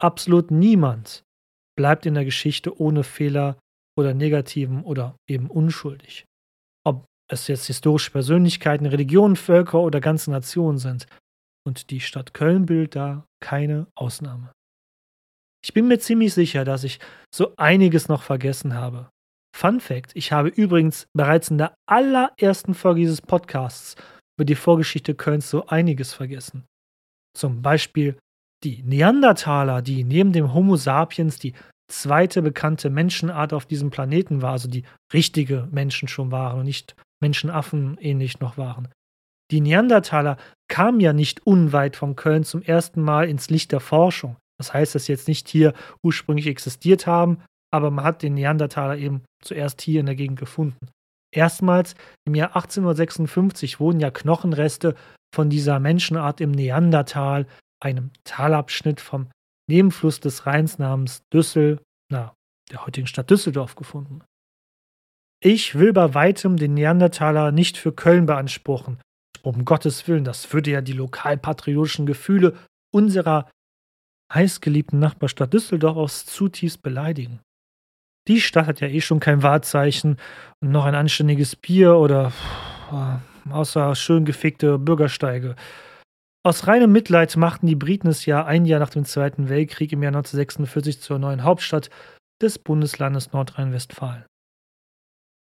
Absolut 0.00 0.50
niemand 0.50 1.22
bleibt 1.76 2.06
in 2.06 2.14
der 2.14 2.24
Geschichte 2.24 2.80
ohne 2.80 3.04
Fehler 3.04 3.58
oder 3.98 4.14
Negativen 4.14 4.82
oder 4.84 5.16
eben 5.28 5.50
unschuldig. 5.50 6.24
Ob 6.84 7.04
es 7.30 7.46
jetzt 7.48 7.66
historische 7.66 8.10
Persönlichkeiten, 8.10 8.86
Religionen, 8.86 9.36
Völker 9.36 9.80
oder 9.80 10.00
ganze 10.00 10.30
Nationen 10.30 10.78
sind. 10.78 11.06
Und 11.66 11.90
die 11.90 12.00
Stadt 12.00 12.32
Köln 12.32 12.64
bildet 12.64 12.96
da 12.96 13.26
keine 13.40 13.86
Ausnahme. 13.94 14.52
Ich 15.68 15.74
bin 15.74 15.86
mir 15.86 15.98
ziemlich 15.98 16.32
sicher, 16.32 16.64
dass 16.64 16.82
ich 16.82 16.98
so 17.32 17.52
einiges 17.58 18.08
noch 18.08 18.22
vergessen 18.22 18.72
habe. 18.72 19.10
Fun 19.54 19.80
Fact: 19.80 20.12
Ich 20.14 20.32
habe 20.32 20.48
übrigens 20.48 21.06
bereits 21.14 21.50
in 21.50 21.58
der 21.58 21.74
allerersten 21.86 22.72
Folge 22.72 23.00
dieses 23.00 23.20
Podcasts 23.20 23.94
über 24.38 24.46
die 24.46 24.54
Vorgeschichte 24.54 25.14
Kölns 25.14 25.50
so 25.50 25.66
einiges 25.66 26.14
vergessen. 26.14 26.64
Zum 27.36 27.60
Beispiel 27.60 28.16
die 28.64 28.82
Neandertaler, 28.82 29.82
die 29.82 30.04
neben 30.04 30.32
dem 30.32 30.54
Homo 30.54 30.76
sapiens 30.76 31.38
die 31.38 31.52
zweite 31.92 32.40
bekannte 32.40 32.88
Menschenart 32.88 33.52
auf 33.52 33.66
diesem 33.66 33.90
Planeten 33.90 34.40
war, 34.40 34.52
also 34.52 34.70
die 34.70 34.84
richtige 35.12 35.68
Menschen 35.70 36.08
schon 36.08 36.30
waren 36.30 36.60
und 36.60 36.64
nicht 36.64 36.96
Menschenaffen 37.20 37.98
ähnlich 38.00 38.40
noch 38.40 38.56
waren. 38.56 38.88
Die 39.50 39.60
Neandertaler 39.60 40.38
kamen 40.68 41.00
ja 41.00 41.12
nicht 41.12 41.46
unweit 41.46 41.94
von 41.94 42.16
Köln 42.16 42.44
zum 42.44 42.62
ersten 42.62 43.02
Mal 43.02 43.28
ins 43.28 43.50
Licht 43.50 43.72
der 43.72 43.80
Forschung. 43.80 44.36
Das 44.58 44.74
heißt, 44.74 44.94
dass 44.94 45.06
sie 45.06 45.12
jetzt 45.12 45.28
nicht 45.28 45.48
hier 45.48 45.72
ursprünglich 46.02 46.46
existiert 46.46 47.06
haben, 47.06 47.42
aber 47.72 47.90
man 47.90 48.04
hat 48.04 48.22
den 48.22 48.34
Neandertaler 48.34 48.96
eben 48.96 49.22
zuerst 49.42 49.80
hier 49.80 50.00
in 50.00 50.06
der 50.06 50.16
Gegend 50.16 50.38
gefunden. 50.38 50.88
Erstmals 51.34 51.94
im 52.26 52.34
Jahr 52.34 52.56
1856 52.56 53.80
wurden 53.80 54.00
ja 54.00 54.10
Knochenreste 54.10 54.94
von 55.34 55.50
dieser 55.50 55.78
Menschenart 55.78 56.40
im 56.40 56.50
Neandertal 56.50 57.46
einem 57.80 58.10
Talabschnitt 58.24 59.00
vom 59.00 59.28
Nebenfluss 59.68 60.20
des 60.20 60.46
Rheins 60.46 60.78
namens 60.78 61.22
Düssel, 61.32 61.80
na, 62.10 62.34
der 62.70 62.86
heutigen 62.86 63.06
Stadt 63.06 63.30
Düsseldorf 63.30 63.74
gefunden. 63.74 64.22
Ich 65.40 65.78
will 65.78 65.92
bei 65.92 66.14
weitem 66.14 66.56
den 66.56 66.74
Neandertaler 66.74 67.52
nicht 67.52 67.76
für 67.76 67.92
Köln 67.92 68.26
beanspruchen. 68.26 69.00
Um 69.42 69.64
Gottes 69.64 70.08
Willen, 70.08 70.24
das 70.24 70.52
würde 70.52 70.70
ja 70.70 70.80
die 70.80 70.94
lokalpatriotischen 70.94 72.06
Gefühle 72.06 72.56
unserer 72.92 73.48
heißgeliebten 74.32 74.98
Nachbarstadt 74.98 75.52
Düsseldorf 75.52 75.96
aufs 75.96 76.26
zutiefst 76.26 76.82
beleidigen. 76.82 77.40
Die 78.28 78.40
Stadt 78.40 78.66
hat 78.66 78.80
ja 78.80 78.88
eh 78.88 79.00
schon 79.00 79.20
kein 79.20 79.42
Wahrzeichen 79.42 80.18
und 80.60 80.70
noch 80.70 80.84
ein 80.84 80.94
anständiges 80.94 81.56
Bier 81.56 81.96
oder 81.96 82.32
außer 83.50 83.94
schön 83.94 84.24
gefickte 84.24 84.78
Bürgersteige. 84.78 85.56
Aus 86.44 86.66
reinem 86.66 86.92
Mitleid 86.92 87.36
machten 87.36 87.66
die 87.66 87.74
Briten 87.74 88.08
es 88.08 88.26
ja 88.26 88.44
ein 88.44 88.64
Jahr 88.64 88.80
nach 88.80 88.90
dem 88.90 89.04
Zweiten 89.04 89.48
Weltkrieg 89.48 89.92
im 89.92 90.02
Jahr 90.02 90.10
1946 90.10 91.00
zur 91.00 91.18
neuen 91.18 91.42
Hauptstadt 91.42 91.90
des 92.40 92.58
Bundeslandes 92.58 93.32
Nordrhein-Westfalen. 93.32 94.24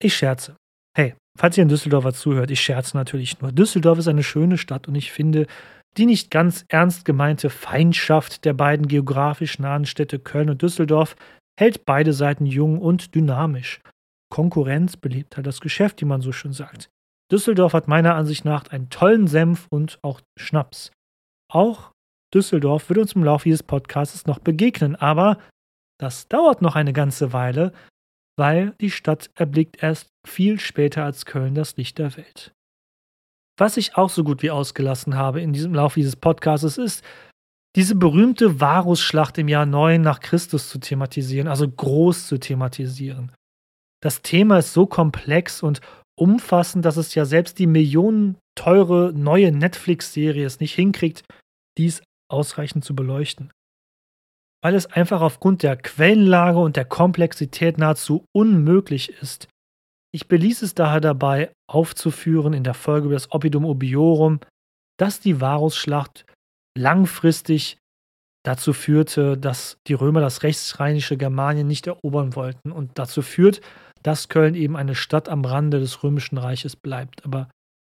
Ich 0.02 0.16
scherze. 0.16 0.56
Hey, 0.96 1.14
falls 1.38 1.56
ihr 1.56 1.62
in 1.62 1.68
Düsseldorfer 1.68 2.12
zuhört, 2.12 2.50
ich 2.50 2.60
scherze 2.60 2.96
natürlich 2.96 3.40
nur. 3.40 3.52
Düsseldorf 3.52 3.98
ist 3.98 4.08
eine 4.08 4.22
schöne 4.22 4.58
Stadt 4.58 4.88
und 4.88 4.94
ich 4.94 5.12
finde, 5.12 5.46
die 5.96 6.06
nicht 6.06 6.30
ganz 6.30 6.64
ernst 6.68 7.04
gemeinte 7.04 7.50
Feindschaft 7.50 8.44
der 8.44 8.54
beiden 8.54 8.88
geografisch 8.88 9.58
nahen 9.58 9.84
Städte 9.84 10.18
Köln 10.18 10.50
und 10.50 10.62
Düsseldorf 10.62 11.16
hält 11.58 11.84
beide 11.84 12.12
Seiten 12.12 12.46
jung 12.46 12.80
und 12.80 13.14
dynamisch. 13.14 13.80
Konkurrenz 14.30 14.96
belebt 14.96 15.36
halt 15.36 15.46
das 15.46 15.60
Geschäft, 15.60 16.00
wie 16.00 16.06
man 16.06 16.22
so 16.22 16.32
schön 16.32 16.52
sagt. 16.52 16.88
Düsseldorf 17.30 17.74
hat 17.74 17.88
meiner 17.88 18.14
Ansicht 18.14 18.44
nach 18.44 18.68
einen 18.68 18.88
tollen 18.88 19.26
Senf 19.26 19.66
und 19.70 19.98
auch 20.02 20.20
Schnaps. 20.38 20.90
Auch 21.50 21.92
Düsseldorf 22.34 22.88
wird 22.88 22.98
uns 22.98 23.12
im 23.12 23.24
Laufe 23.24 23.44
dieses 23.44 23.62
Podcasts 23.62 24.26
noch 24.26 24.38
begegnen, 24.38 24.96
aber 24.96 25.38
das 26.00 26.28
dauert 26.28 26.62
noch 26.62 26.76
eine 26.76 26.94
ganze 26.94 27.32
Weile, 27.32 27.72
weil 28.38 28.74
die 28.80 28.90
Stadt 28.90 29.30
erblickt 29.34 29.82
erst 29.82 30.08
viel 30.26 30.58
später 30.58 31.04
als 31.04 31.26
Köln 31.26 31.54
das 31.54 31.76
Licht 31.76 31.98
der 31.98 32.16
Welt. 32.16 32.52
Was 33.58 33.76
ich 33.76 33.96
auch 33.96 34.10
so 34.10 34.24
gut 34.24 34.42
wie 34.42 34.50
ausgelassen 34.50 35.16
habe 35.16 35.40
in 35.40 35.52
diesem 35.52 35.74
Laufe 35.74 36.00
dieses 36.00 36.16
Podcasts 36.16 36.78
ist, 36.78 37.04
diese 37.76 37.94
berühmte 37.94 38.60
Varusschlacht 38.60 39.38
im 39.38 39.48
Jahr 39.48 39.66
9 39.66 40.00
nach 40.00 40.20
Christus 40.20 40.68
zu 40.68 40.78
thematisieren, 40.78 41.48
also 41.48 41.68
groß 41.68 42.26
zu 42.26 42.38
thematisieren. 42.38 43.32
Das 44.02 44.20
Thema 44.20 44.58
ist 44.58 44.72
so 44.72 44.86
komplex 44.86 45.62
und 45.62 45.80
umfassend, 46.18 46.84
dass 46.84 46.96
es 46.96 47.14
ja 47.14 47.24
selbst 47.24 47.58
die 47.58 47.66
millionenteure 47.66 49.12
neue 49.12 49.52
Netflix-Serie 49.52 50.44
es 50.44 50.60
nicht 50.60 50.74
hinkriegt, 50.74 51.24
dies 51.78 52.02
ausreichend 52.30 52.84
zu 52.84 52.94
beleuchten. 52.94 53.50
Weil 54.62 54.74
es 54.74 54.86
einfach 54.86 55.20
aufgrund 55.20 55.62
der 55.62 55.76
Quellenlage 55.76 56.58
und 56.58 56.76
der 56.76 56.84
Komplexität 56.84 57.78
nahezu 57.78 58.24
unmöglich 58.32 59.10
ist, 59.20 59.48
ich 60.14 60.28
beließ 60.28 60.62
es 60.62 60.74
daher 60.74 61.00
dabei, 61.00 61.52
aufzuführen 61.68 62.52
in 62.52 62.64
der 62.64 62.74
Folge 62.74 63.06
über 63.06 63.14
das 63.14 63.32
Oppidum 63.32 63.64
Obiorum, 63.64 64.40
dass 64.98 65.20
die 65.20 65.40
Varusschlacht 65.40 66.26
langfristig 66.76 67.78
dazu 68.44 68.72
führte, 68.72 69.38
dass 69.38 69.78
die 69.86 69.94
Römer 69.94 70.20
das 70.20 70.42
rechtsrheinische 70.42 71.16
Germanien 71.16 71.66
nicht 71.66 71.86
erobern 71.86 72.34
wollten 72.34 72.72
und 72.72 72.98
dazu 72.98 73.22
führt, 73.22 73.60
dass 74.02 74.28
Köln 74.28 74.54
eben 74.54 74.76
eine 74.76 74.94
Stadt 74.94 75.28
am 75.28 75.44
Rande 75.44 75.80
des 75.80 76.02
römischen 76.02 76.38
Reiches 76.38 76.76
bleibt, 76.76 77.24
aber 77.24 77.48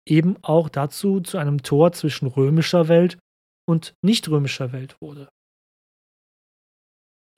eben 0.07 0.36
auch 0.41 0.69
dazu 0.69 1.22
zu 1.22 1.38
einem 1.38 1.63
Tor 1.63 1.93
zwischen 1.93 2.28
römischer 2.28 2.88
Welt 2.88 3.17
und 3.67 3.93
nicht 4.03 4.28
römischer 4.30 4.74
Welt 4.74 4.97
wurde. 5.01 5.30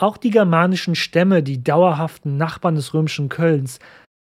Auch 0.01 0.17
die 0.17 0.31
germanischen 0.31 0.95
Stämme, 0.95 1.43
die 1.43 1.63
dauerhaften 1.63 2.35
Nachbarn 2.35 2.75
des 2.75 2.93
römischen 2.93 3.29
Kölns, 3.29 3.79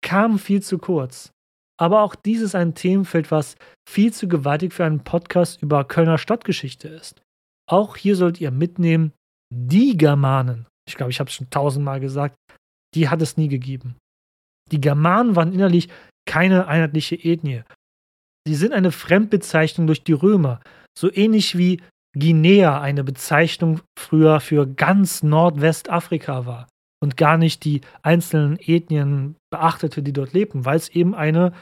kam 0.07 0.39
viel 0.39 0.63
zu 0.63 0.77
kurz. 0.77 1.33
Aber 1.77 2.01
auch 2.01 2.15
dies 2.15 2.39
ist 2.39 2.55
ein 2.55 2.75
Themenfeld, 2.75 3.29
was 3.29 3.57
viel 3.87 4.13
zu 4.13 4.29
gewaltig 4.29 4.73
für 4.73 4.85
einen 4.85 5.03
Podcast 5.03 5.61
über 5.61 5.83
Kölner 5.83 6.17
Stadtgeschichte 6.17 6.87
ist. 6.87 7.21
Auch 7.69 7.97
hier 7.97 8.15
sollt 8.15 8.39
ihr 8.39 8.51
mitnehmen, 8.51 9.11
die 9.53 9.97
Germanen, 9.97 10.65
ich 10.87 10.95
glaube, 10.95 11.11
ich 11.11 11.19
habe 11.19 11.27
es 11.27 11.35
schon 11.35 11.49
tausendmal 11.49 11.99
gesagt, 11.99 12.37
die 12.95 13.09
hat 13.09 13.21
es 13.21 13.35
nie 13.35 13.49
gegeben. 13.49 13.97
Die 14.71 14.79
Germanen 14.79 15.35
waren 15.35 15.51
innerlich 15.51 15.89
keine 16.25 16.67
einheitliche 16.67 17.15
Ethnie. 17.15 17.63
Sie 18.47 18.55
sind 18.55 18.71
eine 18.71 18.93
Fremdbezeichnung 18.93 19.87
durch 19.87 20.05
die 20.05 20.13
Römer, 20.13 20.61
so 20.97 21.11
ähnlich 21.11 21.57
wie 21.57 21.81
Guinea 22.17 22.79
eine 22.79 23.03
Bezeichnung 23.03 23.81
früher 23.99 24.39
für 24.39 24.67
ganz 24.67 25.21
Nordwestafrika 25.21 26.45
war 26.45 26.67
und 26.99 27.17
gar 27.17 27.37
nicht 27.37 27.63
die 27.63 27.81
einzelnen 28.01 28.57
Ethnien 28.59 29.35
beachtete, 29.51 30.01
die 30.01 30.13
dort 30.13 30.33
lebten, 30.33 30.65
weil 30.65 30.77
es 30.77 30.89
eben 30.89 31.15
eine 31.15 31.53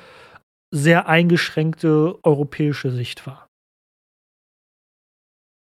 sehr 0.74 1.08
eingeschränkte 1.08 2.20
europäische 2.24 2.92
Sicht 2.92 3.28
war. 3.28 3.48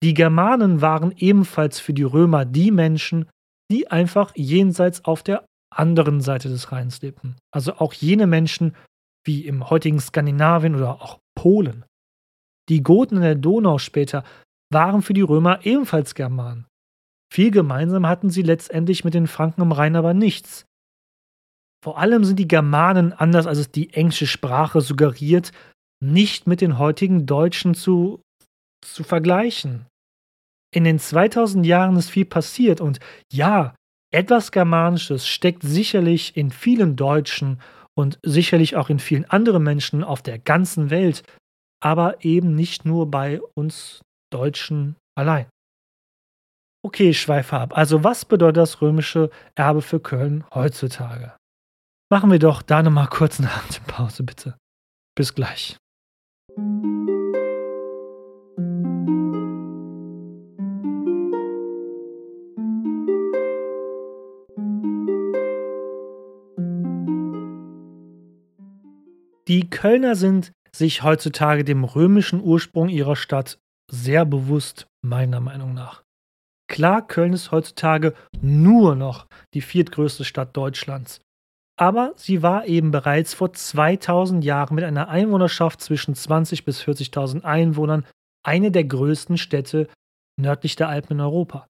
Die 0.03 0.13
Germanen 0.13 0.81
waren 0.81 1.13
ebenfalls 1.17 1.79
für 1.79 1.93
die 1.93 2.03
Römer 2.03 2.45
die 2.45 2.71
Menschen, 2.71 3.29
die 3.71 3.89
einfach 3.89 4.31
jenseits 4.35 5.03
auf 5.05 5.23
der 5.23 5.45
anderen 5.73 6.21
Seite 6.21 6.49
des 6.49 6.71
Rheins 6.71 7.01
lebten. 7.01 7.35
Also 7.51 7.73
auch 7.77 7.93
jene 7.93 8.27
Menschen 8.27 8.75
wie 9.25 9.45
im 9.45 9.69
heutigen 9.69 9.99
Skandinavien 9.99 10.75
oder 10.75 11.01
auch 11.01 11.19
Polen. 11.35 11.85
Die 12.69 12.83
Goten 12.83 13.17
in 13.17 13.23
der 13.23 13.35
Donau 13.35 13.77
später 13.77 14.23
waren 14.71 15.01
für 15.01 15.13
die 15.13 15.21
Römer 15.21 15.65
ebenfalls 15.65 16.15
Germanen. 16.15 16.67
Viel 17.35 17.51
gemeinsam 17.51 18.07
hatten 18.07 18.29
sie 18.29 18.43
letztendlich 18.43 19.03
mit 19.03 19.13
den 19.13 19.27
Franken 19.27 19.61
am 19.61 19.73
Rhein 19.73 19.97
aber 19.97 20.13
nichts. 20.13 20.65
Vor 21.83 21.99
allem 21.99 22.23
sind 22.23 22.39
die 22.39 22.47
Germanen, 22.47 23.11
anders 23.11 23.45
als 23.45 23.57
es 23.57 23.69
die 23.69 23.93
englische 23.93 24.25
Sprache 24.25 24.79
suggeriert, 24.79 25.51
nicht 26.01 26.47
mit 26.47 26.61
den 26.61 26.79
heutigen 26.79 27.25
Deutschen 27.25 27.75
zu, 27.75 28.21
zu 28.81 29.03
vergleichen. 29.03 29.85
In 30.73 30.85
den 30.85 30.97
2000 30.97 31.65
Jahren 31.65 31.97
ist 31.97 32.09
viel 32.09 32.23
passiert 32.23 32.79
und 32.79 33.01
ja, 33.29 33.75
etwas 34.13 34.53
Germanisches 34.53 35.27
steckt 35.27 35.63
sicherlich 35.63 36.37
in 36.37 36.51
vielen 36.51 36.95
Deutschen 36.95 37.59
und 37.97 38.17
sicherlich 38.23 38.77
auch 38.77 38.89
in 38.89 38.99
vielen 38.99 39.25
anderen 39.25 39.63
Menschen 39.63 40.05
auf 40.05 40.21
der 40.21 40.39
ganzen 40.39 40.89
Welt, 40.89 41.21
aber 41.83 42.23
eben 42.23 42.55
nicht 42.55 42.85
nur 42.85 43.11
bei 43.11 43.41
uns 43.55 43.99
Deutschen 44.31 44.95
allein. 45.17 45.47
Okay, 46.85 47.15
schweife 47.15 47.57
ab. 47.57 47.75
Also 47.75 48.03
was 48.03 48.25
bedeutet 48.25 48.57
das 48.57 48.79
römische 48.79 49.31
Erbe 49.55 49.81
für 49.81 49.99
Köln 49.99 50.43
heutzutage? 50.53 51.33
Machen 52.11 52.29
wir 52.29 52.37
doch 52.37 52.61
da 52.61 52.83
nochmal 52.83 53.07
kurz 53.07 53.39
eine 53.39 53.49
Atempause, 53.67 54.21
bitte. 54.21 54.55
Bis 55.15 55.33
gleich. 55.33 55.77
Die 69.47 69.69
Kölner 69.71 70.15
sind 70.15 70.51
sich 70.71 71.01
heutzutage 71.01 71.63
dem 71.63 71.83
römischen 71.83 72.41
Ursprung 72.43 72.89
ihrer 72.89 73.15
Stadt 73.15 73.57
sehr 73.89 74.23
bewusst, 74.23 74.85
meiner 75.01 75.39
Meinung 75.39 75.73
nach. 75.73 76.04
Klar, 76.67 77.07
Köln 77.07 77.33
ist 77.33 77.51
heutzutage 77.51 78.13
nur 78.41 78.95
noch 78.95 79.27
die 79.53 79.61
viertgrößte 79.61 80.25
Stadt 80.25 80.55
Deutschlands. 80.57 81.21
Aber 81.77 82.13
sie 82.15 82.41
war 82.41 82.65
eben 82.65 82.91
bereits 82.91 83.33
vor 83.33 83.53
2000 83.53 84.43
Jahren 84.43 84.75
mit 84.75 84.83
einer 84.83 85.09
Einwohnerschaft 85.09 85.81
zwischen 85.81 86.15
20.000 86.15 86.63
bis 86.63 86.81
40.000 86.81 87.43
Einwohnern 87.43 88.05
eine 88.45 88.71
der 88.71 88.85
größten 88.85 89.37
Städte 89.37 89.89
nördlich 90.39 90.75
der 90.75 90.89
Alpen 90.89 91.13
in 91.13 91.21
Europa. 91.21 91.67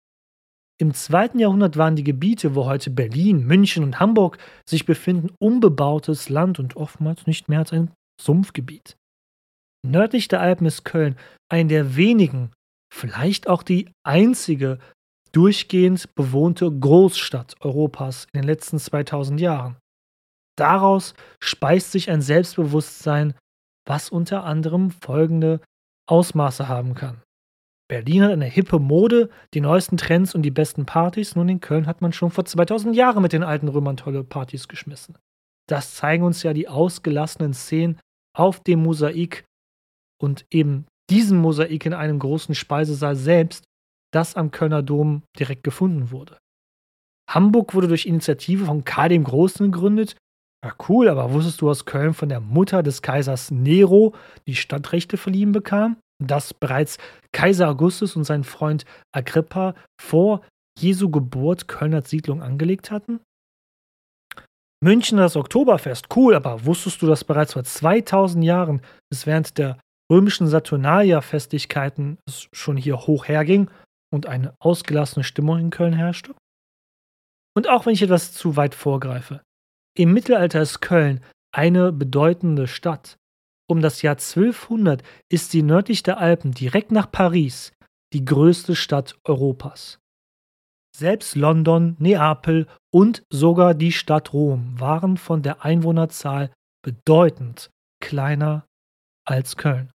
Im 0.79 0.93
zweiten 0.93 1.39
Jahrhundert 1.39 1.77
waren 1.77 1.97
die 1.97 2.05
Gebiete, 2.05 2.55
wo 2.55 2.67
heute 2.67 2.91
Berlin, 2.91 3.47
München 3.47 3.85
und 3.85 4.01
Hamburg 4.01 4.39
sich 4.69 4.85
befinden, 4.85 5.31
unbebautes 5.39 6.29
Land 6.29 6.59
und 6.59 6.77
oftmals 6.77 7.27
nicht 7.27 7.49
mehr 7.49 7.61
als 7.61 7.73
ein 7.73 7.93
Sumpfgebiet. 8.21 8.97
Nördlich 9.87 10.29
der 10.29 10.41
Alpen 10.41 10.67
ist 10.67 10.85
Köln 10.85 11.17
eine 11.49 11.69
der 11.69 11.97
wenigen 11.97 12.51
vielleicht 12.95 13.49
auch 13.49 13.63
die 13.63 13.91
einzige 14.05 14.79
durchgehend 15.33 16.15
bewohnte 16.15 16.71
Großstadt 16.71 17.57
Europas 17.61 18.27
in 18.33 18.41
den 18.41 18.47
letzten 18.47 18.79
2000 18.79 19.41
Jahren. 19.41 19.77
Daraus 20.57 21.15
speist 21.43 21.91
sich 21.91 22.11
ein 22.11 22.23
Selbstbewusstsein, 22.23 23.35
was 23.87 24.11
unter 24.11 24.45
anderem 24.45 24.91
folgende 24.91 25.61
Ausmaße 26.09 26.69
haben 26.69 26.95
kann. 26.95 27.21
Berlin 27.89 28.23
hat 28.23 28.31
eine 28.31 28.47
hippe 28.47 28.79
Mode, 28.79 29.29
die 29.53 29.61
neuesten 29.61 29.97
Trends 29.97 30.35
und 30.35 30.43
die 30.43 30.51
besten 30.51 30.87
Partys. 30.87 31.37
Nun 31.37 31.49
in 31.49 31.61
Köln 31.61 31.87
hat 31.87 32.01
man 32.01 32.13
schon 32.13 32.31
vor 32.31 32.45
2000 32.45 32.97
Jahren 32.97 33.23
mit 33.23 33.33
den 33.33 33.43
alten 33.43 33.69
Römern 33.69 33.97
tolle 33.97 34.25
Partys 34.25 34.69
geschmissen. 34.69 35.19
Das 35.69 35.95
zeigen 35.95 36.25
uns 36.25 36.43
ja 36.43 36.55
die 36.55 36.69
ausgelassenen 36.69 37.53
Szenen 37.53 37.99
auf 38.37 38.61
dem 38.61 38.83
Mosaik 38.83 39.45
und 40.19 40.47
eben 40.51 40.87
diesem 41.11 41.39
Mosaik 41.39 41.87
in 41.87 41.95
einem 41.95 42.19
großen 42.19 42.55
Speisesaal 42.55 43.17
selbst, 43.17 43.65
das 44.13 44.37
am 44.37 44.51
Kölner 44.51 44.83
Dom 44.83 45.23
direkt 45.39 45.65
gefunden 45.65 46.11
wurde. 46.11 46.39
Hamburg 47.29 47.75
wurde 47.75 47.89
durch 47.89 48.07
Initiative 48.07 48.67
von 48.67 48.85
Karl 48.85 49.09
dem 49.09 49.25
Großen 49.25 49.71
gegründet. 49.71 50.17
Ja, 50.65 50.75
cool, 50.89 51.09
aber 51.09 51.33
wusstest 51.33 51.61
du, 51.61 51.69
dass 51.69 51.85
Köln 51.85 52.15
von 52.15 52.29
der 52.29 52.41
Mutter 52.41 52.83
des 52.83 53.03
Kaisers 53.03 53.51
Nero 53.51 54.15
die 54.47 54.57
Stadtrechte 54.57 55.17
verliehen 55.17 55.53
bekam? 55.53 55.97
Dass 56.23 56.55
bereits 56.55 56.99
Kaiser 57.33 57.69
Augustus 57.69 58.17
und 58.17 58.25
sein 58.25 58.45
Freund 58.45 58.85
Agrippa 59.13 59.75
vor 60.01 60.43
Jesu 60.79 61.11
Geburt 61.11 61.69
Köln 61.69 62.01
Siedlung 62.03 62.43
angelegt 62.43 62.91
hatten? 62.91 63.21
München 64.83 65.19
das 65.19 65.37
Oktoberfest, 65.37 66.15
cool, 66.15 66.35
aber 66.35 66.67
wusstest 66.67 67.01
du, 67.01 67.07
dass 67.07 67.25
bereits 67.25 67.55
vor 67.55 67.65
2000 67.65 68.45
Jahren 68.45 68.83
es 69.11 69.27
während 69.27 69.57
der 69.57 69.79
römischen 70.11 70.47
Saturnalia-Festlichkeiten 70.47 72.19
es 72.27 72.49
schon 72.53 72.77
hier 72.77 73.07
hoch 73.07 73.27
herging 73.27 73.71
und 74.13 74.27
eine 74.27 74.55
ausgelassene 74.59 75.25
Stimmung 75.25 75.59
in 75.59 75.71
Köln 75.71 75.93
herrschte? 75.93 76.35
Und 77.57 77.69
auch 77.69 77.87
wenn 77.87 77.95
ich 77.95 78.03
etwas 78.03 78.33
zu 78.33 78.57
weit 78.57 78.75
vorgreife, 78.75 79.43
im 79.97 80.13
Mittelalter 80.13 80.61
ist 80.61 80.81
Köln 80.81 81.21
eine 81.55 81.93
bedeutende 81.93 82.67
Stadt. 82.67 83.17
Um 83.71 83.81
das 83.81 84.03
Jahr 84.03 84.17
1200 84.17 85.03
ist 85.31 85.53
sie 85.53 85.63
nördlich 85.63 86.03
der 86.03 86.19
Alpen 86.19 86.53
direkt 86.53 86.91
nach 86.91 87.11
Paris 87.11 87.73
die 88.13 88.25
größte 88.25 88.77
Stadt 88.77 89.17
Europas. 89.25 89.99
Selbst 90.97 91.35
London, 91.35 91.97
Neapel 91.99 92.67
und 92.93 93.25
sogar 93.31 93.75
die 93.75 93.93
Stadt 93.93 94.33
Rom 94.33 94.79
waren 94.79 95.17
von 95.17 95.43
der 95.43 95.65
Einwohnerzahl 95.65 96.53
bedeutend 96.85 97.71
kleiner 98.01 98.67
als 99.27 99.57
Köln. 99.57 99.91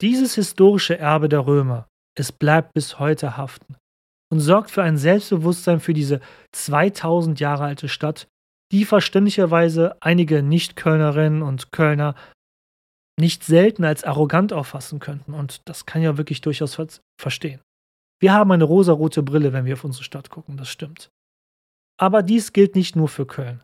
Dieses 0.00 0.34
historische 0.34 0.98
Erbe 0.98 1.28
der 1.28 1.46
Römer, 1.46 1.88
es 2.18 2.32
bleibt 2.32 2.74
bis 2.74 2.98
heute 2.98 3.36
haften 3.36 3.76
und 4.32 4.40
sorgt 4.40 4.70
für 4.70 4.82
ein 4.82 4.96
Selbstbewusstsein 4.96 5.80
für 5.80 5.94
diese 5.94 6.20
2000 6.52 7.38
Jahre 7.38 7.64
alte 7.64 7.88
Stadt, 7.88 8.26
die 8.72 8.84
verständlicherweise 8.84 9.96
einige 10.00 10.42
Nicht-Kölnerinnen 10.42 11.42
und 11.42 11.72
Kölner 11.72 12.14
nicht 13.20 13.44
selten 13.44 13.84
als 13.84 14.04
arrogant 14.04 14.52
auffassen 14.52 14.98
könnten. 14.98 15.34
Und 15.34 15.60
das 15.66 15.86
kann 15.86 16.02
ja 16.02 16.16
wirklich 16.16 16.40
durchaus 16.40 16.74
ver 16.74 16.88
verstehen. 17.20 17.60
Wir 18.20 18.32
haben 18.32 18.50
eine 18.52 18.64
rosarote 18.64 19.22
Brille, 19.22 19.52
wenn 19.52 19.64
wir 19.64 19.74
auf 19.74 19.84
unsere 19.84 20.04
Stadt 20.04 20.30
gucken, 20.30 20.56
das 20.56 20.68
stimmt. 20.68 21.10
Aber 22.00 22.22
dies 22.22 22.52
gilt 22.52 22.74
nicht 22.74 22.96
nur 22.96 23.08
für 23.08 23.26
Köln. 23.26 23.62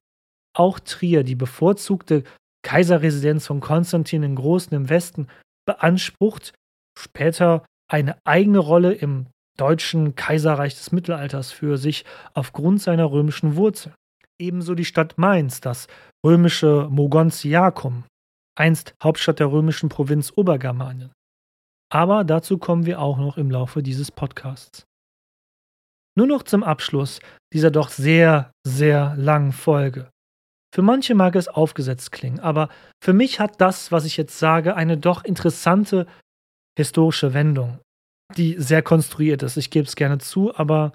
Auch 0.55 0.79
Trier, 0.81 1.25
die 1.25 1.35
bevorzugte 1.35 2.25
Kaiserresidenz 2.69 3.47
von 3.47 3.61
Konstantin 3.61 4.21
den 4.21 4.35
Großen 4.35 4.75
im 4.75 4.91
Westen, 4.91 5.29
beansprucht 5.67 6.53
später 6.99 7.65
eine 7.91 8.19
eigene 8.27 8.59
Rolle 8.59 8.93
im 8.93 9.29
deutschen 9.57 10.17
Kaiserreich 10.17 10.75
des 10.75 10.93
Mittelalters 10.93 11.51
für 11.51 11.79
sich 11.79 12.05
aufgrund 12.35 12.83
seiner 12.83 13.11
römischen 13.11 13.57
Wurzeln. 13.57 13.95
Ebenso 14.39 14.75
die 14.75 14.85
Stadt 14.85 15.17
Mainz, 15.17 15.63
das 15.63 15.87
römische 16.23 16.89
Mogontiacum, 16.91 18.05
einst 18.55 18.93
Hauptstadt 19.03 19.41
der 19.41 19.51
römischen 19.51 19.89
Provinz 19.89 20.35
Obergermanien. 20.37 21.11
Aber 21.91 22.23
dazu 22.23 22.59
kommen 22.59 22.85
wir 22.85 23.01
auch 23.01 23.17
noch 23.17 23.39
im 23.39 23.51
Laufe 23.51 23.83
dieses 23.83 24.13
Podcasts. 24.13 24.85
Nur 26.19 26.27
noch 26.27 26.43
zum 26.43 26.63
Abschluss 26.63 27.21
dieser 27.51 27.71
doch 27.71 27.89
sehr, 27.89 28.53
sehr 28.67 29.15
langen 29.17 29.53
Folge. 29.53 30.11
Für 30.79 30.83
manche 30.83 31.17
mag 31.17 31.35
es 31.35 31.49
aufgesetzt 31.49 32.13
klingen, 32.13 32.39
aber 32.39 32.69
für 33.03 33.13
mich 33.13 33.41
hat 33.41 33.61
das, 33.61 33.91
was 33.91 34.05
ich 34.05 34.17
jetzt 34.17 34.39
sage, 34.39 34.77
eine 34.77 34.97
doch 34.97 35.25
interessante 35.25 36.07
historische 36.79 37.35
Wendung, 37.35 37.81
die 38.37 38.55
sehr 38.61 38.83
konstruiert 38.83 39.43
ist. 39.43 39.57
Ich 39.57 39.71
gebe 39.71 39.89
es 39.89 39.97
gerne 39.97 40.19
zu, 40.19 40.55
aber 40.55 40.93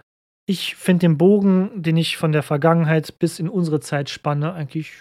ich 0.48 0.78
finde 0.78 1.02
den 1.02 1.18
Bogen, 1.18 1.84
den 1.84 1.98
ich 1.98 2.16
von 2.16 2.32
der 2.32 2.44
Vergangenheit 2.44 3.20
bis 3.20 3.40
in 3.40 3.50
unsere 3.50 3.82
Zeit 3.82 4.10
spanne, 4.10 4.54
eigentlich 4.54 4.94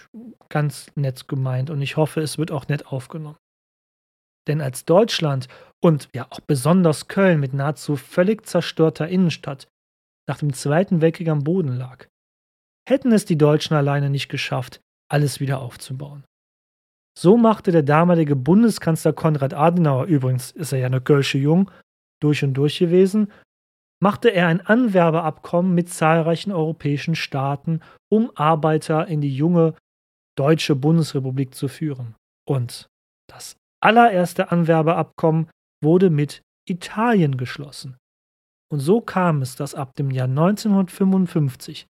ganz 0.49 0.87
nett 0.95 1.29
gemeint 1.29 1.69
und 1.69 1.81
ich 1.81 1.95
hoffe, 1.95 2.19
es 2.19 2.37
wird 2.37 2.51
auch 2.51 2.67
nett 2.67 2.85
aufgenommen. 2.87 3.37
Denn 4.49 4.59
als 4.59 4.83
Deutschland 4.83 5.47
und 5.81 6.09
ja 6.13 6.27
auch 6.29 6.41
besonders 6.41 7.07
Köln 7.07 7.39
mit 7.39 7.53
nahezu 7.53 7.95
völlig 7.95 8.45
zerstörter 8.45 9.07
Innenstadt 9.07 9.69
nach 10.27 10.39
dem 10.39 10.51
Zweiten 10.51 10.99
Weltkrieg 10.99 11.29
am 11.29 11.45
Boden 11.45 11.77
lag, 11.77 12.07
hätten 12.87 13.11
es 13.11 13.25
die 13.25 13.37
Deutschen 13.37 13.75
alleine 13.75 14.09
nicht 14.09 14.29
geschafft, 14.29 14.81
alles 15.09 15.39
wieder 15.39 15.61
aufzubauen. 15.61 16.23
So 17.17 17.37
machte 17.37 17.71
der 17.71 17.83
damalige 17.83 18.35
Bundeskanzler 18.35 19.13
Konrad 19.13 19.53
Adenauer, 19.53 20.05
übrigens 20.05 20.51
ist 20.51 20.73
er 20.73 20.79
ja 20.79 20.87
eine 20.87 21.01
Kölsche 21.01 21.37
Jung, 21.37 21.69
durch 22.21 22.43
und 22.43 22.53
durch 22.53 22.79
gewesen, 22.79 23.31
machte 24.01 24.29
er 24.29 24.47
ein 24.47 24.61
Anwerbeabkommen 24.61 25.73
mit 25.73 25.89
zahlreichen 25.89 26.51
europäischen 26.51 27.15
Staaten, 27.15 27.81
um 28.11 28.31
Arbeiter 28.35 29.07
in 29.07 29.21
die 29.21 29.35
junge 29.35 29.75
deutsche 30.37 30.75
Bundesrepublik 30.75 31.53
zu 31.53 31.67
führen. 31.67 32.15
Und 32.47 32.87
das 33.29 33.55
allererste 33.81 34.51
Anwerbeabkommen 34.51 35.49
wurde 35.81 36.09
mit 36.09 36.41
Italien 36.67 37.37
geschlossen. 37.37 37.97
Und 38.71 38.79
so 38.79 39.01
kam 39.01 39.41
es, 39.41 39.55
dass 39.55 39.75
ab 39.75 39.95
dem 39.95 40.09
Jahr 40.09 40.27
1955 40.27 41.85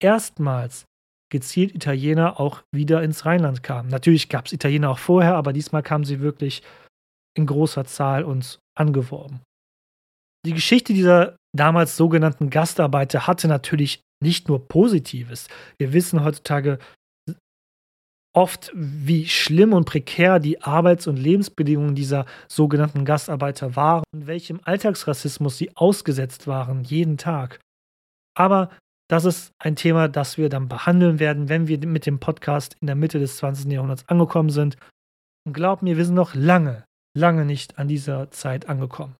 erstmals 0.00 0.84
gezielt 1.30 1.74
Italiener 1.74 2.40
auch 2.40 2.62
wieder 2.74 3.02
ins 3.02 3.26
Rheinland 3.26 3.62
kamen. 3.62 3.88
Natürlich 3.90 4.28
gab 4.28 4.46
es 4.46 4.52
Italiener 4.52 4.90
auch 4.90 4.98
vorher, 4.98 5.34
aber 5.34 5.52
diesmal 5.52 5.82
kamen 5.82 6.04
sie 6.04 6.20
wirklich 6.20 6.62
in 7.36 7.46
großer 7.46 7.84
Zahl 7.84 8.24
uns 8.24 8.58
angeworben. 8.74 9.40
Die 10.46 10.54
Geschichte 10.54 10.94
dieser 10.94 11.36
damals 11.54 11.96
sogenannten 11.96 12.50
Gastarbeiter 12.50 13.26
hatte 13.26 13.48
natürlich 13.48 14.00
nicht 14.22 14.48
nur 14.48 14.66
Positives. 14.66 15.48
Wir 15.78 15.92
wissen 15.92 16.24
heutzutage 16.24 16.78
oft, 18.34 18.70
wie 18.74 19.26
schlimm 19.26 19.72
und 19.72 19.84
prekär 19.84 20.38
die 20.38 20.62
Arbeits- 20.62 21.06
und 21.06 21.16
Lebensbedingungen 21.16 21.94
dieser 21.94 22.24
sogenannten 22.46 23.04
Gastarbeiter 23.04 23.74
waren 23.76 24.04
und 24.14 24.26
welchem 24.26 24.60
Alltagsrassismus 24.62 25.58
sie 25.58 25.76
ausgesetzt 25.76 26.46
waren, 26.46 26.84
jeden 26.84 27.18
Tag. 27.18 27.60
Aber 28.36 28.70
das 29.08 29.24
ist 29.24 29.54
ein 29.58 29.74
Thema, 29.74 30.08
das 30.08 30.36
wir 30.36 30.48
dann 30.48 30.68
behandeln 30.68 31.18
werden, 31.18 31.48
wenn 31.48 31.66
wir 31.66 31.84
mit 31.86 32.04
dem 32.06 32.20
Podcast 32.20 32.76
in 32.80 32.86
der 32.86 32.96
Mitte 32.96 33.18
des 33.18 33.38
20. 33.38 33.72
Jahrhunderts 33.72 34.06
angekommen 34.08 34.50
sind. 34.50 34.76
Und 35.46 35.54
glaubt 35.54 35.82
mir, 35.82 35.96
wir 35.96 36.04
sind 36.04 36.14
noch 36.14 36.34
lange, 36.34 36.84
lange 37.16 37.44
nicht 37.46 37.78
an 37.78 37.88
dieser 37.88 38.30
Zeit 38.30 38.68
angekommen. 38.68 39.16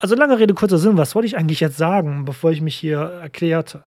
Also 0.00 0.14
lange 0.14 0.38
Rede, 0.38 0.54
kurzer 0.54 0.78
Sinn, 0.78 0.96
was 0.96 1.16
wollte 1.16 1.26
ich 1.26 1.36
eigentlich 1.36 1.58
jetzt 1.58 1.76
sagen, 1.76 2.24
bevor 2.24 2.52
ich 2.52 2.60
mich 2.60 2.76
hier 2.76 2.98
erklärte? 3.00 3.82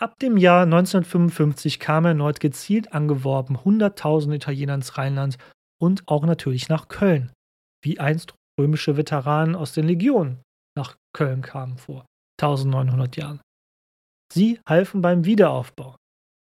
Ab 0.00 0.18
dem 0.20 0.36
Jahr 0.36 0.62
1955 0.62 1.80
kam 1.80 2.04
erneut 2.04 2.38
gezielt 2.38 2.92
angeworben 2.92 3.56
100.000 3.58 4.32
Italiener 4.34 4.74
ins 4.74 4.96
Rheinland 4.96 5.38
und 5.80 6.06
auch 6.06 6.24
natürlich 6.24 6.68
nach 6.68 6.86
Köln, 6.86 7.32
wie 7.82 7.98
einst 7.98 8.34
römische 8.58 8.96
Veteranen 8.96 9.56
aus 9.56 9.72
den 9.72 9.86
Legionen 9.86 10.40
nach 10.76 10.96
Köln 11.12 11.42
kamen 11.42 11.78
vor 11.78 12.06
1900 12.40 13.16
Jahren. 13.16 13.40
Sie 14.32 14.60
halfen 14.66 15.02
beim 15.02 15.26
Wiederaufbau, 15.26 15.96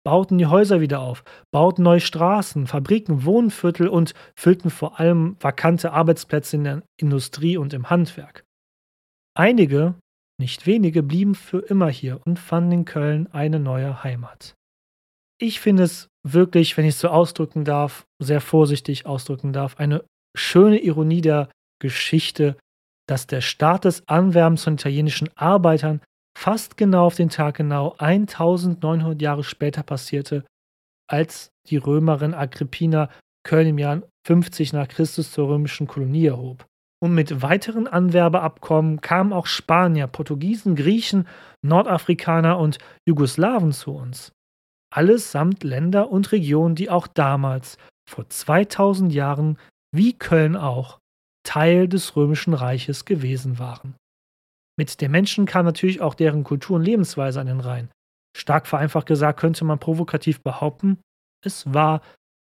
bauten 0.05 0.37
die 0.37 0.45
Häuser 0.45 0.81
wieder 0.81 0.99
auf, 0.99 1.23
bauten 1.51 1.81
neue 1.81 1.99
Straßen, 1.99 2.67
Fabriken, 2.67 3.25
Wohnviertel 3.25 3.87
und 3.87 4.13
füllten 4.35 4.69
vor 4.69 4.99
allem 4.99 5.35
vakante 5.39 5.91
Arbeitsplätze 5.91 6.57
in 6.57 6.63
der 6.63 6.83
Industrie 6.99 7.57
und 7.57 7.73
im 7.73 7.89
Handwerk. 7.89 8.43
Einige, 9.35 9.95
nicht 10.39 10.67
wenige, 10.67 11.01
blieben 11.01 11.33
für 11.33 11.59
immer 11.59 11.89
hier 11.89 12.21
und 12.25 12.37
fanden 12.37 12.71
in 12.71 12.85
Köln 12.85 13.27
eine 13.31 13.59
neue 13.59 14.03
Heimat. 14.03 14.53
Ich 15.39 15.59
finde 15.59 15.83
es 15.83 16.07
wirklich, 16.23 16.77
wenn 16.77 16.85
ich 16.85 16.93
es 16.95 16.99
so 16.99 17.07
ausdrücken 17.07 17.65
darf, 17.65 18.05
sehr 18.21 18.41
vorsichtig 18.41 19.07
ausdrücken 19.07 19.53
darf, 19.53 19.77
eine 19.77 20.05
schöne 20.37 20.77
Ironie 20.77 21.21
der 21.21 21.49
Geschichte, 21.81 22.57
dass 23.09 23.25
der 23.25 23.41
Start 23.41 23.85
des 23.85 24.07
Anwerbens 24.07 24.63
von 24.63 24.75
italienischen 24.75 25.35
Arbeitern 25.35 26.01
fast 26.37 26.77
genau 26.77 27.05
auf 27.05 27.15
den 27.15 27.29
Tag 27.29 27.55
genau 27.55 27.95
1900 27.97 29.21
Jahre 29.21 29.43
später 29.43 29.83
passierte, 29.83 30.45
als 31.09 31.51
die 31.67 31.77
Römerin 31.77 32.33
Agrippina 32.33 33.09
Köln 33.43 33.67
im 33.67 33.77
Jahr 33.77 34.01
50 34.27 34.73
nach 34.73 34.87
Christus 34.87 35.31
zur 35.31 35.49
römischen 35.49 35.87
Kolonie 35.87 36.27
erhob. 36.27 36.65
Und 37.03 37.15
mit 37.15 37.41
weiteren 37.41 37.87
Anwerbeabkommen 37.87 39.01
kamen 39.01 39.33
auch 39.33 39.47
Spanier, 39.47 40.05
Portugiesen, 40.05 40.75
Griechen, 40.75 41.27
Nordafrikaner 41.63 42.59
und 42.59 42.77
Jugoslawen 43.07 43.71
zu 43.71 43.95
uns. 43.95 44.31
Allesamt 44.93 45.63
Länder 45.63 46.11
und 46.11 46.31
Regionen, 46.31 46.75
die 46.75 46.91
auch 46.91 47.07
damals, 47.07 47.77
vor 48.07 48.29
2000 48.29 49.11
Jahren, 49.11 49.57
wie 49.91 50.13
Köln 50.13 50.55
auch, 50.55 50.99
Teil 51.43 51.87
des 51.87 52.15
römischen 52.15 52.53
Reiches 52.53 53.05
gewesen 53.05 53.57
waren. 53.57 53.95
Mit 54.81 54.99
den 54.99 55.11
Menschen 55.11 55.45
kam 55.45 55.63
natürlich 55.63 56.01
auch 56.01 56.15
deren 56.15 56.43
Kultur 56.43 56.77
und 56.77 56.83
Lebensweise 56.83 57.39
an 57.39 57.45
den 57.45 57.59
Rhein. 57.59 57.91
Stark 58.35 58.65
vereinfacht 58.65 59.05
gesagt 59.05 59.39
könnte 59.39 59.63
man 59.63 59.77
provokativ 59.77 60.41
behaupten, 60.41 60.97
es 61.45 61.71
war, 61.71 62.01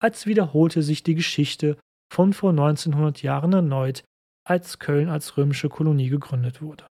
als 0.00 0.26
wiederholte 0.26 0.84
sich 0.84 1.02
die 1.02 1.16
Geschichte 1.16 1.76
von 2.08 2.32
vor 2.32 2.50
1900 2.50 3.24
Jahren 3.24 3.52
erneut, 3.52 4.04
als 4.46 4.78
Köln 4.78 5.08
als 5.08 5.36
römische 5.36 5.68
Kolonie 5.68 6.08
gegründet 6.08 6.62
wurde. 6.62 6.86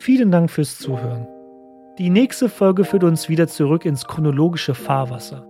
Vielen 0.00 0.32
Dank 0.32 0.50
fürs 0.50 0.76
Zuhören. 0.76 1.28
Die 1.98 2.10
nächste 2.10 2.48
Folge 2.48 2.84
führt 2.84 3.04
uns 3.04 3.28
wieder 3.28 3.46
zurück 3.46 3.84
ins 3.84 4.06
chronologische 4.06 4.74
Fahrwasser. 4.74 5.46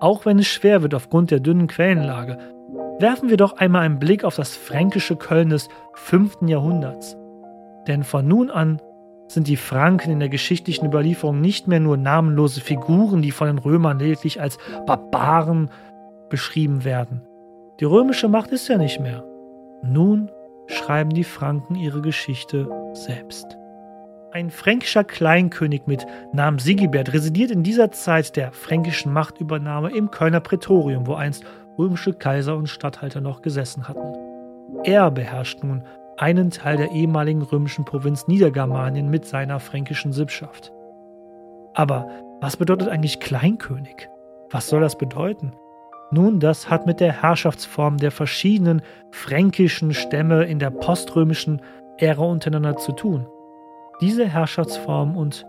Auch 0.00 0.26
wenn 0.26 0.38
es 0.38 0.46
schwer 0.46 0.82
wird 0.82 0.94
aufgrund 0.94 1.30
der 1.30 1.40
dünnen 1.40 1.68
Quellenlage, 1.68 2.38
werfen 2.98 3.30
wir 3.30 3.36
doch 3.36 3.56
einmal 3.56 3.82
einen 3.82 3.98
Blick 3.98 4.24
auf 4.24 4.36
das 4.36 4.54
fränkische 4.54 5.16
Köln 5.16 5.50
des 5.50 5.68
5. 5.94 6.42
Jahrhunderts. 6.46 7.16
Denn 7.86 8.04
von 8.04 8.26
nun 8.26 8.50
an 8.50 8.80
sind 9.28 9.48
die 9.48 9.56
Franken 9.56 10.10
in 10.10 10.20
der 10.20 10.28
geschichtlichen 10.28 10.86
Überlieferung 10.86 11.40
nicht 11.40 11.66
mehr 11.66 11.80
nur 11.80 11.96
namenlose 11.96 12.60
Figuren, 12.60 13.22
die 13.22 13.30
von 13.32 13.48
den 13.48 13.58
Römern 13.58 13.98
lediglich 13.98 14.40
als 14.40 14.58
Barbaren 14.86 15.70
beschrieben 16.28 16.84
werden. 16.84 17.22
Die 17.80 17.84
römische 17.84 18.28
Macht 18.28 18.50
ist 18.50 18.68
ja 18.68 18.78
nicht 18.78 19.00
mehr. 19.00 19.24
Nun 19.82 20.30
schreiben 20.66 21.10
die 21.10 21.24
Franken 21.24 21.74
ihre 21.74 22.02
Geschichte 22.02 22.68
selbst. 22.92 23.56
Ein 24.36 24.50
fränkischer 24.50 25.02
Kleinkönig 25.02 25.86
mit 25.86 26.06
Namen 26.34 26.58
Sigibert 26.58 27.14
residiert 27.14 27.50
in 27.50 27.62
dieser 27.62 27.90
Zeit 27.90 28.36
der 28.36 28.52
fränkischen 28.52 29.10
Machtübernahme 29.10 29.96
im 29.96 30.10
Kölner 30.10 30.40
Prätorium, 30.40 31.06
wo 31.06 31.14
einst 31.14 31.42
römische 31.78 32.12
Kaiser 32.12 32.54
und 32.54 32.68
Statthalter 32.68 33.22
noch 33.22 33.40
gesessen 33.40 33.88
hatten. 33.88 34.12
Er 34.84 35.10
beherrscht 35.10 35.64
nun 35.64 35.84
einen 36.18 36.50
Teil 36.50 36.76
der 36.76 36.90
ehemaligen 36.90 37.40
römischen 37.40 37.86
Provinz 37.86 38.28
Niedergermanien 38.28 39.08
mit 39.08 39.24
seiner 39.24 39.58
fränkischen 39.58 40.12
Sippschaft. 40.12 40.70
Aber 41.72 42.06
was 42.42 42.58
bedeutet 42.58 42.90
eigentlich 42.90 43.20
Kleinkönig? 43.20 44.10
Was 44.50 44.68
soll 44.68 44.82
das 44.82 44.98
bedeuten? 44.98 45.54
Nun, 46.10 46.40
das 46.40 46.68
hat 46.68 46.84
mit 46.84 47.00
der 47.00 47.22
Herrschaftsform 47.22 47.96
der 47.96 48.10
verschiedenen 48.10 48.82
fränkischen 49.12 49.94
Stämme 49.94 50.44
in 50.44 50.58
der 50.58 50.68
poströmischen 50.68 51.62
Ära 51.96 52.24
untereinander 52.24 52.76
zu 52.76 52.92
tun. 52.92 53.26
Diese 54.00 54.26
Herrschaftsform 54.26 55.16
und 55.16 55.46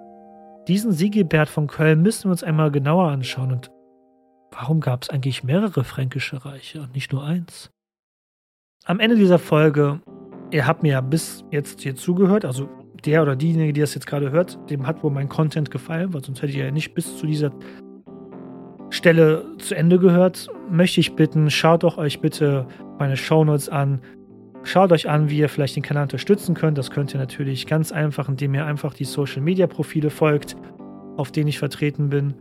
diesen 0.70 0.94
Sigibert 0.94 1.50
von 1.50 1.68
Köln 1.68 2.02
müssen 2.02 2.26
wir 2.26 2.32
uns 2.32 2.44
einmal 2.44 2.72
genauer 2.72 3.10
anschauen. 3.10 3.52
Und 3.52 3.72
warum 4.52 4.80
gab 4.80 5.04
es 5.04 5.10
eigentlich 5.10 5.44
mehrere 5.44 5.84
fränkische 5.84 6.46
Reiche 6.46 6.82
und 6.82 6.94
nicht 6.96 7.12
nur 7.12 7.26
eins? 7.26 7.72
Am 8.86 9.02
Ende 9.02 9.18
dieser 9.18 9.38
Folge, 9.38 10.00
ihr 10.52 10.66
habt 10.66 10.82
mir 10.82 10.94
ja 10.94 11.02
bis 11.02 11.44
jetzt 11.52 11.82
hier 11.82 11.96
zugehört, 11.96 12.46
also 12.46 12.70
der 13.04 13.22
oder 13.22 13.36
diejenige, 13.36 13.74
die 13.74 13.82
das 13.82 13.94
jetzt 13.94 14.08
gerade 14.08 14.32
hört, 14.32 14.58
dem 14.70 14.88
hat 14.88 15.04
wohl 15.04 15.12
mein 15.12 15.28
Content 15.28 15.70
gefallen, 15.70 16.14
weil 16.14 16.24
sonst 16.24 16.42
hätte 16.42 16.54
ich 16.54 16.58
ja 16.58 16.72
nicht 16.72 16.94
bis 16.94 17.18
zu 17.18 17.28
dieser 17.28 17.52
Stelle 18.90 19.46
zu 19.58 19.76
Ende 19.76 20.00
gehört, 20.00 20.48
möchte 20.70 21.02
ich 21.02 21.16
bitten, 21.16 21.50
schaut 21.50 21.84
doch 21.84 21.98
euch 21.98 22.22
bitte 22.22 22.66
meine 22.98 23.18
Shownotes 23.18 23.68
an. 23.68 24.00
Schaut 24.68 24.92
euch 24.92 25.08
an, 25.08 25.30
wie 25.30 25.38
ihr 25.38 25.48
vielleicht 25.48 25.78
den 25.78 25.84
Kanal 25.84 26.04
unterstützen 26.04 26.54
könnt. 26.54 26.78
Das 26.78 26.92
könnt 26.92 27.14
ihr 27.14 27.22
natürlich 27.22 27.68
ganz 27.68 27.94
einfach, 27.94 28.28
indem 28.28 28.54
ihr 28.54 28.66
einfach 28.66 28.94
die 28.94 29.06
Social 29.06 29.42
Media 29.42 29.66
Profile 29.66 30.10
folgt, 30.10 30.58
auf 31.16 31.32
denen 31.32 31.48
ich 31.48 31.58
vertreten 31.58 32.10
bin. 32.10 32.34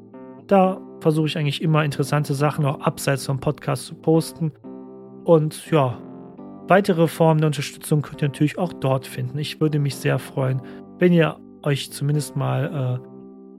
Da 0.49 0.81
versuche 0.99 1.29
ich 1.29 1.39
eigentlich 1.39 1.63
immer 1.63 1.85
interessante 1.85 2.35
Sachen 2.35 2.67
auch 2.67 2.81
abseits 2.81 3.27
vom 3.27 3.39
Podcast 3.39 3.87
zu 3.87 3.95
posten. 3.95 4.51
Und 5.23 5.71
ja, 5.71 6.01
weitere 6.67 7.07
Formen 7.07 7.43
der 7.43 7.47
Unterstützung 7.47 8.03
könnt 8.03 8.23
ihr 8.23 8.29
natürlich 8.29 8.59
auch 8.59 8.73
dort 8.73 9.07
finden. 9.07 9.39
Ich 9.39 9.61
würde 9.61 9.79
mich 9.79 9.95
sehr 9.95 10.19
freuen, 10.19 10.61
wenn 10.99 11.13
ihr 11.13 11.37
euch 11.63 11.93
zumindest 11.93 12.35
mal 12.35 12.99
äh, 13.05 13.09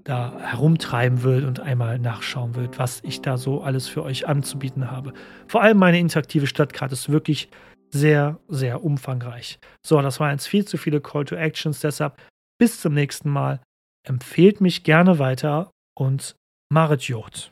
da 0.03 0.33
herumtreiben 0.41 1.23
will 1.23 1.45
und 1.45 1.61
einmal 1.61 1.99
nachschauen 1.99 2.53
will, 2.57 2.69
was 2.75 2.99
ich 3.05 3.21
da 3.21 3.37
so 3.37 3.61
alles 3.61 3.87
für 3.87 4.03
euch 4.03 4.27
anzubieten 4.27 4.91
habe. 4.91 5.13
Vor 5.47 5.61
allem 5.61 5.77
meine 5.77 5.99
interaktive 5.99 6.47
Stadtkarte 6.47 6.95
ist 6.95 7.09
wirklich 7.09 7.49
sehr, 7.89 8.39
sehr 8.47 8.83
umfangreich. 8.83 9.59
So, 9.85 10.01
das 10.01 10.19
waren 10.19 10.31
jetzt 10.31 10.47
viel 10.47 10.65
zu 10.65 10.77
viele 10.77 11.01
Call 11.01 11.25
to 11.25 11.35
Actions, 11.35 11.79
deshalb 11.79 12.21
bis 12.59 12.81
zum 12.81 12.93
nächsten 12.93 13.29
Mal. 13.29 13.61
Empfehlt 14.07 14.61
mich 14.61 14.83
gerne 14.83 15.19
weiter 15.19 15.71
und 15.97 16.35
Marit 16.69 17.03
Jod. 17.03 17.51